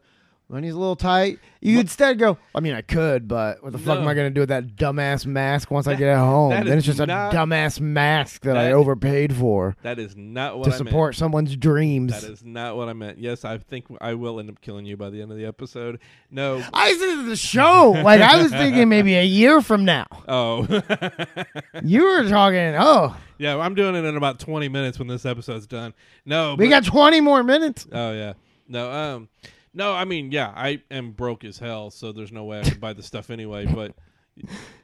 money's 0.50 0.74
a 0.74 0.78
little 0.78 0.96
tight. 0.96 1.40
You 1.62 1.80
instead 1.82 2.18
go, 2.18 2.38
I 2.56 2.62
mean, 2.62 2.74
I 2.74 2.82
could, 2.82 3.28
but 3.28 3.62
what 3.62 3.72
the 3.74 3.78
fuck 3.78 3.98
No. 3.98 4.02
am 4.04 4.08
I 4.08 4.14
going 4.14 4.28
to 4.30 4.34
do 4.34 4.40
with 4.40 4.50
that 4.50 4.76
dumbass 4.78 5.26
mask 5.26 5.70
once 5.70 5.88
I 5.88 5.96
get 5.96 6.08
at 6.08 6.18
home? 6.18 6.52
that 6.52 6.64
Then 6.66 6.78
it's 6.78 6.88
is 6.88 6.98
just 6.98 7.00
a 7.02 7.12
dumbass 7.12 7.82
mask 7.82 8.44
that, 8.44 8.56
I 8.58 8.66
that- 8.66 8.74
overpaid 8.74 9.36
for 9.36 9.76
That 9.84 10.00
is 10.00 10.16
not 10.16 10.58
what 10.58 10.66
to 10.66 10.70
I 10.70 10.74
meant. 10.74 10.84
To 10.86 10.90
support 10.90 11.16
someone's 11.16 11.56
dreams. 11.58 12.22
That 12.22 12.32
is 12.32 12.44
not 12.46 12.78
what 12.78 12.88
I 12.88 12.94
meant. 12.94 13.20
Yes, 13.20 13.44
I 13.44 13.58
think 13.58 13.88
I 14.00 14.14
will 14.14 14.40
end 14.40 14.50
up 14.50 14.62
killing 14.62 14.86
you 14.86 14.96
by 14.96 15.10
the 15.10 15.22
end 15.22 15.32
of 15.32 15.38
the 15.38 15.46
episode. 15.46 16.00
No. 16.32 16.64
I 16.74 16.94
said 16.94 17.26
the 17.26 17.36
show. 17.36 17.92
like, 18.04 18.22
I 18.22 18.42
was 18.42 18.52
thinking 18.52 18.88
maybe 18.88 19.16
a 19.16 19.24
year 19.26 19.62
from 19.62 19.84
now. 19.86 20.08
Oh. 20.28 20.66
You 21.84 22.04
were 22.04 22.28
talking, 22.30 22.76
oh, 22.78 23.16
yeah, 23.38 23.58
I'm 23.58 23.74
doing 23.76 23.96
it 23.96 24.04
in 24.06 24.16
about 24.18 24.40
20 24.40 24.68
minutes 24.70 25.00
when 25.00 25.08
this 25.08 25.26
episode's 25.26 25.68
done. 25.68 25.94
No. 26.26 26.56
we 26.56 26.66
but- 26.66 26.70
got 26.72 26.86
20 26.86 27.22
more 27.22 27.44
minutes. 27.44 27.88
Oh 27.92 28.12
yeah. 28.12 28.34
No, 28.68 28.92
um 28.92 29.30
no, 29.73 29.93
I 29.93 30.05
mean, 30.05 30.32
yeah, 30.32 30.51
I 30.55 30.82
am 30.91 31.12
broke 31.12 31.43
as 31.43 31.58
hell, 31.60 31.89
so 31.91 32.12
there's 32.12 32.32
no 32.32 32.43
way 32.45 32.60
I 32.60 32.63
could 32.63 32.82
buy 32.82 32.93
the 32.93 33.03
stuff 33.03 33.29
anyway, 33.29 33.65
but 33.65 33.93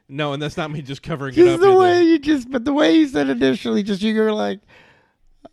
no, 0.07 0.33
and 0.33 0.41
that's 0.41 0.57
not 0.57 0.71
me 0.71 0.81
just 0.81 1.01
covering 1.01 1.33
it 1.33 1.37
Just 1.37 1.55
up. 1.55 1.59
the 1.61 1.67
either. 1.67 1.77
way 1.77 2.03
you 2.03 2.19
just, 2.19 2.49
but 2.51 2.65
the 2.65 2.73
way 2.73 2.93
you 2.95 3.07
said 3.07 3.29
initially, 3.29 3.83
just 3.83 4.01
you 4.01 4.15
were 4.19 4.31
like, 4.33 4.59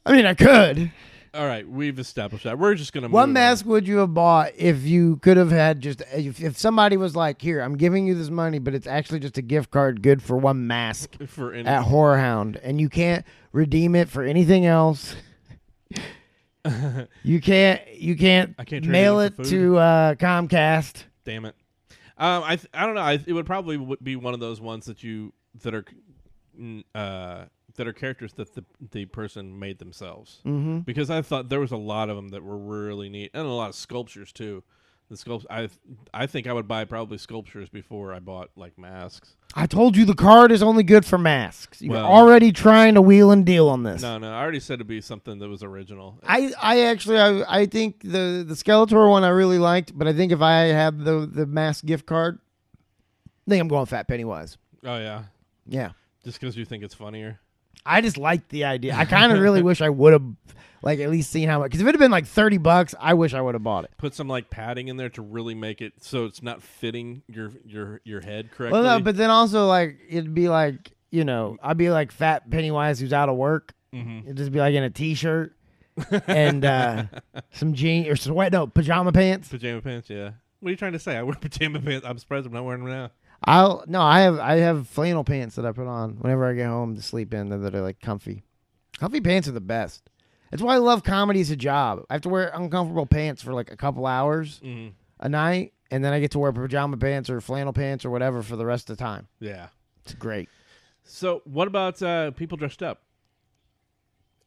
I 0.04 0.12
mean, 0.12 0.26
I 0.26 0.34
could. 0.34 0.90
All 1.34 1.46
right, 1.46 1.66
we've 1.66 1.98
established 1.98 2.44
that. 2.44 2.58
We're 2.58 2.74
just 2.74 2.92
gonna 2.92 3.06
What 3.08 3.20
move 3.22 3.28
on. 3.30 3.32
mask 3.32 3.64
would 3.64 3.88
you 3.88 3.98
have 3.98 4.12
bought 4.12 4.52
if 4.54 4.82
you 4.82 5.16
could 5.16 5.38
have 5.38 5.50
had 5.50 5.80
just 5.80 6.02
if, 6.12 6.42
if 6.42 6.58
somebody 6.58 6.98
was 6.98 7.16
like, 7.16 7.40
"Here, 7.40 7.62
I'm 7.62 7.78
giving 7.78 8.06
you 8.06 8.14
this 8.14 8.28
money, 8.28 8.58
but 8.58 8.74
it's 8.74 8.86
actually 8.86 9.20
just 9.20 9.38
a 9.38 9.42
gift 9.42 9.70
card 9.70 10.02
good 10.02 10.22
for 10.22 10.36
one 10.36 10.66
mask 10.66 11.16
for 11.28 11.54
at 11.54 11.84
Horror 11.84 12.18
Hound, 12.18 12.56
and 12.62 12.82
you 12.82 12.90
can't 12.90 13.24
redeem 13.52 13.94
it 13.94 14.10
for 14.10 14.22
anything 14.22 14.66
else. 14.66 15.16
you 17.22 17.40
can't 17.40 17.80
you 17.94 18.16
can't, 18.16 18.54
I 18.58 18.64
can't 18.64 18.86
mail 18.86 19.20
it 19.20 19.24
it 19.24 19.26
in 19.26 19.32
for 19.36 19.44
food? 19.44 19.50
to 19.50 19.78
uh, 19.78 20.14
Comcast. 20.14 21.04
damn 21.24 21.44
it. 21.44 21.54
Um, 22.18 22.42
I 22.44 22.56
th- 22.56 22.68
I 22.72 22.86
don't 22.86 22.94
know. 22.94 23.00
I, 23.00 23.18
it 23.26 23.32
would 23.32 23.46
probably 23.46 23.76
w- 23.78 23.96
be 24.02 24.16
one 24.16 24.34
of 24.34 24.40
those 24.40 24.60
ones 24.60 24.84
that 24.86 25.02
you 25.02 25.32
that 25.62 25.74
are 25.74 25.84
uh 26.94 27.46
that 27.74 27.88
are 27.88 27.92
characters 27.92 28.34
that 28.34 28.54
the 28.54 28.64
the 28.92 29.06
person 29.06 29.58
made 29.58 29.78
themselves. 29.78 30.40
Mm-hmm. 30.46 30.80
Because 30.80 31.10
I 31.10 31.22
thought 31.22 31.48
there 31.48 31.60
was 31.60 31.72
a 31.72 31.76
lot 31.76 32.10
of 32.10 32.16
them 32.16 32.28
that 32.28 32.42
were 32.44 32.58
really 32.58 33.08
neat, 33.08 33.30
and 33.34 33.46
a 33.46 33.50
lot 33.50 33.70
of 33.70 33.74
sculptures 33.74 34.30
too. 34.32 34.62
The 35.12 35.18
sculpt 35.18 35.44
I 35.50 35.68
I 36.14 36.26
think 36.26 36.46
I 36.46 36.54
would 36.54 36.66
buy 36.66 36.86
probably 36.86 37.18
sculptures 37.18 37.68
before 37.68 38.14
I 38.14 38.18
bought 38.18 38.48
like 38.56 38.78
masks. 38.78 39.36
I 39.54 39.66
told 39.66 39.94
you 39.94 40.06
the 40.06 40.14
card 40.14 40.50
is 40.50 40.62
only 40.62 40.82
good 40.82 41.04
for 41.04 41.18
masks. 41.18 41.82
You're 41.82 41.92
Well- 41.92 42.06
already 42.06 42.50
trying 42.50 42.94
to 42.94 43.02
wheel 43.02 43.30
and 43.30 43.44
deal 43.44 43.68
on 43.68 43.82
this. 43.82 44.00
No, 44.00 44.16
no, 44.16 44.32
I 44.32 44.40
already 44.40 44.58
said 44.58 44.76
it'd 44.76 44.86
be 44.86 45.02
something 45.02 45.38
that 45.40 45.50
was 45.50 45.62
original. 45.62 46.18
I, 46.26 46.54
I 46.58 46.80
actually 46.84 47.18
I, 47.20 47.60
I 47.60 47.66
think 47.66 48.00
the 48.00 48.42
the 48.48 48.54
Skeletor 48.54 49.06
one 49.10 49.22
I 49.22 49.28
really 49.28 49.58
liked, 49.58 49.92
but 49.98 50.08
I 50.08 50.14
think 50.14 50.32
if 50.32 50.40
I 50.40 50.60
had 50.68 51.04
the 51.04 51.28
the 51.30 51.44
mask 51.44 51.84
gift 51.84 52.06
card, 52.06 52.38
I 53.46 53.50
think 53.50 53.60
I'm 53.60 53.68
going 53.68 53.84
Fat 53.84 54.08
Pennywise. 54.08 54.56
Oh 54.82 54.96
yeah, 54.96 55.24
Yeah, 55.66 55.90
just 56.24 56.40
because 56.40 56.56
you 56.56 56.64
think 56.64 56.82
it's 56.82 56.94
funnier. 56.94 57.38
I 57.84 58.00
just 58.00 58.16
liked 58.16 58.48
the 58.50 58.64
idea. 58.64 58.94
I 58.94 59.04
kind 59.04 59.32
of 59.32 59.40
really 59.40 59.62
wish 59.70 59.80
I 59.80 59.88
would 59.88 60.12
have 60.12 60.22
like 60.82 60.98
at 61.00 61.10
least 61.10 61.30
seen 61.30 61.48
how 61.48 61.58
much. 61.60 61.70
Because 61.70 61.80
if 61.80 61.86
it 61.86 61.94
had 61.94 61.98
been 62.00 62.10
like 62.10 62.26
thirty 62.26 62.58
bucks, 62.58 62.94
I 62.98 63.14
wish 63.14 63.34
I 63.34 63.40
would 63.40 63.54
have 63.54 63.62
bought 63.62 63.84
it. 63.84 63.90
Put 63.98 64.14
some 64.14 64.28
like 64.28 64.50
padding 64.50 64.88
in 64.88 64.96
there 64.96 65.08
to 65.10 65.22
really 65.22 65.54
make 65.54 65.80
it 65.80 65.92
so 66.00 66.24
it's 66.24 66.42
not 66.42 66.62
fitting 66.62 67.22
your 67.28 67.52
your 67.64 68.00
your 68.04 68.20
head 68.20 68.50
correctly. 68.50 68.80
Well, 68.80 68.98
no, 68.98 69.04
but 69.04 69.16
then 69.16 69.30
also 69.30 69.66
like 69.66 69.98
it'd 70.08 70.34
be 70.34 70.48
like 70.48 70.92
you 71.10 71.24
know 71.24 71.56
I'd 71.62 71.76
be 71.76 71.90
like 71.90 72.12
Fat 72.12 72.50
Pennywise 72.50 72.98
who's 73.00 73.12
out 73.12 73.28
of 73.28 73.36
work. 73.36 73.74
hmm 73.92 74.20
It'd 74.24 74.36
just 74.36 74.52
be 74.52 74.58
like 74.58 74.74
in 74.74 74.82
a 74.82 74.90
t-shirt, 74.90 75.54
and 76.26 76.64
uh, 76.64 77.04
some 77.52 77.74
jeans 77.74 78.08
or 78.08 78.16
sweat 78.16 78.52
no 78.52 78.66
pajama 78.66 79.12
pants. 79.12 79.48
Pajama 79.48 79.82
pants, 79.82 80.10
yeah. 80.10 80.32
What 80.60 80.68
are 80.68 80.70
you 80.72 80.76
trying 80.76 80.92
to 80.92 80.98
say? 81.00 81.16
I 81.16 81.22
wear 81.22 81.34
pajama 81.34 81.80
pants. 81.80 82.06
I'm 82.06 82.18
surprised 82.18 82.46
I'm 82.46 82.52
not 82.52 82.64
wearing 82.64 82.84
them 82.84 82.92
now. 82.92 83.10
I'll 83.44 83.84
no, 83.86 84.00
I 84.00 84.20
have 84.20 84.38
I 84.38 84.56
have 84.56 84.88
flannel 84.88 85.24
pants 85.24 85.56
that 85.56 85.66
I 85.66 85.72
put 85.72 85.86
on 85.86 86.16
whenever 86.20 86.48
I 86.48 86.54
get 86.54 86.66
home 86.66 86.94
to 86.96 87.02
sleep 87.02 87.34
in 87.34 87.48
that 87.48 87.74
are 87.74 87.80
like 87.80 88.00
comfy. 88.00 88.42
Comfy 88.98 89.20
pants 89.20 89.48
are 89.48 89.52
the 89.52 89.60
best. 89.60 90.08
That's 90.50 90.62
why 90.62 90.74
I 90.74 90.78
love 90.78 91.02
comedy 91.02 91.40
as 91.40 91.50
a 91.50 91.56
job. 91.56 92.04
I 92.10 92.14
have 92.14 92.22
to 92.22 92.28
wear 92.28 92.50
uncomfortable 92.54 93.06
pants 93.06 93.42
for 93.42 93.52
like 93.54 93.70
a 93.72 93.76
couple 93.76 94.06
hours 94.06 94.60
hmm 94.62 94.88
a 95.20 95.28
night, 95.28 95.72
and 95.92 96.04
then 96.04 96.12
I 96.12 96.18
get 96.18 96.32
to 96.32 96.40
wear 96.40 96.50
pajama 96.52 96.96
pants 96.96 97.30
or 97.30 97.40
flannel 97.40 97.72
pants 97.72 98.04
or 98.04 98.10
whatever 98.10 98.42
for 98.42 98.56
the 98.56 98.66
rest 98.66 98.90
of 98.90 98.96
the 98.96 99.04
time. 99.04 99.28
Yeah. 99.38 99.68
It's 100.04 100.14
great. 100.14 100.48
So, 101.04 101.42
what 101.44 101.68
about 101.68 102.02
uh, 102.02 102.32
people 102.32 102.56
dressed 102.58 102.82
up 102.82 103.02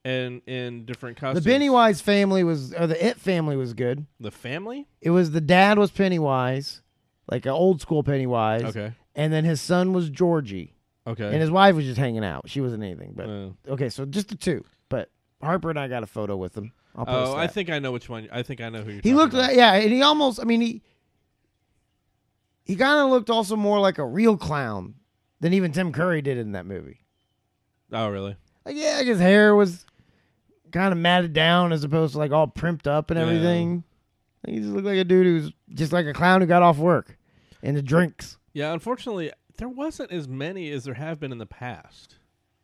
and 0.04 0.42
in 0.48 0.86
different 0.86 1.18
costumes. 1.18 1.44
The? 1.44 1.50
Pennywise 1.52 2.02
family 2.02 2.44
was, 2.44 2.74
or 2.74 2.88
the 2.88 3.06
It 3.08 3.18
family 3.18 3.56
was 3.58 3.74
good. 3.74 4.06
the 4.20 4.32
family. 4.32 4.88
It 5.02 5.10
was 5.12 5.32
the 5.32 5.42
dad 5.42 5.78
was 5.80 5.92
Pennywise, 5.92 6.82
like 7.30 7.46
an 7.46 7.52
old 7.52 7.82
school 7.82 8.04
Pennywise, 8.04 8.64
Okay. 8.64 8.94
and 9.16 9.32
then 9.34 9.44
his 9.46 9.60
son 9.62 9.94
was 9.94 10.10
Georgie, 10.10 10.74
Okay. 11.08 11.26
and 11.26 11.36
his 11.42 11.52
wife 11.52 11.76
was 11.76 11.86
just 11.86 11.98
hanging 12.00 12.24
out. 12.24 12.50
She 12.50 12.62
wasn't 12.62 12.84
anything, 12.84 13.14
but 13.16 13.72
okay, 13.74 13.90
so 13.90 14.06
just 14.06 14.30
the 14.30 14.36
two. 14.36 14.64
But 14.90 15.10
Harper 15.42 15.70
and 15.70 15.80
I 15.80 15.88
got 15.88 16.04
a 16.04 16.08
photo 16.08 16.36
with 16.38 16.56
him. 16.58 16.72
I'll 16.96 17.06
post 17.06 17.32
oh, 17.34 17.36
I 17.38 17.48
think 17.48 17.70
I 17.70 17.80
know 17.80 17.92
which 17.92 18.08
one. 18.08 18.30
I 18.32 18.42
think 18.44 18.62
I 18.62 18.70
know 18.70 18.80
who 18.84 18.92
you're. 18.92 19.02
he 19.02 19.12
talking 19.12 19.16
looked 19.16 19.34
about. 19.34 19.48
like 19.50 19.58
yeah, 19.58 19.74
and 19.74 19.92
he 19.92 20.02
almost. 20.02 20.40
I 20.40 20.44
mean, 20.46 20.62
he 20.62 20.82
he 22.64 22.76
kind 22.76 23.00
of 23.00 23.10
looked 23.10 23.30
also 23.30 23.56
more 23.56 23.80
like 23.80 23.98
a 23.98 24.06
real 24.06 24.38
clown 24.38 24.96
than 25.40 25.54
even 25.54 25.72
Tim 25.72 25.92
Curry 25.92 26.22
did 26.22 26.38
in 26.38 26.54
that 26.54 26.66
movie. 26.66 27.02
Oh, 27.92 28.08
really? 28.10 28.36
Like 28.66 28.76
yeah, 28.76 28.98
like 28.98 29.08
his 29.08 29.20
hair 29.20 29.54
was 29.56 29.86
kind 30.72 30.92
of 30.92 30.98
matted 30.98 31.34
down 31.34 31.72
as 31.72 31.84
opposed 31.84 32.14
to 32.14 32.20
like 32.20 32.32
all 32.32 32.48
primped 32.48 32.88
up 32.88 33.12
and 33.12 33.20
Yeah. 33.20 33.26
everything. 33.26 33.84
He 34.48 34.60
just 34.60 34.72
looked 34.72 34.86
like 34.86 34.98
a 34.98 35.04
dude 35.04 35.26
who's 35.26 35.52
just 35.74 35.92
like 35.94 36.06
a 36.06 36.14
clown 36.14 36.42
who 36.42 36.48
got 36.48 36.64
off 36.64 36.78
work 36.78 37.18
and 37.64 37.76
the 37.76 37.82
drinks. 37.82 38.38
Yeah. 38.54 38.74
Unfortunately, 38.74 39.32
there 39.58 39.70
wasn't 39.70 40.12
as 40.12 40.28
many 40.28 40.72
as 40.72 40.84
there 40.84 40.94
have 40.94 41.20
been 41.20 41.32
in 41.32 41.38
the 41.38 41.46
past. 41.46 42.16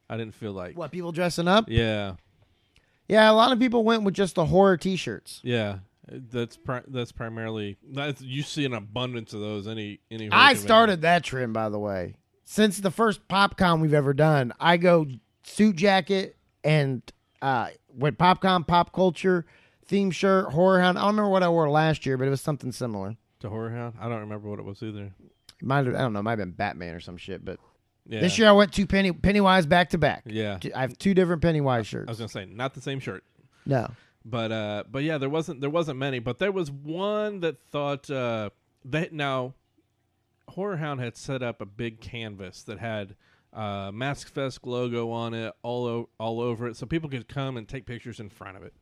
I 0.09 0.17
didn't 0.17 0.35
feel 0.35 0.51
like. 0.51 0.77
What 0.77 0.91
people 0.91 1.11
dressing 1.11 1.47
up? 1.47 1.65
Yeah. 1.67 2.15
Yeah, 3.07 3.29
a 3.29 3.33
lot 3.33 3.51
of 3.51 3.59
people 3.59 3.83
went 3.83 4.03
with 4.03 4.13
just 4.13 4.35
the 4.35 4.45
horror 4.45 4.77
T-shirts. 4.77 5.41
Yeah. 5.43 5.79
That's 6.07 6.57
pri- 6.57 6.83
that's 6.87 7.11
primarily 7.11 7.77
that's 7.91 8.21
you 8.21 8.41
see 8.41 8.65
an 8.65 8.73
abundance 8.73 9.33
of 9.33 9.39
those 9.39 9.67
any 9.67 9.99
any. 10.09 10.29
I 10.31 10.55
started 10.55 11.01
that 11.01 11.23
trend, 11.23 11.53
by 11.53 11.69
the 11.69 11.79
way. 11.79 12.15
Since 12.43 12.79
the 12.79 12.91
first 12.91 13.25
PopCon 13.29 13.79
we've 13.81 13.93
ever 13.93 14.13
done, 14.13 14.51
I 14.59 14.77
go 14.77 15.05
suit 15.43 15.77
jacket 15.77 16.35
and 16.63 17.01
uh, 17.41 17.69
with 17.95 18.17
PopCon 18.17 18.67
pop 18.67 18.93
culture 18.93 19.45
theme 19.91 20.09
shirt, 20.09 20.51
horror 20.53 20.79
hound. 20.79 20.97
I 20.97 21.01
don't 21.01 21.11
remember 21.11 21.29
what 21.29 21.43
I 21.43 21.49
wore 21.49 21.69
last 21.69 22.05
year, 22.05 22.17
but 22.17 22.25
it 22.25 22.31
was 22.31 22.41
something 22.41 22.71
similar. 22.71 23.15
to 23.41 23.49
horror 23.49 23.69
hound. 23.69 23.95
I 23.99 24.07
don't 24.09 24.21
remember 24.21 24.49
what 24.49 24.57
it 24.59 24.65
was 24.65 24.81
either. 24.81 25.11
Might 25.61 25.85
have, 25.85 25.95
I 25.95 25.99
don't 25.99 26.13
know, 26.13 26.21
might 26.23 26.31
have 26.31 26.39
been 26.39 26.51
Batman 26.51 26.95
or 26.95 26.99
some 26.99 27.17
shit. 27.17 27.43
But 27.45 27.59
Yeah. 28.07 28.21
this 28.21 28.37
year 28.39 28.47
I 28.47 28.51
went 28.53 28.71
two 28.73 28.87
Penny 28.87 29.11
Pennywise 29.11 29.65
back 29.67 29.89
to 29.91 29.97
back. 29.99 30.23
Yeah. 30.25 30.57
I 30.75 30.81
have 30.81 30.97
two 30.97 31.13
different 31.13 31.41
Pennywise 31.43 31.85
shirts. 31.85 32.07
I 32.07 32.11
was 32.11 32.17
gonna 32.19 32.29
say 32.29 32.45
not 32.45 32.73
the 32.73 32.81
same 32.81 32.99
shirt. 32.99 33.23
No, 33.65 33.91
but 34.25 34.51
uh 34.51 34.83
but 34.89 35.03
yeah 35.03 35.17
there 35.19 35.29
wasn't 35.29 35.61
there 35.61 35.69
wasn't 35.69 35.97
many 35.99 36.17
but 36.19 36.37
there 36.39 36.51
was 36.51 36.71
one 36.71 37.41
that 37.41 37.57
thought 37.71 38.09
uh 38.09 38.49
that 38.85 39.11
now 39.13 39.53
horror 40.49 40.77
hound 40.77 40.99
had 40.99 41.15
set 41.17 41.41
up 41.43 41.61
a 41.61 41.65
big 41.65 41.99
canvas 42.01 42.63
that 42.63 42.79
had 42.79 43.15
uh 43.53 43.91
mask 43.93 44.31
fest 44.33 44.65
logo 44.65 45.11
on 45.11 45.33
it 45.33 45.53
all 45.63 45.85
o- 45.85 46.09
all 46.19 46.39
over 46.41 46.67
it 46.67 46.75
so 46.75 46.85
people 46.85 47.09
could 47.09 47.27
come 47.27 47.57
and 47.57 47.67
take 47.67 47.85
pictures 47.85 48.19
in 48.19 48.29
front 48.29 48.55
of 48.57 48.63
it 48.63 48.73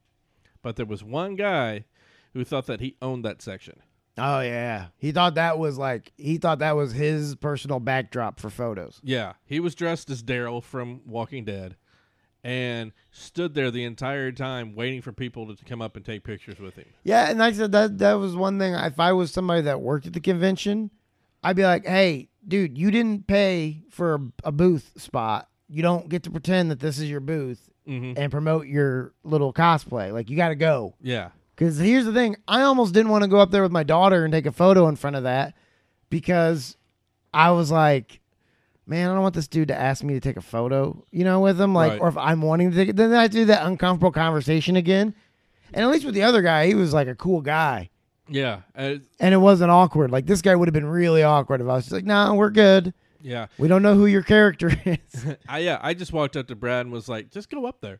but 0.61 0.75
there 0.75 0.85
was 0.85 1.03
one 1.03 1.35
guy 1.35 1.85
who 2.33 2.43
thought 2.43 2.65
that 2.67 2.79
he 2.81 2.95
owned 3.01 3.23
that 3.25 3.41
section 3.41 3.75
oh 4.17 4.41
yeah, 4.41 4.87
he 4.97 5.11
thought 5.13 5.35
that 5.35 5.57
was 5.57 5.77
like 5.77 6.11
he 6.17 6.37
thought 6.37 6.59
that 6.59 6.75
was 6.75 6.91
his 6.91 7.35
personal 7.35 7.79
backdrop 7.79 8.39
for 8.39 8.49
photos. 8.49 8.99
yeah 9.03 9.33
he 9.45 9.59
was 9.59 9.75
dressed 9.75 10.09
as 10.09 10.21
daryl 10.21 10.61
from 10.61 11.01
walking 11.05 11.45
dead 11.45 11.75
and 12.43 12.91
stood 13.11 13.53
there 13.53 13.69
the 13.71 13.83
entire 13.83 14.31
time 14.31 14.73
waiting 14.75 15.01
for 15.01 15.11
people 15.11 15.53
to 15.53 15.65
come 15.65 15.81
up 15.81 15.95
and 15.95 16.05
take 16.05 16.23
pictures 16.23 16.57
with 16.59 16.75
him 16.75 16.85
Yeah, 17.03 17.29
and 17.29 17.41
I 17.43 17.51
said 17.51 17.71
that 17.73 17.97
that 17.97 18.13
was 18.13 18.35
one 18.35 18.57
thing. 18.59 18.73
If 18.73 18.99
I 18.99 19.11
was 19.11 19.31
somebody 19.31 19.61
that 19.63 19.81
worked 19.81 20.07
at 20.07 20.13
the 20.13 20.21
convention, 20.21 20.89
I'd 21.43 21.55
be 21.57 21.63
like, 21.63 21.85
"Hey, 21.85 22.29
dude, 22.47 22.77
you 22.77 22.91
didn't 22.91 23.27
pay 23.27 23.83
for 23.89 24.15
a, 24.15 24.19
a 24.45 24.51
booth 24.53 24.93
spot. 24.97 25.49
You 25.67 25.81
don't 25.81 26.07
get 26.09 26.23
to 26.23 26.31
pretend 26.31 26.71
that 26.71 26.79
this 26.79 26.97
is 26.97 27.09
your 27.09 27.19
booth 27.19 27.68
mm-hmm. 27.89 28.13
and 28.17 28.31
promote 28.31 28.67
your 28.67 29.13
little 29.23 29.51
cosplay. 29.51 30.13
Like, 30.13 30.29
you 30.29 30.37
got 30.37 30.49
to 30.49 30.55
go." 30.55 30.95
yeah 31.01 31.29
Because 31.55 31.77
here's 31.77 32.05
the 32.05 32.13
thing: 32.13 32.35
I 32.47 32.61
almost 32.61 32.93
didn't 32.93 33.11
want 33.11 33.23
to 33.23 33.29
go 33.29 33.39
up 33.39 33.51
there 33.51 33.63
with 33.63 33.71
my 33.71 33.83
daughter 33.83 34.23
and 34.23 34.31
take 34.31 34.45
a 34.45 34.51
photo 34.51 34.87
in 34.87 34.95
front 34.95 35.15
of 35.15 35.23
that 35.23 35.53
because 36.09 36.77
I 37.33 37.51
was 37.51 37.71
like, 37.71 38.19
"Man, 38.85 39.09
I 39.09 39.13
don't 39.13 39.23
want 39.23 39.35
this 39.35 39.47
dude 39.47 39.67
to 39.69 39.75
ask 39.77 40.03
me 40.03 40.13
to 40.13 40.19
take 40.19 40.37
a 40.37 40.41
photo, 40.41 41.03
you 41.11 41.23
know, 41.23 41.39
with 41.39 41.59
him. 41.59 41.73
Like, 41.73 41.93
Right. 41.93 42.01
or 42.01 42.07
if 42.07 42.17
I'm 42.17 42.41
wanting 42.41 42.71
to 42.71 42.75
take 42.77 42.89
it, 42.89 42.95
then 42.95 43.13
I 43.13 43.27
do 43.27 43.45
that 43.45 43.65
uncomfortable 43.65 44.11
conversation 44.11 44.75
again." 44.75 45.13
And 45.73 45.83
at 45.83 45.91
least 45.91 46.05
with 46.05 46.15
the 46.15 46.23
other 46.23 46.41
guy, 46.41 46.67
he 46.67 46.75
was 46.75 46.93
like 46.93 47.07
a 47.07 47.15
cool 47.15 47.41
guy 47.41 47.89
yeah 48.31 48.61
uh, 48.77 48.95
and 49.19 49.33
it 49.33 49.37
wasn't 49.37 49.71
awkward. 49.71 50.11
Like 50.11 50.25
this 50.25 50.41
guy 50.41 50.55
would 50.55 50.67
have 50.67 50.73
been 50.73 50.85
really 50.85 51.23
awkward 51.23 51.61
if 51.61 51.67
I 51.67 51.73
was 51.73 51.85
just 51.85 51.93
like, 51.93 52.05
"No, 52.05 52.35
we're 52.35 52.51
good. 52.51 52.93
Yeah 53.21 53.47
We 53.57 53.67
don't 53.67 53.81
know 53.81 53.95
who 53.95 54.05
your 54.05 54.23
character 54.23 54.71
is." 54.85 55.25
I 55.49 55.59
yeah, 55.59 55.79
I 55.81 55.93
just 55.93 56.13
walked 56.13 56.35
up 56.37 56.47
to 56.47 56.55
Brad 56.55 56.85
and 56.85 56.93
was 56.93 57.07
like, 57.09 57.31
just 57.31 57.49
go 57.49 57.65
up 57.65 57.81
there. 57.81 57.99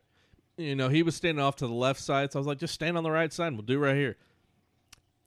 You 0.56 0.74
know, 0.76 0.88
he 0.88 1.02
was 1.02 1.14
standing 1.16 1.42
off 1.42 1.56
to 1.56 1.66
the 1.66 1.72
left 1.72 2.00
side, 2.00 2.32
so 2.32 2.38
I 2.38 2.40
was 2.40 2.46
like, 2.46 2.58
just 2.58 2.74
stand 2.74 2.98
on 2.98 3.02
the 3.04 3.10
right 3.10 3.32
side 3.32 3.48
and 3.48 3.56
we'll 3.56 3.64
do 3.66 3.78
right 3.78 3.94
here. 3.96 4.16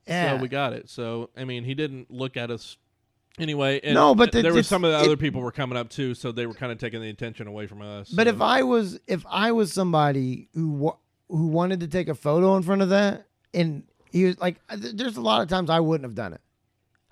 yeah, 0.08 0.36
So 0.38 0.42
we 0.42 0.48
got 0.48 0.74
it. 0.74 0.90
So 0.90 1.30
I 1.38 1.46
mean, 1.46 1.64
he 1.64 1.74
didn't 1.74 2.12
look 2.12 2.38
at 2.38 2.52
us 2.52 2.78
anyway. 3.40 3.80
And 3.84 3.96
No, 3.96 4.14
but 4.14 4.32
there 4.32 4.54
were 4.54 4.64
some 4.64 4.84
of 4.84 4.92
the 4.92 5.00
it- 5.00 5.06
other 5.06 5.18
people 5.18 5.42
were 5.42 5.52
coming 5.52 5.78
up 5.78 5.90
too, 5.90 6.14
so 6.14 6.32
they 6.32 6.46
were 6.46 6.54
kind 6.54 6.72
of 6.72 6.78
taking 6.78 7.02
the 7.02 7.10
attention 7.10 7.48
away 7.48 7.68
from 7.68 7.82
us. 7.82 8.10
but 8.10 8.28
so- 8.28 8.34
if 8.34 8.42
I 8.42 8.64
was 8.64 9.00
if 9.08 9.26
I 9.30 9.52
was 9.54 9.72
somebody 9.74 10.50
who 10.54 10.70
wa- 10.70 10.98
who 11.30 11.48
wanted 11.48 11.80
to 11.80 11.88
take 11.88 12.10
a 12.10 12.16
photo 12.16 12.56
in 12.58 12.64
front 12.64 12.82
of 12.82 12.90
that, 12.90 13.26
and 13.54 13.84
he 14.12 14.26
was 14.26 14.38
like, 14.40 14.58
uh, 14.70 14.78
there's 14.80 15.18
a 15.18 15.22
lot 15.22 15.42
of 15.42 15.48
times 15.48 15.70
I 15.72 15.80
wouldn't 15.80 16.06
have 16.06 16.16
done 16.16 16.34
it. 16.34 16.42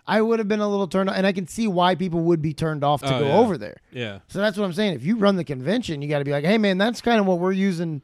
I 0.07 0.21
would 0.21 0.39
have 0.39 0.47
been 0.47 0.59
a 0.61 0.67
little 0.67 0.87
turned 0.87 1.09
off, 1.09 1.15
and 1.15 1.27
I 1.27 1.31
can 1.31 1.47
see 1.47 1.67
why 1.67 1.95
people 1.95 2.21
would 2.21 2.41
be 2.41 2.53
turned 2.53 2.83
off 2.83 3.01
to 3.01 3.15
Oh, 3.15 3.19
go 3.19 3.27
yeah. 3.27 3.37
over 3.37 3.57
there. 3.57 3.77
yeah, 3.91 4.19
So 4.27 4.39
that's 4.39 4.57
what 4.57 4.65
I'm 4.65 4.73
saying. 4.73 4.93
If 4.95 5.05
you 5.05 5.15
run 5.17 5.35
the 5.35 5.43
convention, 5.43 6.01
you 6.01 6.09
got 6.09 6.19
to 6.19 6.25
be 6.25 6.31
like, 6.31 6.43
hey 6.45 6.57
man, 6.57 6.77
that's 6.77 7.01
kind 7.01 7.19
of 7.19 7.25
what 7.27 7.39
we're 7.39 7.51
using 7.51 8.01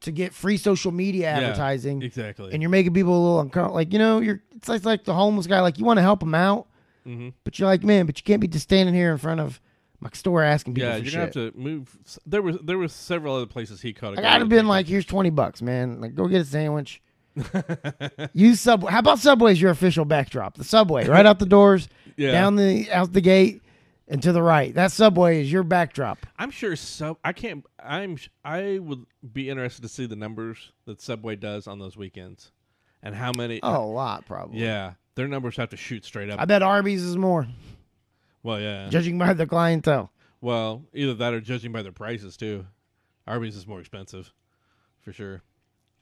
to 0.00 0.12
get 0.12 0.32
free 0.34 0.56
social 0.56 0.92
media 0.92 1.30
Yeah, 1.30 1.46
advertising. 1.48 2.02
exactly. 2.02 2.52
and 2.52 2.62
you're 2.62 2.70
making 2.70 2.94
people 2.94 3.12
a 3.12 3.22
little 3.22 3.40
uncomfortable. 3.40 3.74
Like 3.76 3.92
you 3.92 3.98
know, 3.98 4.20
you're 4.20 4.42
it's 4.54 4.68
like, 4.68 4.84
like 4.84 5.04
the 5.04 5.14
homeless 5.14 5.46
guy. 5.46 5.60
Like 5.60 5.78
you 5.78 5.84
want 5.84 5.98
to 5.98 6.02
help 6.02 6.22
him 6.22 6.34
out, 6.34 6.66
hmm 7.04 7.28
but 7.44 7.58
you're 7.58 7.68
like, 7.68 7.82
man, 7.84 8.06
but 8.06 8.18
you 8.18 8.24
can't 8.24 8.40
be 8.40 8.48
just 8.48 8.64
standing 8.64 8.94
here 8.94 9.12
in 9.12 9.18
front 9.18 9.40
of 9.40 9.60
my 10.00 10.10
store 10.12 10.42
asking 10.42 10.74
people 10.74 10.88
yeah, 10.90 10.96
for 10.96 11.02
you're 11.02 11.10
shit. 11.10 11.32
gonna 11.34 11.44
have 11.46 11.54
to 11.54 11.58
move. 11.58 11.98
There 12.26 12.42
was 12.42 12.58
there 12.62 12.76
was 12.78 12.92
several 12.92 13.36
other 13.36 13.46
places 13.46 13.80
he 13.80 13.92
could 13.94 14.06
have. 14.10 14.16
like 14.16 14.24
I'd 14.24 14.40
have 14.40 14.48
been 14.50 14.68
like, 14.68 14.86
here's 14.86 15.06
twenty 15.06 15.30
bucks, 15.30 15.62
man. 15.62 16.00
Like 16.00 16.14
go 16.14 16.26
get 16.28 16.40
a 16.42 16.44
sandwich. 16.44 17.00
Use 18.32 18.60
Subway. 18.60 18.90
How 18.92 19.00
about 19.00 19.18
Subway's 19.18 19.60
your 19.60 19.70
official 19.70 20.04
backdrop? 20.04 20.56
The 20.56 20.64
Subway, 20.64 21.06
right 21.06 21.26
out 21.26 21.38
the 21.38 21.46
doors, 21.46 21.88
yeah. 22.16 22.32
down 22.32 22.56
the 22.56 22.90
out 22.90 23.12
the 23.12 23.20
gate, 23.20 23.62
and 24.08 24.22
to 24.22 24.32
the 24.32 24.42
right. 24.42 24.74
That 24.74 24.92
Subway 24.92 25.42
is 25.42 25.52
your 25.52 25.62
backdrop. 25.62 26.26
I'm 26.38 26.50
sure 26.50 26.76
sub. 26.76 27.18
I 27.24 27.32
can't. 27.32 27.64
I'm. 27.82 28.16
I 28.44 28.78
would 28.78 29.04
be 29.32 29.50
interested 29.50 29.82
to 29.82 29.88
see 29.88 30.06
the 30.06 30.16
numbers 30.16 30.72
that 30.86 31.00
Subway 31.00 31.36
does 31.36 31.66
on 31.66 31.78
those 31.78 31.96
weekends, 31.96 32.52
and 33.02 33.14
how 33.14 33.32
many. 33.36 33.60
Oh, 33.62 33.84
a 33.84 33.86
lot 33.86 34.26
probably. 34.26 34.60
Yeah, 34.60 34.94
their 35.14 35.28
numbers 35.28 35.56
have 35.56 35.70
to 35.70 35.76
shoot 35.76 36.04
straight 36.04 36.30
up. 36.30 36.40
I 36.40 36.44
bet 36.46 36.62
Arby's 36.62 37.02
is 37.02 37.16
more, 37.16 37.46
well, 38.42 38.60
yeah. 38.60 38.88
judging 38.88 39.18
by 39.18 39.34
the 39.34 39.46
clientele. 39.46 40.10
well, 40.40 40.84
either 40.94 41.14
that 41.14 41.34
or 41.34 41.40
judging 41.40 41.72
by 41.72 41.82
their 41.82 41.92
prices 41.92 42.36
too. 42.36 42.66
Arby's 43.26 43.56
is 43.56 43.66
more 43.66 43.80
expensive, 43.80 44.32
for 45.00 45.12
sure, 45.12 45.42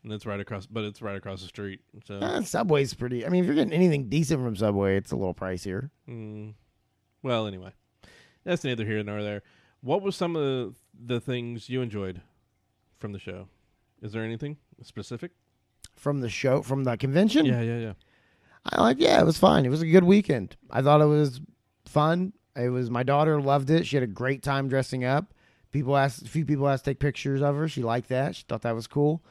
and 0.05 0.13
it's 0.13 0.27
right 0.27 0.39
across. 0.39 0.67
But 0.67 0.85
it's 0.85 1.03
right 1.03 1.17
across 1.17 1.43
the 1.43 1.49
street. 1.49 1.81
So, 2.05 2.19
Eh, 2.19 2.43
Subway's 2.43 2.95
pretty. 2.95 3.27
I 3.27 3.29
mean, 3.31 3.41
if 3.43 3.47
you're 3.47 3.55
getting 3.57 3.73
anything 3.73 4.09
decent 4.09 4.41
from 4.43 4.55
Subway, 4.57 4.97
it's 4.97 5.11
a 5.11 5.17
little 5.17 5.35
pricier. 5.35 5.91
mm, 6.09 6.55
well, 7.23 7.47
anyway, 7.47 7.73
that's 8.45 8.63
neither 8.65 8.85
here 8.85 9.03
nor 9.03 9.23
there. 9.23 9.43
What 9.81 10.03
was 10.03 10.15
some 10.17 10.37
of 10.37 10.77
the 10.99 11.21
things 11.21 11.69
you 11.69 11.83
enjoyed 11.83 12.21
from 12.99 13.13
the 13.13 13.19
show? 13.19 13.49
Is 14.03 14.13
there 14.13 14.23
anything 14.23 14.59
specific? 14.83 15.33
From 15.97 16.21
the 16.21 16.29
show, 16.29 16.63
from 16.63 16.85
the 16.85 16.97
convention, 16.97 17.47
Yeah, 17.47 17.61
yeah, 17.63 17.79
yeah. 17.79 17.93
I 18.73 18.81
like. 18.81 18.97
Yeah, 18.99 19.21
it 19.21 19.27
was 19.27 19.39
fine. 19.39 19.65
It 19.67 19.71
was 19.71 19.83
a 19.83 19.87
good 19.87 20.05
weekend. 20.05 20.57
I 20.71 20.81
thought 20.83 21.01
it 21.01 21.07
was 21.07 21.41
fun. 21.87 22.33
It 22.57 22.69
was 22.71 22.91
my 22.91 23.03
daughter 23.03 23.41
loved 23.41 23.69
it. 23.71 23.87
She 23.87 23.97
had 23.97 24.03
a 24.03 24.07
great 24.09 24.43
time 24.43 24.69
dressing 24.69 25.05
up. 25.05 25.35
People 25.71 25.97
asked 25.97 26.23
a 26.23 26.29
few 26.29 26.45
people 26.47 26.69
asked 26.69 26.85
to 26.85 26.93
take 26.93 26.99
pictures 27.01 27.43
of 27.43 27.57
her. 27.57 27.69
She 27.69 27.83
liked 27.83 28.09
that. 28.09 28.37
She 28.37 28.45
thought 28.49 28.63
that 28.63 28.75
was 28.75 28.87
cool. 28.87 29.23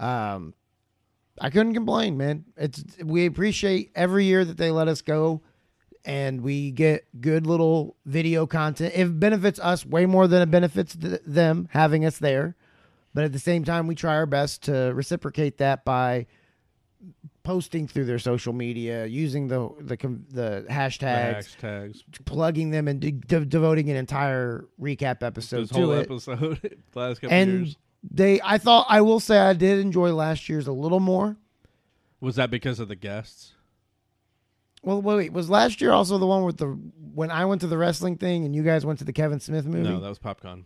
Um, 0.00 0.54
I 1.40 1.50
couldn't 1.50 1.74
complain, 1.74 2.16
man. 2.16 2.44
It's 2.56 2.82
we 3.04 3.26
appreciate 3.26 3.92
every 3.94 4.24
year 4.24 4.44
that 4.44 4.56
they 4.56 4.70
let 4.70 4.88
us 4.88 5.00
go, 5.02 5.42
and 6.04 6.40
we 6.40 6.70
get 6.70 7.04
good 7.20 7.46
little 7.46 7.96
video 8.06 8.46
content. 8.46 8.92
It 8.96 9.20
benefits 9.20 9.58
us 9.60 9.86
way 9.86 10.06
more 10.06 10.26
than 10.26 10.42
it 10.42 10.50
benefits 10.50 10.96
th- 10.96 11.20
them 11.26 11.68
having 11.70 12.04
us 12.04 12.18
there. 12.18 12.56
But 13.14 13.24
at 13.24 13.32
the 13.32 13.38
same 13.38 13.64
time, 13.64 13.86
we 13.86 13.94
try 13.94 14.14
our 14.16 14.26
best 14.26 14.62
to 14.64 14.92
reciprocate 14.94 15.58
that 15.58 15.84
by 15.84 16.26
posting 17.42 17.88
through 17.88 18.04
their 18.04 18.18
social 18.18 18.52
media, 18.52 19.06
using 19.06 19.48
the 19.48 19.68
the 19.80 19.96
the 20.30 20.66
hashtags, 20.70 21.56
Hashtags. 21.56 22.02
plugging 22.24 22.70
them, 22.70 22.86
and 22.88 23.00
de- 23.00 23.12
de- 23.12 23.46
devoting 23.46 23.88
an 23.90 23.96
entire 23.96 24.66
recap 24.80 25.22
episode 25.22 25.62
This 25.62 25.68
to 25.70 25.74
whole 25.74 25.92
it. 25.92 26.00
episode, 26.02 26.58
the 26.92 26.98
last 26.98 27.20
couple 27.20 27.34
and 27.36 27.50
years. 27.66 27.76
They, 28.02 28.40
I 28.42 28.58
thought, 28.58 28.86
I 28.88 29.00
will 29.00 29.20
say, 29.20 29.38
I 29.38 29.52
did 29.52 29.78
enjoy 29.78 30.12
last 30.12 30.48
year's 30.48 30.66
a 30.66 30.72
little 30.72 31.00
more. 31.00 31.36
Was 32.20 32.36
that 32.36 32.50
because 32.50 32.80
of 32.80 32.88
the 32.88 32.96
guests? 32.96 33.54
Well, 34.82 35.02
wait, 35.02 35.32
was 35.32 35.50
last 35.50 35.80
year 35.80 35.92
also 35.92 36.16
the 36.18 36.26
one 36.26 36.44
with 36.44 36.56
the 36.56 36.66
when 37.14 37.30
I 37.30 37.44
went 37.44 37.60
to 37.60 37.66
the 37.66 37.76
wrestling 37.76 38.16
thing 38.16 38.44
and 38.46 38.54
you 38.54 38.62
guys 38.62 38.86
went 38.86 38.98
to 39.00 39.04
the 39.04 39.12
Kevin 39.12 39.38
Smith 39.40 39.66
movie? 39.66 39.88
No, 39.88 40.00
that 40.00 40.08
was 40.08 40.18
PopCon. 40.18 40.64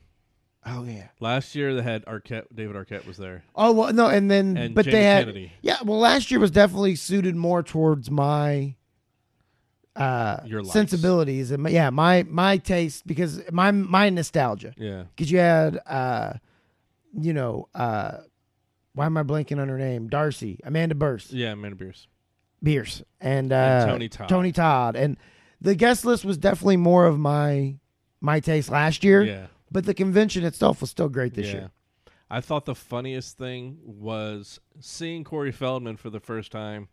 oh 0.65 0.85
yeah. 0.85 1.09
Last 1.19 1.57
year 1.57 1.75
they 1.75 1.83
had 1.83 2.05
Arquette. 2.07 2.45
David 2.55 2.77
Arquette 2.77 3.07
was 3.07 3.17
there, 3.17 3.43
Oh 3.57 3.73
well, 3.73 3.93
no, 3.93 4.07
and 4.07 4.31
then 4.31 4.57
and 4.57 4.73
but 4.75 4.85
Jamie 4.85 4.97
they 4.99 5.05
had 5.05 5.25
Kennedy. 5.27 5.53
yeah. 5.63 5.79
Well, 5.85 5.99
last 5.99 6.31
year 6.31 6.39
was 6.39 6.53
definitely 6.53 6.95
suited 6.95 7.35
more 7.35 7.65
towards 7.65 8.09
my 8.09 8.77
uh 9.97 10.39
Your 10.45 10.65
sensibilities 10.65 11.51
and 11.51 11.63
my, 11.65 11.71
yeah, 11.71 11.91
my 11.91 12.25
my 12.29 12.57
taste 12.59 13.07
because 13.09 13.41
my 13.53 13.71
my 13.73 14.11
nostalgia 14.11 14.75
Yeah, 14.77 15.05
because 15.15 15.31
you 15.31 15.39
had 15.39 15.81
uh 15.87 16.35
you 17.19 17.33
know 17.33 17.69
uh 17.75 18.19
why 18.95 19.07
am 19.07 19.17
I 19.17 19.23
blanking 19.25 19.61
on 19.61 19.69
her 19.69 19.79
name? 19.79 20.09
Darcy, 20.09 20.61
Amanda 20.65 20.95
Burst, 20.95 21.33
yeah, 21.33 21.53
Amanda 21.53 21.77
Beers. 21.77 22.07
Beers, 22.63 23.03
and, 23.21 23.53
uh, 23.53 23.57
And 23.57 23.91
Tony 23.91 24.09
Todd. 24.09 24.29
Tony 24.29 24.53
Todd, 24.53 24.97
and 24.97 25.17
the 25.61 25.75
guest 25.75 26.05
list 26.05 26.25
was 26.25 26.39
definitely 26.39 26.77
more 26.79 27.05
of 27.07 27.19
my 27.19 27.77
my 28.21 28.41
taste 28.41 28.71
last 28.71 29.05
year. 29.05 29.23
Yeah, 29.23 29.47
But 29.71 29.85
the 29.85 29.95
convention 29.95 30.45
itself 30.45 30.81
was 30.81 30.91
still 30.91 31.09
great 31.09 31.35
this 31.35 31.53
year. 31.53 31.71
I 32.31 32.41
thought 32.41 32.65
the 32.65 32.75
funniest 32.75 33.37
thing 33.37 33.79
was 33.85 34.61
seeing 34.81 35.25
Corey 35.25 35.53
Feldman 35.53 35.97
for 35.99 36.09
the 36.09 36.21
first 36.21 36.51
time. 36.51 36.89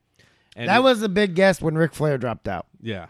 And 0.57 0.67
that 0.67 0.83
was 0.83 1.01
a 1.01 1.07
big 1.09 1.35
guest 1.35 1.61
when 1.61 1.75
Ric 1.75 1.93
Flair 1.93 2.17
dropped 2.17 2.47
out. 2.49 2.65
Yeah. 2.81 3.07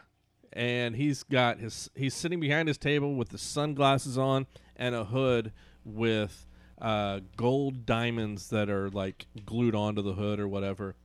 And 0.53 0.95
he's 0.95 1.24
got 1.24 1.59
his 1.59 1.89
he's 1.95 2.14
sitting 2.14 2.39
behind 2.39 2.68
his 2.68 2.78
table 2.78 3.16
with 3.16 3.30
the 3.30 3.38
sunglasses 3.39 4.18
on 4.18 4.45
and 4.76 4.93
a 4.93 5.05
hood 5.05 5.51
with 5.84 6.45
uh, 6.82 7.19
gold 7.38 7.86
diamonds 7.86 8.49
that 8.49 8.69
are 8.69 8.89
like 8.89 9.27
glued 9.45 9.75
onto 9.75 10.01
the 10.01 10.13
hood 10.13 10.39
or 10.39 10.47
whatever. 10.47 10.95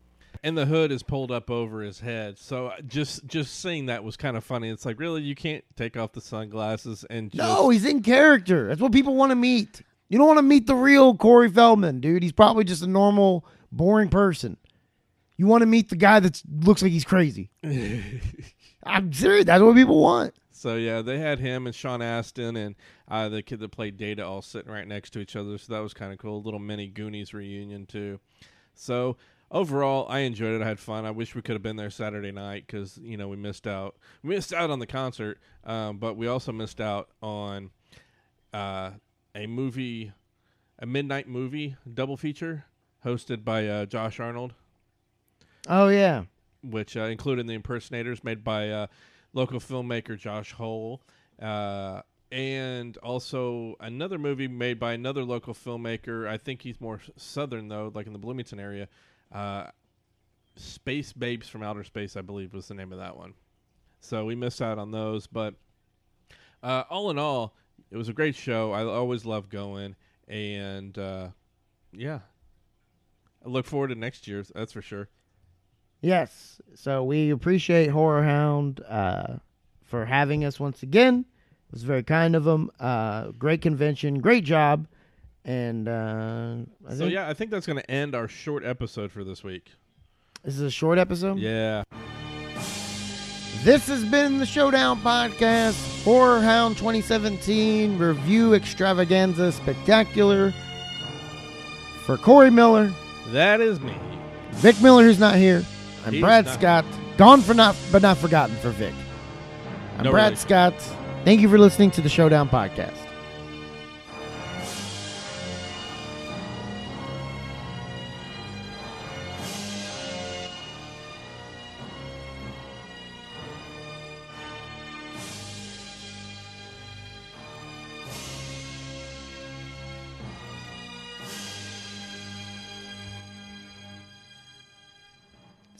And 0.42 0.56
the 0.56 0.66
hood 0.66 0.92
is 0.92 1.02
pulled 1.02 1.30
up 1.30 1.50
over 1.50 1.80
his 1.80 2.00
head. 2.00 2.38
So 2.38 2.68
uh, 2.68 2.80
just 2.86 3.26
just 3.26 3.60
seeing 3.60 3.86
that 3.86 4.04
was 4.04 4.16
kind 4.16 4.36
of 4.36 4.44
funny. 4.44 4.68
It's 4.70 4.86
like 4.86 4.98
really 4.98 5.22
you 5.22 5.34
can't 5.34 5.64
take 5.76 5.96
off 5.96 6.12
the 6.12 6.20
sunglasses 6.20 7.04
and 7.10 7.30
just 7.30 7.38
No, 7.38 7.68
he's 7.68 7.84
in 7.84 8.02
character. 8.02 8.68
That's 8.68 8.80
what 8.80 8.92
people 8.92 9.14
want 9.14 9.30
to 9.30 9.36
meet. 9.36 9.82
You 10.08 10.18
don't 10.18 10.26
want 10.26 10.38
to 10.38 10.42
meet 10.42 10.66
the 10.66 10.74
real 10.74 11.16
Corey 11.16 11.50
Feldman, 11.50 12.00
dude. 12.00 12.22
He's 12.22 12.32
probably 12.32 12.64
just 12.64 12.82
a 12.82 12.86
normal, 12.86 13.44
boring 13.72 14.08
person. 14.08 14.56
You 15.36 15.46
want 15.46 15.62
to 15.62 15.66
meet 15.66 15.90
the 15.90 15.96
guy 15.96 16.20
that 16.20 16.40
looks 16.48 16.80
like 16.80 16.92
he's 16.92 17.04
crazy. 17.04 17.50
I'm 18.84 19.12
serious. 19.12 19.46
That's 19.46 19.62
what 19.62 19.74
people 19.74 20.00
want. 20.00 20.32
So 20.56 20.76
yeah, 20.76 21.02
they 21.02 21.18
had 21.18 21.38
him 21.38 21.66
and 21.66 21.74
Sean 21.74 22.00
Astin 22.00 22.56
and 22.56 22.74
uh, 23.08 23.28
the 23.28 23.42
kid 23.42 23.60
that 23.60 23.70
played 23.70 23.96
Data 23.96 24.24
all 24.24 24.40
sitting 24.42 24.72
right 24.72 24.86
next 24.88 25.10
to 25.10 25.20
each 25.20 25.36
other. 25.36 25.58
So 25.58 25.72
that 25.74 25.80
was 25.80 25.92
kind 25.92 26.12
of 26.12 26.18
cool. 26.18 26.42
little 26.42 26.58
mini 26.60 26.88
Goonies 26.88 27.34
reunion 27.34 27.84
too. 27.86 28.20
So 28.74 29.16
overall, 29.50 30.06
I 30.08 30.20
enjoyed 30.20 30.58
it. 30.58 30.62
I 30.64 30.68
had 30.68 30.78
fun. 30.78 31.04
I 31.04 31.10
wish 31.10 31.34
we 31.34 31.42
could 31.42 31.54
have 31.54 31.62
been 31.62 31.76
there 31.76 31.90
Saturday 31.90 32.32
night 32.32 32.64
because 32.66 32.98
you 33.02 33.16
know 33.16 33.28
we 33.28 33.36
missed 33.36 33.66
out. 33.66 33.96
We 34.22 34.34
missed 34.34 34.52
out 34.52 34.70
on 34.70 34.78
the 34.78 34.86
concert, 34.86 35.38
um, 35.64 35.98
but 35.98 36.16
we 36.16 36.26
also 36.26 36.52
missed 36.52 36.80
out 36.80 37.10
on 37.22 37.70
uh, 38.54 38.92
a 39.34 39.46
movie, 39.46 40.12
a 40.78 40.86
midnight 40.86 41.28
movie 41.28 41.76
double 41.92 42.16
feature 42.16 42.64
hosted 43.04 43.44
by 43.44 43.66
uh, 43.68 43.86
Josh 43.86 44.18
Arnold 44.18 44.54
Oh 45.68 45.88
yeah. 45.88 46.24
which 46.62 46.96
uh, 46.96 47.02
included 47.04 47.46
the 47.46 47.52
impersonators 47.52 48.24
made 48.24 48.42
by 48.42 48.70
uh, 48.70 48.86
local 49.36 49.60
filmmaker 49.60 50.18
Josh 50.18 50.52
Hole, 50.52 51.02
uh, 51.40 52.00
and 52.32 52.96
also 52.98 53.76
another 53.78 54.18
movie 54.18 54.48
made 54.48 54.80
by 54.80 54.94
another 54.94 55.22
local 55.22 55.54
filmmaker. 55.54 56.26
I 56.26 56.38
think 56.38 56.62
he's 56.62 56.80
more 56.80 57.00
southern 57.16 57.68
though, 57.68 57.92
like 57.94 58.06
in 58.06 58.12
the 58.14 58.18
Bloomington 58.18 58.58
area. 58.58 58.88
Uh, 59.30 59.66
Space 60.56 61.12
Babes 61.12 61.48
from 61.48 61.62
Outer 61.62 61.84
Space, 61.84 62.16
I 62.16 62.22
believe, 62.22 62.54
was 62.54 62.66
the 62.66 62.74
name 62.74 62.92
of 62.92 62.98
that 62.98 63.16
one. 63.16 63.34
So 64.00 64.24
we 64.24 64.34
missed 64.34 64.62
out 64.62 64.78
on 64.78 64.90
those, 64.90 65.26
but 65.26 65.54
uh, 66.62 66.84
all 66.88 67.10
in 67.10 67.18
all, 67.18 67.54
it 67.90 67.96
was 67.98 68.08
a 68.08 68.14
great 68.14 68.34
show. 68.34 68.72
I 68.72 68.84
always 68.84 69.26
love 69.26 69.50
going, 69.50 69.96
and 70.28 70.96
uh, 70.98 71.28
yeah, 71.92 72.20
I 73.44 73.48
look 73.48 73.66
forward 73.66 73.88
to 73.88 73.94
next 73.94 74.26
year's. 74.26 74.50
That's 74.54 74.72
for 74.72 74.82
sure. 74.82 75.08
Yes. 76.00 76.60
So 76.74 77.02
we 77.04 77.30
appreciate 77.30 77.88
Horror 77.90 78.22
Hound 78.22 78.80
uh, 78.88 79.36
for 79.84 80.04
having 80.04 80.44
us 80.44 80.60
once 80.60 80.82
again. 80.82 81.24
It 81.68 81.72
was 81.72 81.82
very 81.82 82.02
kind 82.02 82.36
of 82.36 82.44
them. 82.44 82.70
Uh, 82.78 83.28
great 83.38 83.60
convention. 83.62 84.20
Great 84.20 84.44
job. 84.44 84.86
And 85.44 85.88
uh, 85.88 86.56
I 86.86 86.90
So 86.92 86.98
think 86.98 87.12
yeah, 87.12 87.28
I 87.28 87.34
think 87.34 87.50
that's 87.50 87.66
going 87.66 87.78
to 87.78 87.90
end 87.90 88.14
our 88.14 88.28
short 88.28 88.64
episode 88.64 89.10
for 89.12 89.24
this 89.24 89.42
week. 89.44 89.70
this 90.44 90.54
is 90.54 90.60
a 90.60 90.70
short 90.70 90.98
episode. 90.98 91.38
Yeah. 91.38 91.82
This 93.62 93.88
has 93.88 94.04
been 94.04 94.38
the 94.38 94.46
Showdown 94.46 95.00
Podcast, 95.00 96.04
Horror 96.04 96.40
Hound 96.40 96.76
2017 96.76 97.98
Review 97.98 98.54
Extravaganza 98.54 99.50
Spectacular. 99.50 100.52
For 102.04 102.16
Corey 102.16 102.50
Miller, 102.50 102.92
That 103.28 103.60
is 103.60 103.80
me. 103.80 103.96
Vic 104.52 104.80
Miller, 104.80 105.02
who's 105.02 105.18
not 105.18 105.34
here, 105.34 105.64
I'm 106.06 106.12
He's 106.14 106.22
Brad 106.22 106.46
not- 106.46 106.54
Scott. 106.54 106.84
Gone 107.16 107.40
for 107.40 107.54
not, 107.54 107.74
but 107.90 108.02
not 108.02 108.16
forgotten 108.18 108.54
for 108.56 108.70
Vic. 108.70 108.94
I'm 109.98 110.04
No, 110.04 110.10
Brad 110.12 110.24
really. 110.32 110.36
Scott. 110.36 110.74
Thank 111.24 111.40
you 111.40 111.48
for 111.48 111.58
listening 111.58 111.90
to 111.92 112.00
the 112.00 112.08
Showdown 112.08 112.48
Podcast. 112.48 113.05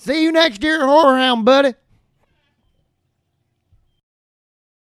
See 0.07 0.22
you 0.22 0.30
next 0.30 0.62
year, 0.62 0.86
Horror 0.86 1.18
Hound, 1.18 1.44
buddy. 1.44 1.74